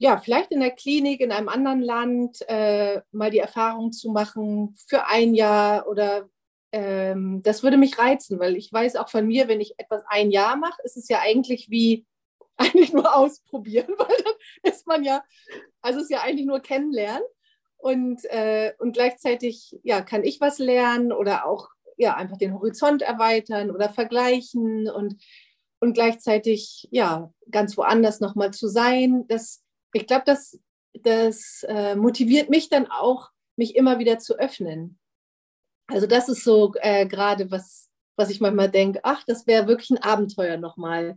ja, 0.00 0.16
vielleicht 0.16 0.50
in 0.50 0.60
der 0.60 0.70
Klinik 0.70 1.20
in 1.20 1.30
einem 1.30 1.50
anderen 1.50 1.82
Land 1.82 2.38
äh, 2.48 3.02
mal 3.12 3.30
die 3.30 3.38
Erfahrung 3.38 3.92
zu 3.92 4.10
machen 4.10 4.74
für 4.88 5.06
ein 5.06 5.34
Jahr 5.34 5.86
oder 5.88 6.26
ähm, 6.72 7.42
das 7.42 7.62
würde 7.62 7.76
mich 7.76 7.98
reizen, 7.98 8.38
weil 8.38 8.56
ich 8.56 8.72
weiß 8.72 8.96
auch 8.96 9.10
von 9.10 9.26
mir, 9.26 9.46
wenn 9.46 9.60
ich 9.60 9.74
etwas 9.76 10.02
ein 10.08 10.30
Jahr 10.30 10.56
mache, 10.56 10.80
ist 10.84 10.96
es 10.96 11.06
ja 11.08 11.18
eigentlich 11.20 11.68
wie 11.68 12.06
eigentlich 12.56 12.94
nur 12.94 13.14
ausprobieren, 13.14 13.92
weil 13.98 14.16
dann 14.24 14.72
ist 14.72 14.86
man 14.86 15.04
ja, 15.04 15.22
also 15.82 15.98
es 15.98 16.04
ist 16.04 16.10
ja 16.10 16.22
eigentlich 16.22 16.46
nur 16.46 16.60
kennenlernen 16.60 17.24
und, 17.76 18.24
äh, 18.24 18.72
und 18.78 18.92
gleichzeitig 18.92 19.78
ja, 19.82 20.00
kann 20.00 20.24
ich 20.24 20.40
was 20.40 20.58
lernen 20.58 21.12
oder 21.12 21.44
auch 21.44 21.68
ja, 21.98 22.16
einfach 22.16 22.38
den 22.38 22.54
Horizont 22.54 23.02
erweitern 23.02 23.70
oder 23.70 23.90
vergleichen 23.90 24.88
und, 24.88 25.22
und 25.78 25.92
gleichzeitig 25.92 26.88
ja, 26.90 27.30
ganz 27.50 27.76
woanders 27.76 28.20
nochmal 28.20 28.50
zu 28.52 28.66
sein. 28.68 29.26
Das, 29.28 29.62
ich 29.92 30.06
glaube, 30.06 30.24
das, 30.26 30.58
das 30.94 31.64
äh, 31.68 31.94
motiviert 31.96 32.50
mich 32.50 32.68
dann 32.68 32.86
auch, 32.90 33.30
mich 33.56 33.76
immer 33.76 33.98
wieder 33.98 34.18
zu 34.18 34.38
öffnen. 34.38 34.98
Also 35.88 36.06
das 36.06 36.28
ist 36.28 36.44
so 36.44 36.72
äh, 36.80 37.06
gerade 37.06 37.50
was, 37.50 37.90
was 38.16 38.30
ich 38.30 38.40
manchmal 38.40 38.70
denke, 38.70 39.00
ach, 39.02 39.24
das 39.26 39.46
wäre 39.46 39.66
wirklich 39.66 39.90
ein 39.90 40.02
Abenteuer 40.02 40.56
nochmal. 40.56 41.16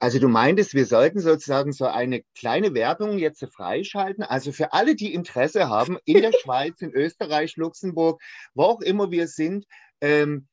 Also 0.00 0.20
du 0.20 0.28
meintest, 0.28 0.74
wir 0.74 0.86
sollten 0.86 1.18
sozusagen 1.18 1.72
so 1.72 1.86
eine 1.86 2.22
kleine 2.36 2.72
Werbung 2.72 3.18
jetzt 3.18 3.44
freischalten. 3.52 4.22
Also 4.22 4.52
für 4.52 4.72
alle, 4.72 4.94
die 4.94 5.12
Interesse 5.12 5.68
haben, 5.68 5.98
in 6.04 6.22
der 6.22 6.32
Schweiz, 6.42 6.80
in 6.80 6.92
Österreich, 6.92 7.56
Luxemburg, 7.56 8.20
wo 8.54 8.62
auch 8.62 8.80
immer 8.80 9.10
wir 9.10 9.26
sind, 9.26 9.66
ähm, 10.00 10.47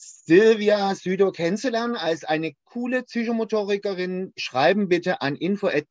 Silvia 0.00 0.94
Südo 0.94 1.32
kennenzulernen 1.32 1.96
als 1.96 2.22
eine 2.22 2.52
coole 2.64 3.02
Psychomotorikerin, 3.02 4.32
schreiben 4.36 4.88
bitte 4.88 5.20
an 5.22 5.34
info.dakp.de 5.34 5.84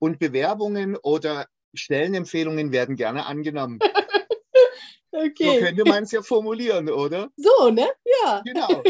und 0.00 0.18
Bewerbungen 0.18 0.96
oder 0.96 1.46
Stellenempfehlungen 1.74 2.72
werden 2.72 2.96
gerne 2.96 3.26
angenommen. 3.26 3.78
okay. 5.12 5.32
So 5.38 5.58
könnte 5.58 5.84
man 5.84 6.02
es 6.02 6.10
ja 6.10 6.22
formulieren, 6.22 6.90
oder? 6.90 7.28
So, 7.36 7.70
ne? 7.70 7.86
Ja. 8.24 8.42
Genau. 8.44 8.82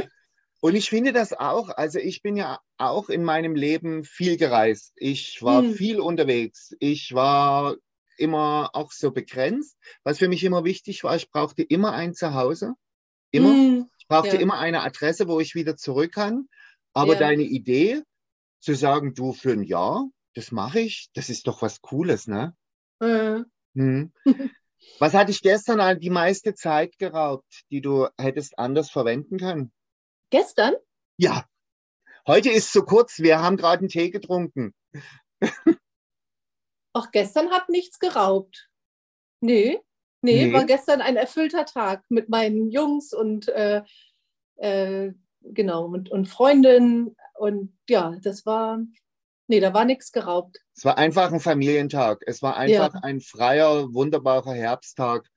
Und 0.60 0.74
ich 0.74 0.88
finde 0.88 1.12
das 1.12 1.32
auch, 1.34 1.68
also 1.68 1.98
ich 1.98 2.22
bin 2.22 2.36
ja 2.36 2.60
auch 2.78 3.10
in 3.10 3.24
meinem 3.24 3.54
Leben 3.54 4.04
viel 4.04 4.36
gereist. 4.38 4.92
Ich 4.96 5.42
war 5.42 5.62
Hm. 5.62 5.74
viel 5.74 6.00
unterwegs. 6.00 6.74
Ich 6.80 7.12
war 7.12 7.76
immer 8.16 8.70
auch 8.72 8.90
so 8.90 9.10
begrenzt. 9.10 9.76
Was 10.02 10.18
für 10.18 10.28
mich 10.28 10.42
immer 10.42 10.64
wichtig 10.64 11.04
war, 11.04 11.14
ich 11.14 11.30
brauchte 11.30 11.62
immer 11.62 11.92
ein 11.92 12.14
Zuhause. 12.14 12.74
Immer. 13.30 13.52
Hm, 13.52 13.90
Ich 13.98 14.06
brauchte 14.08 14.36
Ja. 14.36 14.40
immer 14.42 14.58
eine 14.58 14.82
Adresse, 14.82 15.28
wo 15.28 15.38
ich 15.40 15.54
wieder 15.54 15.76
zurück 15.76 16.12
kann. 16.12 16.48
Aber 16.94 17.14
Ja. 17.14 17.20
deine 17.20 17.42
Idee, 17.42 18.02
zu 18.60 18.74
sagen, 18.74 19.14
du 19.14 19.32
für 19.32 19.52
ein 19.52 19.62
Jahr, 19.62 20.08
das 20.34 20.50
mache 20.50 20.80
ich, 20.80 21.08
das 21.14 21.28
ist 21.28 21.46
doch 21.46 21.62
was 21.62 21.80
Cooles, 21.80 22.26
ne? 22.26 22.56
äh, 23.00 23.42
Hm. 23.74 24.12
Was 25.00 25.14
hat 25.14 25.28
dich 25.28 25.42
gestern 25.42 25.78
an 25.80 26.00
die 26.00 26.10
meiste 26.10 26.54
Zeit 26.54 26.98
geraubt, 26.98 27.62
die 27.70 27.80
du 27.80 28.08
hättest 28.18 28.58
anders 28.58 28.90
verwenden 28.90 29.38
können? 29.38 29.72
Gestern? 30.30 30.74
Ja, 31.18 31.46
heute 32.26 32.50
ist 32.50 32.72
so 32.72 32.82
kurz, 32.82 33.18
wir 33.18 33.40
haben 33.40 33.56
gerade 33.56 33.80
einen 33.80 33.88
Tee 33.88 34.10
getrunken. 34.10 34.74
Auch 36.94 37.10
gestern 37.12 37.50
hat 37.50 37.68
nichts 37.68 37.98
geraubt. 37.98 38.68
Nee, 39.40 39.80
nee, 40.22 40.46
Nee. 40.46 40.52
war 40.52 40.64
gestern 40.64 41.00
ein 41.00 41.16
erfüllter 41.16 41.64
Tag 41.64 42.02
mit 42.08 42.28
meinen 42.28 42.70
Jungs 42.70 43.12
und 43.12 43.48
äh, 43.48 43.82
äh, 44.56 45.12
genau 45.42 45.86
und, 45.86 46.10
und 46.10 46.28
Freundinnen. 46.28 47.16
Und 47.34 47.72
ja, 47.88 48.16
das 48.22 48.44
war, 48.46 48.80
nee, 49.46 49.60
da 49.60 49.72
war 49.74 49.84
nichts 49.84 50.12
geraubt. 50.12 50.58
Es 50.76 50.84
war 50.84 50.98
einfach 50.98 51.32
ein 51.32 51.40
Familientag. 51.40 52.22
Es 52.26 52.42
war 52.42 52.56
einfach 52.56 52.94
ein 53.02 53.20
freier, 53.20 53.92
wunderbarer 53.94 54.54
Herbsttag, 54.54 55.28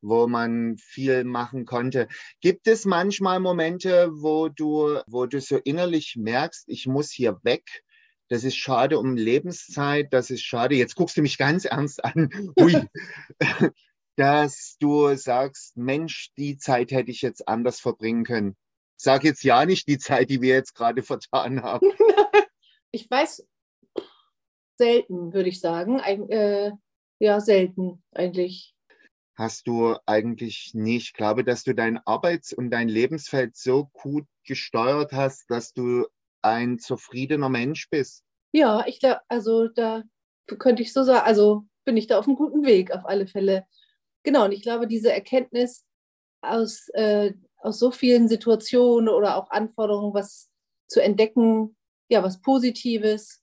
wo 0.00 0.26
man 0.26 0.76
viel 0.78 1.24
machen 1.24 1.64
konnte. 1.64 2.08
Gibt 2.40 2.66
es 2.66 2.84
manchmal 2.84 3.40
Momente, 3.40 4.10
wo 4.12 4.48
du, 4.48 4.98
wo 5.06 5.26
du 5.26 5.40
so 5.40 5.58
innerlich 5.58 6.16
merkst, 6.16 6.64
ich 6.68 6.86
muss 6.86 7.10
hier 7.10 7.38
weg? 7.42 7.82
Das 8.28 8.44
ist 8.44 8.56
schade 8.56 8.98
um 8.98 9.14
Lebenszeit, 9.14 10.10
das 10.10 10.30
ist 10.30 10.42
schade. 10.42 10.74
Jetzt 10.74 10.94
guckst 10.96 11.18
du 11.18 11.22
mich 11.22 11.36
ganz 11.36 11.66
ernst 11.66 12.02
an. 12.02 12.30
Ui. 12.58 12.74
Dass 14.16 14.76
du 14.78 15.14
sagst, 15.16 15.76
Mensch, 15.76 16.32
die 16.36 16.58
Zeit 16.58 16.90
hätte 16.92 17.10
ich 17.10 17.22
jetzt 17.22 17.48
anders 17.48 17.80
verbringen 17.80 18.24
können. 18.24 18.56
Sag 18.96 19.24
jetzt 19.24 19.42
ja 19.42 19.64
nicht 19.64 19.88
die 19.88 19.98
Zeit, 19.98 20.30
die 20.30 20.42
wir 20.42 20.54
jetzt 20.54 20.74
gerade 20.74 21.02
vertan 21.02 21.62
haben. 21.62 21.86
Ich 22.94 23.10
weiß, 23.10 23.48
selten, 24.76 25.32
würde 25.32 25.48
ich 25.48 25.60
sagen. 25.60 25.98
Ein, 25.98 26.28
äh, 26.28 26.72
ja, 27.20 27.40
selten 27.40 28.02
eigentlich. 28.12 28.74
hast 29.34 29.66
du 29.66 29.96
eigentlich 30.04 30.72
nicht. 30.74 31.06
Ich 31.08 31.12
glaube, 31.14 31.42
dass 31.42 31.64
du 31.64 31.74
dein 31.74 31.98
Arbeits- 32.06 32.52
und 32.52 32.70
dein 32.70 32.90
Lebensfeld 32.90 33.56
so 33.56 33.86
gut 33.94 34.26
gesteuert 34.44 35.12
hast, 35.12 35.50
dass 35.50 35.72
du 35.72 36.06
ein 36.42 36.78
zufriedener 36.78 37.48
Mensch 37.48 37.88
bist. 37.88 38.24
Ja, 38.52 38.84
ich 38.86 39.00
glaube, 39.00 39.20
also 39.28 39.68
da 39.68 40.02
könnte 40.58 40.82
ich 40.82 40.92
so 40.92 41.02
sagen, 41.02 41.24
also 41.24 41.64
bin 41.86 41.96
ich 41.96 42.08
da 42.08 42.18
auf 42.18 42.26
einem 42.26 42.36
guten 42.36 42.66
Weg, 42.66 42.90
auf 42.92 43.06
alle 43.06 43.26
Fälle. 43.26 43.64
Genau, 44.22 44.44
und 44.44 44.52
ich 44.52 44.62
glaube, 44.62 44.86
diese 44.86 45.12
Erkenntnis 45.12 45.84
aus, 46.42 46.88
äh, 46.90 47.32
aus 47.58 47.78
so 47.78 47.90
vielen 47.90 48.28
Situationen 48.28 49.08
oder 49.08 49.36
auch 49.36 49.50
Anforderungen, 49.50 50.14
was 50.14 50.48
zu 50.88 51.02
entdecken, 51.02 51.76
ja, 52.08 52.22
was 52.22 52.40
Positives 52.40 53.42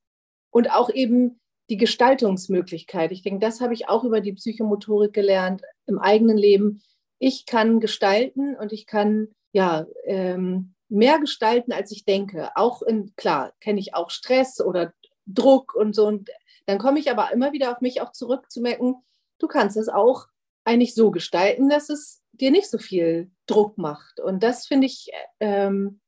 und 0.52 0.72
auch 0.72 0.90
eben 0.90 1.40
die 1.70 1.78
Gestaltungsmöglichkeit. 1.78 3.12
Ich 3.12 3.22
denke, 3.22 3.40
das 3.40 3.62
habe 3.62 3.74
ich 3.74 3.88
auch 3.90 4.04
über 4.04 4.22
die 4.22 4.34
Psychomotorik 4.34 5.14
gelernt 5.14 5.62
im 5.86 6.00
eigenen 6.00 6.38
Leben. 6.38 6.82
Ich 7.20 7.46
kann 7.46 7.80
gestalten 7.80 8.56
und 8.56 8.74
ich 8.74 8.86
kann 8.86 9.30
ja 9.52 9.86
ähm, 10.06 10.74
mehr 10.88 11.20
gestalten, 11.20 11.72
als 11.72 11.92
ich 11.92 12.06
denke. 12.06 12.50
Auch 12.56 12.82
in, 12.82 13.14
klar, 13.16 13.54
kenne 13.60 13.80
ich 13.80 13.94
auch 13.94 14.10
Stress 14.10 14.60
oder 14.60 14.94
Druck 15.26 15.76
und 15.76 15.94
so. 15.94 16.08
Und 16.08 16.30
dann 16.66 16.80
komme 16.80 17.00
ich 17.00 17.12
aber 17.12 17.32
immer 17.32 17.54
wieder 17.54 17.72
auf 17.72 17.82
mich 17.82 18.02
auch 18.02 18.12
zurück 18.12 18.52
zu 18.52 18.62
merken, 18.62 18.96
du 19.38 19.48
kannst 19.48 19.78
es 19.78 19.90
auch 19.90 20.28
eigentlich 20.70 20.94
so 20.94 21.10
gestalten, 21.10 21.68
dass 21.68 21.90
es 21.90 22.22
dir 22.32 22.52
nicht 22.52 22.70
so 22.70 22.78
viel 22.78 23.32
Druck 23.48 23.78
macht. 23.78 24.20
Und 24.20 24.44
das 24.44 24.68
finde 24.68 24.86
ich, 24.86 25.10
ähm, 25.40 26.00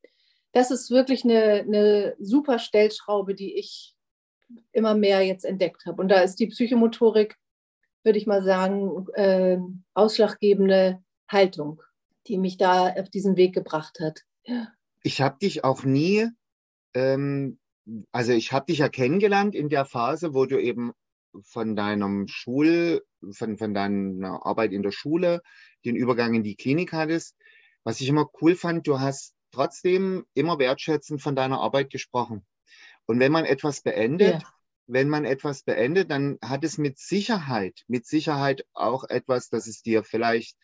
das 0.53 0.69
ist 0.69 0.91
wirklich 0.91 1.23
eine, 1.23 1.61
eine 1.61 2.15
super 2.19 2.59
Stellschraube, 2.59 3.33
die 3.33 3.57
ich 3.57 3.95
immer 4.71 4.93
mehr 4.93 5.21
jetzt 5.25 5.45
entdeckt 5.45 5.85
habe. 5.85 6.01
Und 6.01 6.09
da 6.09 6.21
ist 6.21 6.35
die 6.35 6.47
Psychomotorik, 6.47 7.37
würde 8.03 8.19
ich 8.19 8.27
mal 8.27 8.43
sagen, 8.43 9.07
äh, 9.13 9.57
ausschlaggebende 9.93 11.01
Haltung, 11.27 11.81
die 12.27 12.37
mich 12.37 12.57
da 12.57 12.89
auf 12.89 13.09
diesen 13.09 13.37
Weg 13.37 13.53
gebracht 13.53 13.99
hat. 13.99 14.21
Ja. 14.43 14.67
Ich 15.03 15.21
habe 15.21 15.39
dich 15.39 15.63
auch 15.63 15.83
nie, 15.83 16.27
ähm, 16.93 17.59
also 18.11 18.33
ich 18.33 18.51
habe 18.51 18.67
dich 18.67 18.79
ja 18.79 18.89
kennengelernt 18.89 19.55
in 19.55 19.69
der 19.69 19.85
Phase, 19.85 20.33
wo 20.33 20.45
du 20.45 20.61
eben 20.61 20.91
von 21.41 21.75
deinem 21.75 22.27
Schul, 22.27 23.03
von, 23.31 23.57
von 23.57 23.73
deiner 23.73 24.45
Arbeit 24.45 24.71
in 24.71 24.83
der 24.83 24.91
Schule 24.91 25.41
den 25.85 25.95
Übergang 25.95 26.33
in 26.33 26.43
die 26.43 26.55
Klinik 26.55 26.93
hattest. 26.93 27.35
Was 27.83 28.01
ich 28.01 28.09
immer 28.09 28.29
cool 28.41 28.55
fand, 28.55 28.87
du 28.87 28.99
hast 28.99 29.33
trotzdem 29.51 30.25
immer 30.33 30.59
wertschätzend 30.59 31.21
von 31.21 31.35
deiner 31.35 31.59
Arbeit 31.59 31.89
gesprochen. 31.89 32.45
Und 33.05 33.19
wenn 33.19 33.31
man 33.31 33.45
etwas 33.45 33.81
beendet, 33.81 34.41
Ja. 34.41 34.53
wenn 34.87 35.09
man 35.09 35.25
etwas 35.25 35.63
beendet, 35.63 36.11
dann 36.11 36.37
hat 36.41 36.63
es 36.63 36.77
mit 36.77 36.97
Sicherheit, 36.99 37.83
mit 37.87 38.05
Sicherheit 38.05 38.65
auch 38.73 39.03
etwas, 39.05 39.49
dass 39.49 39.67
es 39.67 39.81
dir 39.81 40.03
vielleicht 40.03 40.57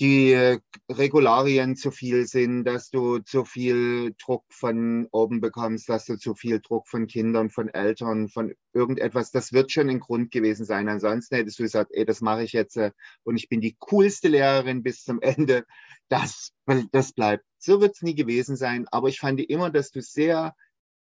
die 0.00 0.32
äh, 0.32 0.58
Regularien 0.90 1.76
zu 1.76 1.92
viel 1.92 2.26
sind, 2.26 2.64
dass 2.64 2.90
du 2.90 3.18
zu 3.20 3.44
viel 3.44 4.14
Druck 4.20 4.44
von 4.50 5.06
oben 5.12 5.40
bekommst, 5.40 5.88
dass 5.88 6.04
du 6.06 6.16
zu 6.16 6.34
viel 6.34 6.60
Druck 6.60 6.88
von 6.88 7.06
Kindern, 7.06 7.48
von 7.50 7.68
Eltern, 7.68 8.28
von 8.28 8.54
irgendetwas. 8.72 9.30
Das 9.30 9.52
wird 9.52 9.70
schon 9.70 9.88
ein 9.88 10.00
Grund 10.00 10.32
gewesen 10.32 10.64
sein. 10.64 10.88
Ansonsten 10.88 11.36
hättest 11.36 11.60
du 11.60 11.62
gesagt, 11.62 11.92
ey, 11.94 12.04
das 12.04 12.20
mache 12.20 12.42
ich 12.42 12.52
jetzt 12.52 12.76
äh, 12.76 12.90
und 13.22 13.36
ich 13.36 13.48
bin 13.48 13.60
die 13.60 13.76
coolste 13.78 14.28
Lehrerin 14.28 14.82
bis 14.82 15.04
zum 15.04 15.20
Ende. 15.22 15.64
Das, 16.08 16.52
das 16.90 17.12
bleibt. 17.12 17.44
So 17.58 17.80
wird 17.80 17.94
es 17.94 18.02
nie 18.02 18.16
gewesen 18.16 18.56
sein. 18.56 18.86
Aber 18.90 19.08
ich 19.08 19.20
fand 19.20 19.40
immer, 19.40 19.70
dass 19.70 19.90
du 19.90 20.02
sehr, 20.02 20.54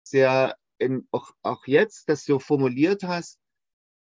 sehr, 0.02 0.54
auch, 1.10 1.30
auch 1.42 1.66
jetzt, 1.66 2.08
dass 2.08 2.24
du 2.24 2.38
formuliert 2.38 3.04
hast, 3.04 3.38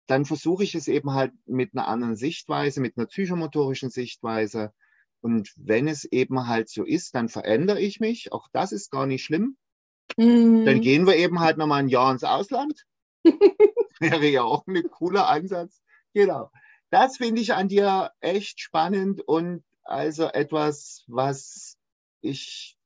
dann 0.07 0.25
versuche 0.25 0.63
ich 0.63 0.75
es 0.75 0.87
eben 0.87 1.13
halt 1.13 1.33
mit 1.45 1.73
einer 1.73 1.87
anderen 1.87 2.15
Sichtweise, 2.15 2.81
mit 2.81 2.97
einer 2.97 3.07
psychomotorischen 3.07 3.89
Sichtweise. 3.89 4.73
Und 5.21 5.53
wenn 5.55 5.87
es 5.87 6.05
eben 6.05 6.47
halt 6.47 6.69
so 6.69 6.83
ist, 6.83 7.15
dann 7.15 7.29
verändere 7.29 7.79
ich 7.79 7.99
mich. 7.99 8.31
Auch 8.31 8.47
das 8.51 8.71
ist 8.71 8.91
gar 8.91 9.05
nicht 9.05 9.23
schlimm. 9.23 9.57
Mhm. 10.17 10.65
Dann 10.65 10.81
gehen 10.81 11.05
wir 11.05 11.15
eben 11.15 11.39
halt 11.39 11.57
nochmal 11.57 11.79
ein 11.79 11.89
Jahr 11.89 12.11
ins 12.11 12.23
Ausland. 12.23 12.85
Wäre 13.99 14.27
ja 14.27 14.43
auch 14.43 14.65
ein 14.67 14.83
cooler 14.89 15.29
Ansatz. 15.29 15.81
Genau. 16.13 16.51
Das 16.89 17.17
finde 17.17 17.41
ich 17.41 17.53
an 17.53 17.69
dir 17.69 18.11
echt 18.19 18.59
spannend 18.59 19.21
und 19.21 19.63
also 19.83 20.25
etwas, 20.25 21.05
was 21.07 21.77
ich, 22.21 22.77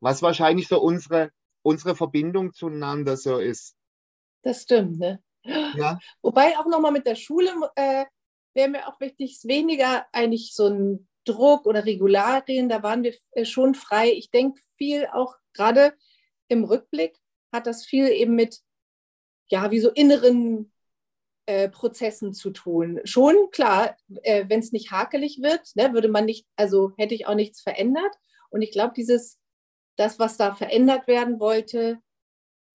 was 0.00 0.22
wahrscheinlich 0.22 0.68
so 0.68 0.80
unsere, 0.80 1.30
unsere 1.62 1.94
Verbindung 1.94 2.52
zueinander 2.52 3.16
so 3.16 3.38
ist. 3.38 3.76
Das 4.42 4.62
stimmt, 4.62 4.98
ne? 4.98 5.22
Ja. 5.44 5.98
Wobei 6.22 6.58
auch 6.58 6.66
nochmal 6.66 6.92
mit 6.92 7.06
der 7.06 7.14
Schule 7.14 7.50
äh, 7.76 8.04
wäre 8.54 8.68
mir 8.68 8.88
auch 8.88 9.00
wichtig, 9.00 9.32
ist 9.32 9.48
weniger 9.48 10.06
eigentlich 10.12 10.54
so 10.54 10.68
ein 10.68 11.08
Druck 11.24 11.66
oder 11.66 11.84
Regularien, 11.84 12.68
da 12.68 12.82
waren 12.82 13.02
wir 13.02 13.14
äh, 13.32 13.44
schon 13.44 13.74
frei. 13.74 14.10
Ich 14.10 14.30
denke 14.30 14.60
viel 14.76 15.06
auch 15.12 15.34
gerade 15.52 15.94
im 16.48 16.64
Rückblick 16.64 17.16
hat 17.52 17.66
das 17.66 17.84
viel 17.84 18.08
eben 18.08 18.34
mit, 18.34 18.60
ja, 19.48 19.70
wie 19.70 19.80
so 19.80 19.90
inneren 19.90 20.72
äh, 21.46 21.68
Prozessen 21.68 22.32
zu 22.32 22.50
tun. 22.50 23.00
Schon 23.04 23.50
klar, 23.50 23.96
äh, 24.22 24.44
wenn 24.48 24.60
es 24.60 24.72
nicht 24.72 24.90
hakelig 24.90 25.40
wird, 25.42 25.74
ne, 25.74 25.92
würde 25.92 26.08
man 26.08 26.24
nicht, 26.24 26.46
also 26.56 26.92
hätte 26.96 27.14
ich 27.14 27.26
auch 27.26 27.34
nichts 27.34 27.60
verändert. 27.60 28.14
Und 28.50 28.62
ich 28.62 28.72
glaube, 28.72 28.94
dieses, 28.96 29.38
das, 29.96 30.18
was 30.18 30.36
da 30.36 30.54
verändert 30.54 31.06
werden 31.06 31.40
wollte, 31.40 31.98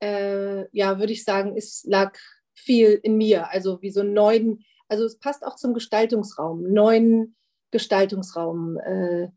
äh, 0.02 0.68
ja, 0.76 1.00
würde 1.00 1.14
ich 1.14 1.24
sagen, 1.24 1.56
es 1.58 1.84
lag 1.86 2.18
viel 2.56 3.00
in 3.04 3.18
mir. 3.18 3.52
Also 3.52 3.82
wie 3.82 3.92
so 3.92 4.02
einen 4.02 4.14
neuen, 4.14 4.64
also 4.88 5.06
es 5.06 5.20
passt 5.20 5.46
auch 5.46 5.56
zum 5.56 5.74
Gestaltungsraum, 5.74 6.66
einen 6.66 6.74
neuen 6.74 7.36
Gestaltungsraum 7.72 8.78
äh, 8.78 9.28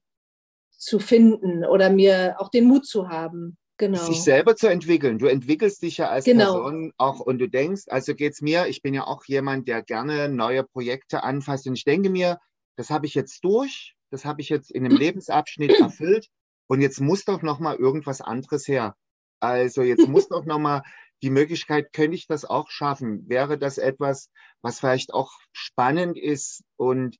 zu 0.71 0.99
finden 1.01 1.65
oder 1.65 1.91
mir 1.91 2.37
auch 2.39 2.49
den 2.51 2.65
Mut 2.65 2.87
zu 2.87 3.09
haben. 3.09 3.59
Genau. 3.81 4.03
sich 4.03 4.25
selber 4.25 4.57
zu 4.57 4.67
entwickeln. 4.67 5.21
Du 5.21 5.27
entwickelst 5.27 5.83
dich 5.83 5.99
ja 5.99 6.09
als 6.09 6.25
Genau. 6.25 6.55
Person 6.55 6.93
auch 6.97 7.21
und 7.21 7.39
du 7.39 7.49
denkst, 7.49 7.85
also 7.87 8.13
geht's 8.17 8.43
mir, 8.43 8.67
ich 8.67 8.83
bin 8.83 8.93
ja 8.93 9.07
auch 9.07 9.25
jemand, 9.27 9.69
der 9.69 9.83
gerne 9.83 10.29
neue 10.29 10.65
Projekte 10.65 11.23
anfasst 11.23 11.65
und 11.69 11.75
ich 11.75 11.85
denke 11.85 12.11
mir, 12.11 12.39
das 12.75 12.91
habe 12.91 13.07
ich 13.07 13.15
jetzt 13.15 13.45
durch, 13.45 13.95
das 14.11 14.25
habe 14.25 14.41
ich 14.41 14.49
jetzt 14.49 14.73
in 14.73 14.85
einem 14.85 14.97
Lebensabschnitt 15.23 15.79
erfüllt 15.79 16.27
und 16.67 16.81
jetzt 16.81 17.01
muss 17.01 17.25
doch 17.25 17.43
noch 17.43 17.61
mal 17.61 17.77
irgendwas 17.77 18.21
anderes 18.21 18.67
her. 18.67 18.97
Also 19.39 19.83
jetzt 19.83 20.09
muss 20.09 20.27
doch 20.29 20.45
noch 20.45 20.59
mal 20.59 20.83
die 21.23 21.31
Möglichkeit, 21.31 21.93
könnte 21.93 22.15
ich 22.17 22.27
das 22.27 22.45
auch 22.45 22.71
schaffen? 22.71 23.29
Wäre 23.29 23.59
das 23.59 23.79
etwas, 23.79 24.31
was 24.63 24.81
vielleicht 24.81 25.13
auch 25.15 25.33
spannend 25.53 26.17
ist 26.19 26.63
und 26.77 27.17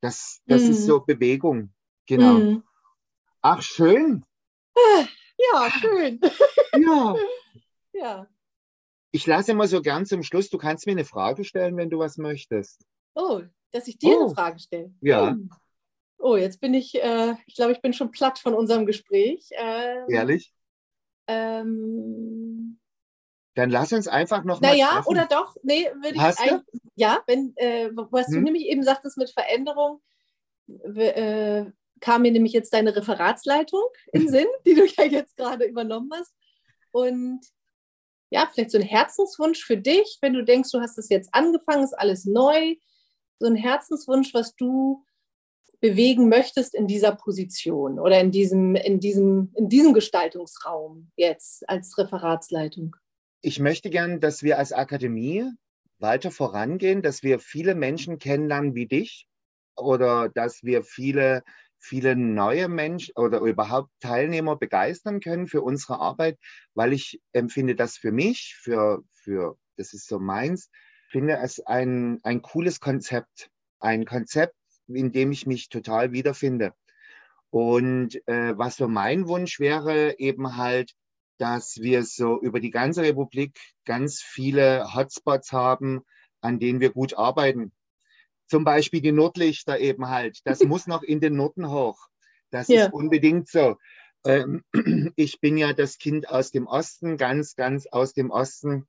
das, 0.00 0.40
das 0.46 0.62
ist 0.62 0.82
Mhm. 0.82 0.86
so 0.86 1.00
Bewegung. 1.00 1.72
Genau. 2.06 2.34
Mhm. 2.34 2.62
Ach, 3.42 3.62
schön. 3.62 4.24
Ja, 5.52 5.70
schön. 5.70 6.20
Ja. 6.76 7.14
Ja. 7.94 8.28
Ich 9.10 9.26
lasse 9.26 9.50
immer 9.50 9.66
so 9.66 9.82
gern 9.82 10.06
zum 10.06 10.22
Schluss, 10.22 10.50
du 10.50 10.58
kannst 10.58 10.86
mir 10.86 10.92
eine 10.92 11.04
Frage 11.04 11.42
stellen, 11.44 11.76
wenn 11.76 11.90
du 11.90 11.98
was 11.98 12.16
möchtest. 12.16 12.84
Oh, 13.16 13.42
dass 13.72 13.88
ich 13.88 13.98
dir 13.98 14.16
Oh. 14.16 14.26
eine 14.26 14.34
Frage 14.34 14.60
stelle. 14.60 14.94
Ja. 15.00 15.30
Hm. 15.30 15.50
Oh, 16.18 16.36
jetzt 16.36 16.60
bin 16.60 16.74
ich, 16.74 16.94
äh, 17.02 17.34
ich 17.46 17.56
glaube, 17.56 17.72
ich 17.72 17.80
bin 17.80 17.92
schon 17.92 18.12
platt 18.12 18.38
von 18.38 18.54
unserem 18.54 18.86
Gespräch. 18.86 19.48
Ähm, 19.56 20.04
Ehrlich? 20.08 20.52
Ähm, 21.26 22.78
Dann 23.58 23.70
lass 23.70 23.92
uns 23.92 24.06
einfach 24.06 24.44
noch 24.44 24.60
mal 24.60 24.68
naja, 24.68 25.02
oder 25.06 25.26
doch, 25.26 25.56
nee, 25.64 25.90
würde 26.00 26.14
ich 26.14 26.20
Hast 26.20 26.38
du? 26.38 26.44
eigentlich, 26.44 26.80
ja, 26.94 27.20
wenn, 27.26 27.56
äh, 27.56 27.90
was 27.92 28.28
du 28.28 28.36
Hm? 28.36 28.44
nämlich 28.44 28.66
eben 28.66 28.84
sagtest 28.84 29.18
mit 29.18 29.32
Veränderung, 29.32 30.00
äh, 30.94 31.64
kam 31.98 32.22
mir 32.22 32.30
nämlich 32.30 32.52
jetzt 32.52 32.72
deine 32.72 32.94
Referatsleitung 32.94 33.82
in 34.12 34.28
Sinn, 34.28 34.46
die 34.64 34.74
du 34.74 34.86
ja 34.86 35.02
jetzt 35.06 35.36
gerade 35.36 35.64
übernommen 35.64 36.08
hast. 36.14 36.32
Und 36.92 37.40
ja, 38.30 38.48
vielleicht 38.54 38.70
so 38.70 38.78
ein 38.78 38.84
Herzenswunsch 38.84 39.64
für 39.64 39.76
dich, 39.76 40.18
wenn 40.20 40.34
du 40.34 40.44
denkst, 40.44 40.70
du 40.70 40.80
hast 40.80 40.96
es 40.96 41.08
jetzt 41.08 41.30
angefangen, 41.32 41.82
ist 41.82 41.98
alles 41.98 42.26
neu. 42.26 42.76
So 43.40 43.48
ein 43.48 43.56
Herzenswunsch, 43.56 44.34
was 44.34 44.54
du 44.54 45.04
bewegen 45.80 46.28
möchtest 46.28 46.76
in 46.76 46.86
dieser 46.86 47.16
Position 47.16 47.98
oder 47.98 48.20
in 48.20 48.30
diesem, 48.30 48.76
in 48.76 49.00
diesem, 49.00 49.50
in 49.56 49.68
diesem 49.68 49.94
Gestaltungsraum 49.94 51.10
jetzt 51.16 51.68
als 51.68 51.98
Referatsleitung. 51.98 52.94
Ich 53.40 53.60
möchte 53.60 53.88
gern, 53.88 54.20
dass 54.20 54.42
wir 54.42 54.58
als 54.58 54.72
Akademie 54.72 55.48
weiter 55.98 56.30
vorangehen, 56.30 57.02
dass 57.02 57.22
wir 57.22 57.38
viele 57.38 57.76
Menschen 57.76 58.18
kennenlernen 58.18 58.74
wie 58.74 58.86
dich 58.86 59.28
oder 59.76 60.28
dass 60.28 60.64
wir 60.64 60.82
viele, 60.82 61.44
viele 61.78 62.16
neue 62.16 62.68
Menschen 62.68 63.14
oder 63.16 63.38
überhaupt 63.40 63.90
Teilnehmer 64.00 64.56
begeistern 64.56 65.20
können 65.20 65.46
für 65.46 65.62
unsere 65.62 66.00
Arbeit, 66.00 66.36
weil 66.74 66.92
ich 66.92 67.20
empfinde 67.32 67.76
das 67.76 67.96
für 67.96 68.10
mich, 68.10 68.56
für, 68.60 69.02
für, 69.12 69.56
das 69.76 69.94
ist 69.94 70.08
so 70.08 70.18
meins, 70.18 70.68
finde 71.08 71.36
es 71.36 71.60
ein, 71.60 72.18
ein 72.24 72.42
cooles 72.42 72.80
Konzept, 72.80 73.50
ein 73.78 74.04
Konzept, 74.04 74.56
in 74.88 75.12
dem 75.12 75.30
ich 75.30 75.46
mich 75.46 75.68
total 75.68 76.10
wiederfinde. 76.10 76.74
Und 77.50 78.16
äh, 78.26 78.58
was 78.58 78.76
so 78.76 78.88
mein 78.88 79.28
Wunsch 79.28 79.60
wäre, 79.60 80.18
eben 80.18 80.56
halt, 80.56 80.92
dass 81.38 81.76
wir 81.80 82.04
so 82.04 82.40
über 82.40 82.60
die 82.60 82.70
ganze 82.70 83.02
Republik 83.02 83.58
ganz 83.84 84.20
viele 84.20 84.94
Hotspots 84.94 85.52
haben, 85.52 86.02
an 86.40 86.58
denen 86.58 86.80
wir 86.80 86.90
gut 86.90 87.14
arbeiten. 87.14 87.72
Zum 88.46 88.64
Beispiel 88.64 89.00
die 89.00 89.12
Nordlichter 89.12 89.78
eben 89.78 90.08
halt. 90.08 90.40
Das 90.44 90.60
muss 90.64 90.86
noch 90.86 91.02
in 91.02 91.20
den 91.20 91.36
Norden 91.36 91.70
hoch. 91.70 91.98
Das 92.50 92.68
Ja. 92.68 92.86
ist 92.86 92.92
unbedingt 92.92 93.48
so. 93.48 93.76
Ähm, 94.24 94.62
ich 95.16 95.40
bin 95.40 95.56
ja 95.56 95.72
das 95.72 95.98
Kind 95.98 96.28
aus 96.28 96.50
dem 96.50 96.66
Osten, 96.66 97.16
ganz, 97.16 97.54
ganz 97.56 97.86
aus 97.86 98.12
dem 98.12 98.30
Osten. 98.30 98.86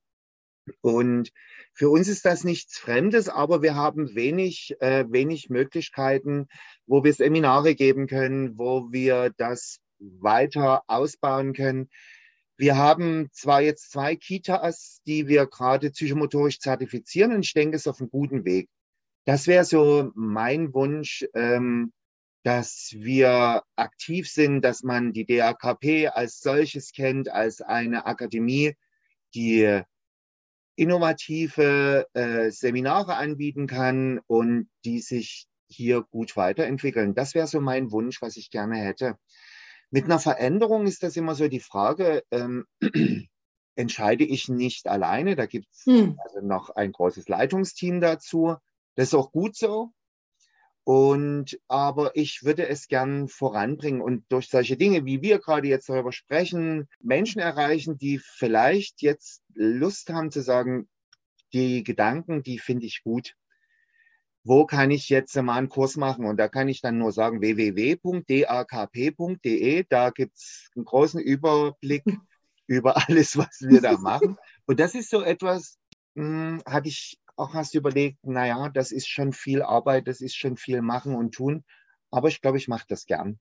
Und 0.82 1.32
für 1.74 1.90
uns 1.90 2.08
ist 2.08 2.26
das 2.26 2.44
nichts 2.44 2.78
Fremdes, 2.78 3.28
aber 3.30 3.62
wir 3.62 3.76
haben 3.76 4.16
wenig, 4.16 4.76
äh, 4.82 5.06
wenig 5.10 5.50
Möglichkeiten, 5.50 6.48
wo 6.86 7.04
wir 7.04 7.14
Seminare 7.14 7.76
geben 7.76 8.08
können, 8.08 8.58
wo 8.58 8.92
wir 8.92 9.32
das 9.38 9.80
weiter 10.00 10.84
ausbauen 10.88 11.54
können. 11.54 11.90
Wir 12.60 12.76
haben 12.76 13.30
zwar 13.32 13.62
jetzt 13.62 13.90
zwei 13.90 14.18
Kitas, 14.18 15.02
die 15.08 15.30
wir 15.30 15.46
gerade 15.46 15.92
psychomotorisch 15.92 16.60
zertifizieren 16.60 17.32
und 17.32 17.46
ich 17.46 17.54
denke, 17.54 17.78
es 17.78 17.84
ist 17.84 17.88
auf 17.88 18.02
einem 18.02 18.10
guten 18.10 18.44
Weg. 18.44 18.68
Das 19.24 19.48
wäre 19.48 19.64
so 19.64 20.12
mein 20.14 20.74
Wunsch, 20.74 21.26
ähm, 21.36 21.94
dass 22.44 22.90
wir 22.98 23.64
aktiv 23.78 24.30
sind, 24.30 24.62
dass 24.66 24.84
man 24.84 25.14
die 25.14 25.26
DAKP 25.26 26.10
als 26.10 26.42
solches 26.42 26.92
kennt, 26.92 27.30
als 27.30 27.62
eine 27.62 28.06
Akademie, 28.06 28.76
die 29.34 29.82
innovative 30.76 32.08
äh, 32.12 32.52
Seminare 32.52 33.16
anbieten 33.16 33.68
kann 33.68 34.20
und 34.28 34.70
die 34.84 35.00
sich 35.00 35.48
hier 35.70 36.02
gut 36.02 36.36
weiterentwickeln. 36.36 37.16
Das 37.16 37.36
wäre 37.36 37.48
so 37.48 37.62
mein 37.62 37.90
Wunsch, 37.94 38.22
was 38.22 38.36
ich 38.36 38.52
gerne 38.52 38.76
hätte. 38.76 39.18
Mit 39.92 40.06
einer 40.06 40.20
Veränderung 40.20 40.86
ist 40.86 41.04
das 41.04 41.18
immer 41.18 41.36
so 41.36 41.48
die 41.48 41.60
Frage, 41.60 42.24
ähm, 42.32 42.66
entscheide 43.76 44.24
ich 44.24 44.50
nicht 44.50 44.88
alleine. 44.88 45.36
Da 45.36 45.46
gibt 45.46 45.68
es 45.72 45.86
Hm. 45.86 46.20
also 46.24 46.42
noch 46.42 46.70
ein 46.72 46.92
großes 46.92 47.28
Leitungsteam 47.28 48.02
dazu. 48.02 48.56
Das 48.96 49.08
ist 49.10 49.14
auch 49.16 49.32
gut 49.32 49.56
so. 49.56 49.92
Und 50.84 51.60
aber 51.68 52.16
ich 52.16 52.44
würde 52.44 52.68
es 52.68 52.88
gern 52.88 53.28
voranbringen 53.28 54.02
und 54.02 54.26
durch 54.30 54.50
solche 54.50 54.76
Dinge, 54.76 55.06
wie 55.06 55.22
wir 55.22 55.40
gerade 55.40 55.68
jetzt 55.68 55.88
darüber 55.88 56.12
sprechen, 56.12 56.88
Menschen 57.00 57.40
erreichen, 57.40 57.98
die 57.98 58.18
vielleicht 58.18 59.02
jetzt 59.02 59.44
Lust 59.54 60.10
haben 60.10 60.32
zu 60.32 60.42
sagen, 60.42 60.90
die 61.54 61.84
Gedanken, 61.84 62.44
die 62.44 62.60
finde 62.60 62.86
ich 62.88 63.04
gut. 63.04 63.36
Wo 64.50 64.66
kann 64.66 64.90
ich 64.90 65.10
jetzt 65.10 65.36
mal 65.36 65.58
einen 65.58 65.70
Kurs 65.70 65.96
machen? 65.96 66.26
Und 66.26 66.38
da 66.38 66.48
kann 66.48 66.68
ich 66.70 66.82
dann 66.82 66.98
nur 66.98 67.12
sagen, 67.12 67.40
www.dakp.de. 67.40 68.26
Da 69.90 70.10
gibt 70.10 70.36
es 70.38 70.72
einen 70.76 70.86
großen 70.86 71.22
Überblick 71.22 72.04
über 72.68 72.98
alles, 72.98 73.38
was 73.38 73.62
wir 73.62 73.82
da 73.82 73.98
machen. 73.98 74.38
Und 74.66 74.80
das 74.80 74.96
ist 74.96 75.12
so 75.12 75.22
etwas, 75.22 75.78
hm, 76.16 76.64
hatte 76.66 76.90
ich 76.90 77.20
auch 77.36 77.54
hast 77.54 77.76
überlegt, 77.76 78.18
naja, 78.26 78.70
das 78.70 78.92
ist 78.92 79.08
schon 79.08 79.34
viel 79.34 79.62
Arbeit, 79.62 80.08
das 80.08 80.20
ist 80.20 80.36
schon 80.36 80.58
viel 80.58 80.82
machen 80.82 81.16
und 81.16 81.34
tun. 81.36 81.64
Aber 82.12 82.28
ich 82.28 82.42
glaube, 82.42 82.58
ich 82.58 82.68
mache 82.68 82.86
das 82.88 83.06
gern. 83.06 83.40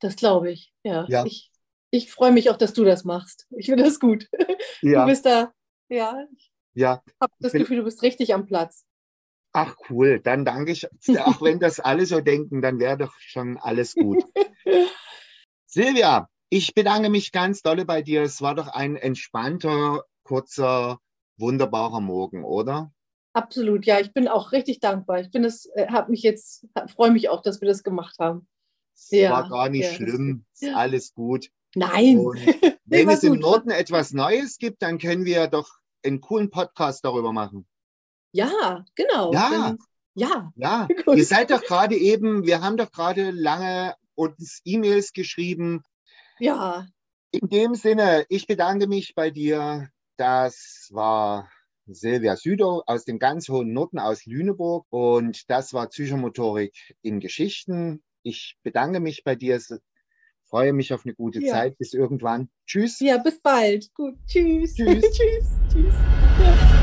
Das 0.00 0.16
glaube 0.16 0.50
ich, 0.50 0.72
ja. 0.82 1.06
Ja. 1.08 1.24
Ich, 1.24 1.50
ich 1.90 2.10
freue 2.10 2.32
mich 2.32 2.50
auch, 2.50 2.56
dass 2.56 2.72
du 2.72 2.84
das 2.84 3.04
machst. 3.04 3.46
Ich 3.50 3.66
finde 3.66 3.84
das 3.84 4.00
gut. 4.00 4.28
Du 4.92 4.92
Ja, 4.92 5.04
bist 5.04 5.26
da, 5.26 5.52
ja, 5.90 6.26
ich 6.36 6.50
ja. 6.74 7.02
habe 7.20 7.32
das 7.40 7.52
Gefühl, 7.56 7.78
du 7.78 7.84
bist 7.84 8.02
richtig 8.02 8.34
am 8.34 8.46
Platz. 8.46 8.84
Ach 9.58 9.74
cool, 9.88 10.20
dann 10.20 10.44
danke 10.44 10.70
ich. 10.70 10.86
Auch 11.18 11.40
wenn 11.40 11.58
das 11.58 11.80
alle 11.80 12.04
so 12.04 12.20
denken, 12.20 12.60
dann 12.60 12.78
wäre 12.78 12.98
doch 12.98 13.14
schon 13.18 13.56
alles 13.56 13.94
gut. 13.94 14.22
Silvia, 15.66 16.28
ich 16.50 16.74
bedanke 16.74 17.08
mich 17.08 17.32
ganz 17.32 17.62
dolle 17.62 17.86
bei 17.86 18.02
dir. 18.02 18.20
Es 18.20 18.42
war 18.42 18.54
doch 18.54 18.68
ein 18.68 18.96
entspannter, 18.96 20.04
kurzer, 20.24 20.98
wunderbarer 21.38 22.02
Morgen, 22.02 22.44
oder? 22.44 22.92
Absolut, 23.32 23.86
ja, 23.86 23.98
ich 23.98 24.12
bin 24.12 24.28
auch 24.28 24.52
richtig 24.52 24.80
dankbar. 24.80 25.20
Ich 25.20 25.30
bin 25.30 25.42
es, 25.42 25.70
äh, 25.74 25.86
habe 25.88 26.10
mich 26.10 26.22
jetzt, 26.22 26.66
freue 26.94 27.10
mich 27.10 27.30
auch, 27.30 27.40
dass 27.40 27.62
wir 27.62 27.68
das 27.68 27.82
gemacht 27.82 28.16
haben. 28.18 28.46
Es 28.94 29.10
Ja, 29.10 29.30
war 29.30 29.48
gar 29.48 29.68
nicht 29.70 29.90
ja, 29.90 29.94
schlimm. 29.94 30.44
Ist 30.52 30.64
ja. 30.64 30.74
alles 30.74 31.14
gut. 31.14 31.48
Nein, 31.74 32.18
Und 32.18 32.36
wenn 32.84 33.08
es 33.08 33.22
im. 33.22 33.38
Norden 33.38 33.70
etwas 33.70 34.12
Neues 34.12 34.58
gibt, 34.58 34.82
dann 34.82 34.98
können 34.98 35.24
wir 35.24 35.46
doch 35.46 35.70
einen 36.04 36.20
coolen 36.20 36.50
Podcast 36.50 37.06
darüber 37.06 37.32
machen. 37.32 37.66
Ja, 38.36 38.84
genau. 38.94 39.32
Ja. 39.32 39.50
Wenn, 39.70 39.78
ja, 40.14 40.52
Ja, 40.56 40.88
Gut. 41.04 41.16
ihr 41.18 41.24
seid 41.24 41.50
doch 41.50 41.62
gerade 41.62 41.96
eben, 41.96 42.44
wir 42.46 42.60
haben 42.62 42.76
doch 42.76 42.90
gerade 42.90 43.30
lange 43.30 43.94
uns 44.14 44.60
E-Mails 44.64 45.12
geschrieben. 45.12 45.82
ja, 46.38 46.86
In 47.32 47.48
dem 47.48 47.74
Sinne, 47.74 48.24
ich 48.28 48.46
bedanke 48.46 48.86
mich 48.86 49.14
bei 49.14 49.30
dir. 49.30 49.88
Das 50.16 50.88
war 50.92 51.50
Silvia 51.86 52.36
Süder 52.36 52.82
aus 52.86 53.04
dem 53.04 53.18
ganz 53.18 53.48
hohen 53.48 53.72
Norden 53.74 53.98
aus 53.98 54.24
Lüneburg 54.24 54.86
und 54.90 55.48
das 55.50 55.72
war 55.74 55.88
Psychomotorik 55.88 56.96
in 57.02 57.20
Geschichten. 57.20 58.02
Ich 58.22 58.56
bedanke 58.62 59.00
mich 59.00 59.22
bei 59.24 59.34
dir, 59.36 59.60
freue 60.48 60.72
mich 60.72 60.94
auf 60.94 61.04
eine 61.04 61.14
gute 61.14 61.40
Ja. 61.42 61.52
Zeit. 61.52 61.76
Bis 61.78 61.92
irgendwann. 61.92 62.48
Tschüss. 62.66 62.98
ja, 63.00 63.18
bis 63.18 63.38
bald. 63.40 63.92
Gut, 63.94 64.14
tschüss. 64.26 64.74
Tschüss. 64.74 65.02
tschüss, 65.12 65.46
tschüss. 65.70 65.94
Ja. 66.40 66.75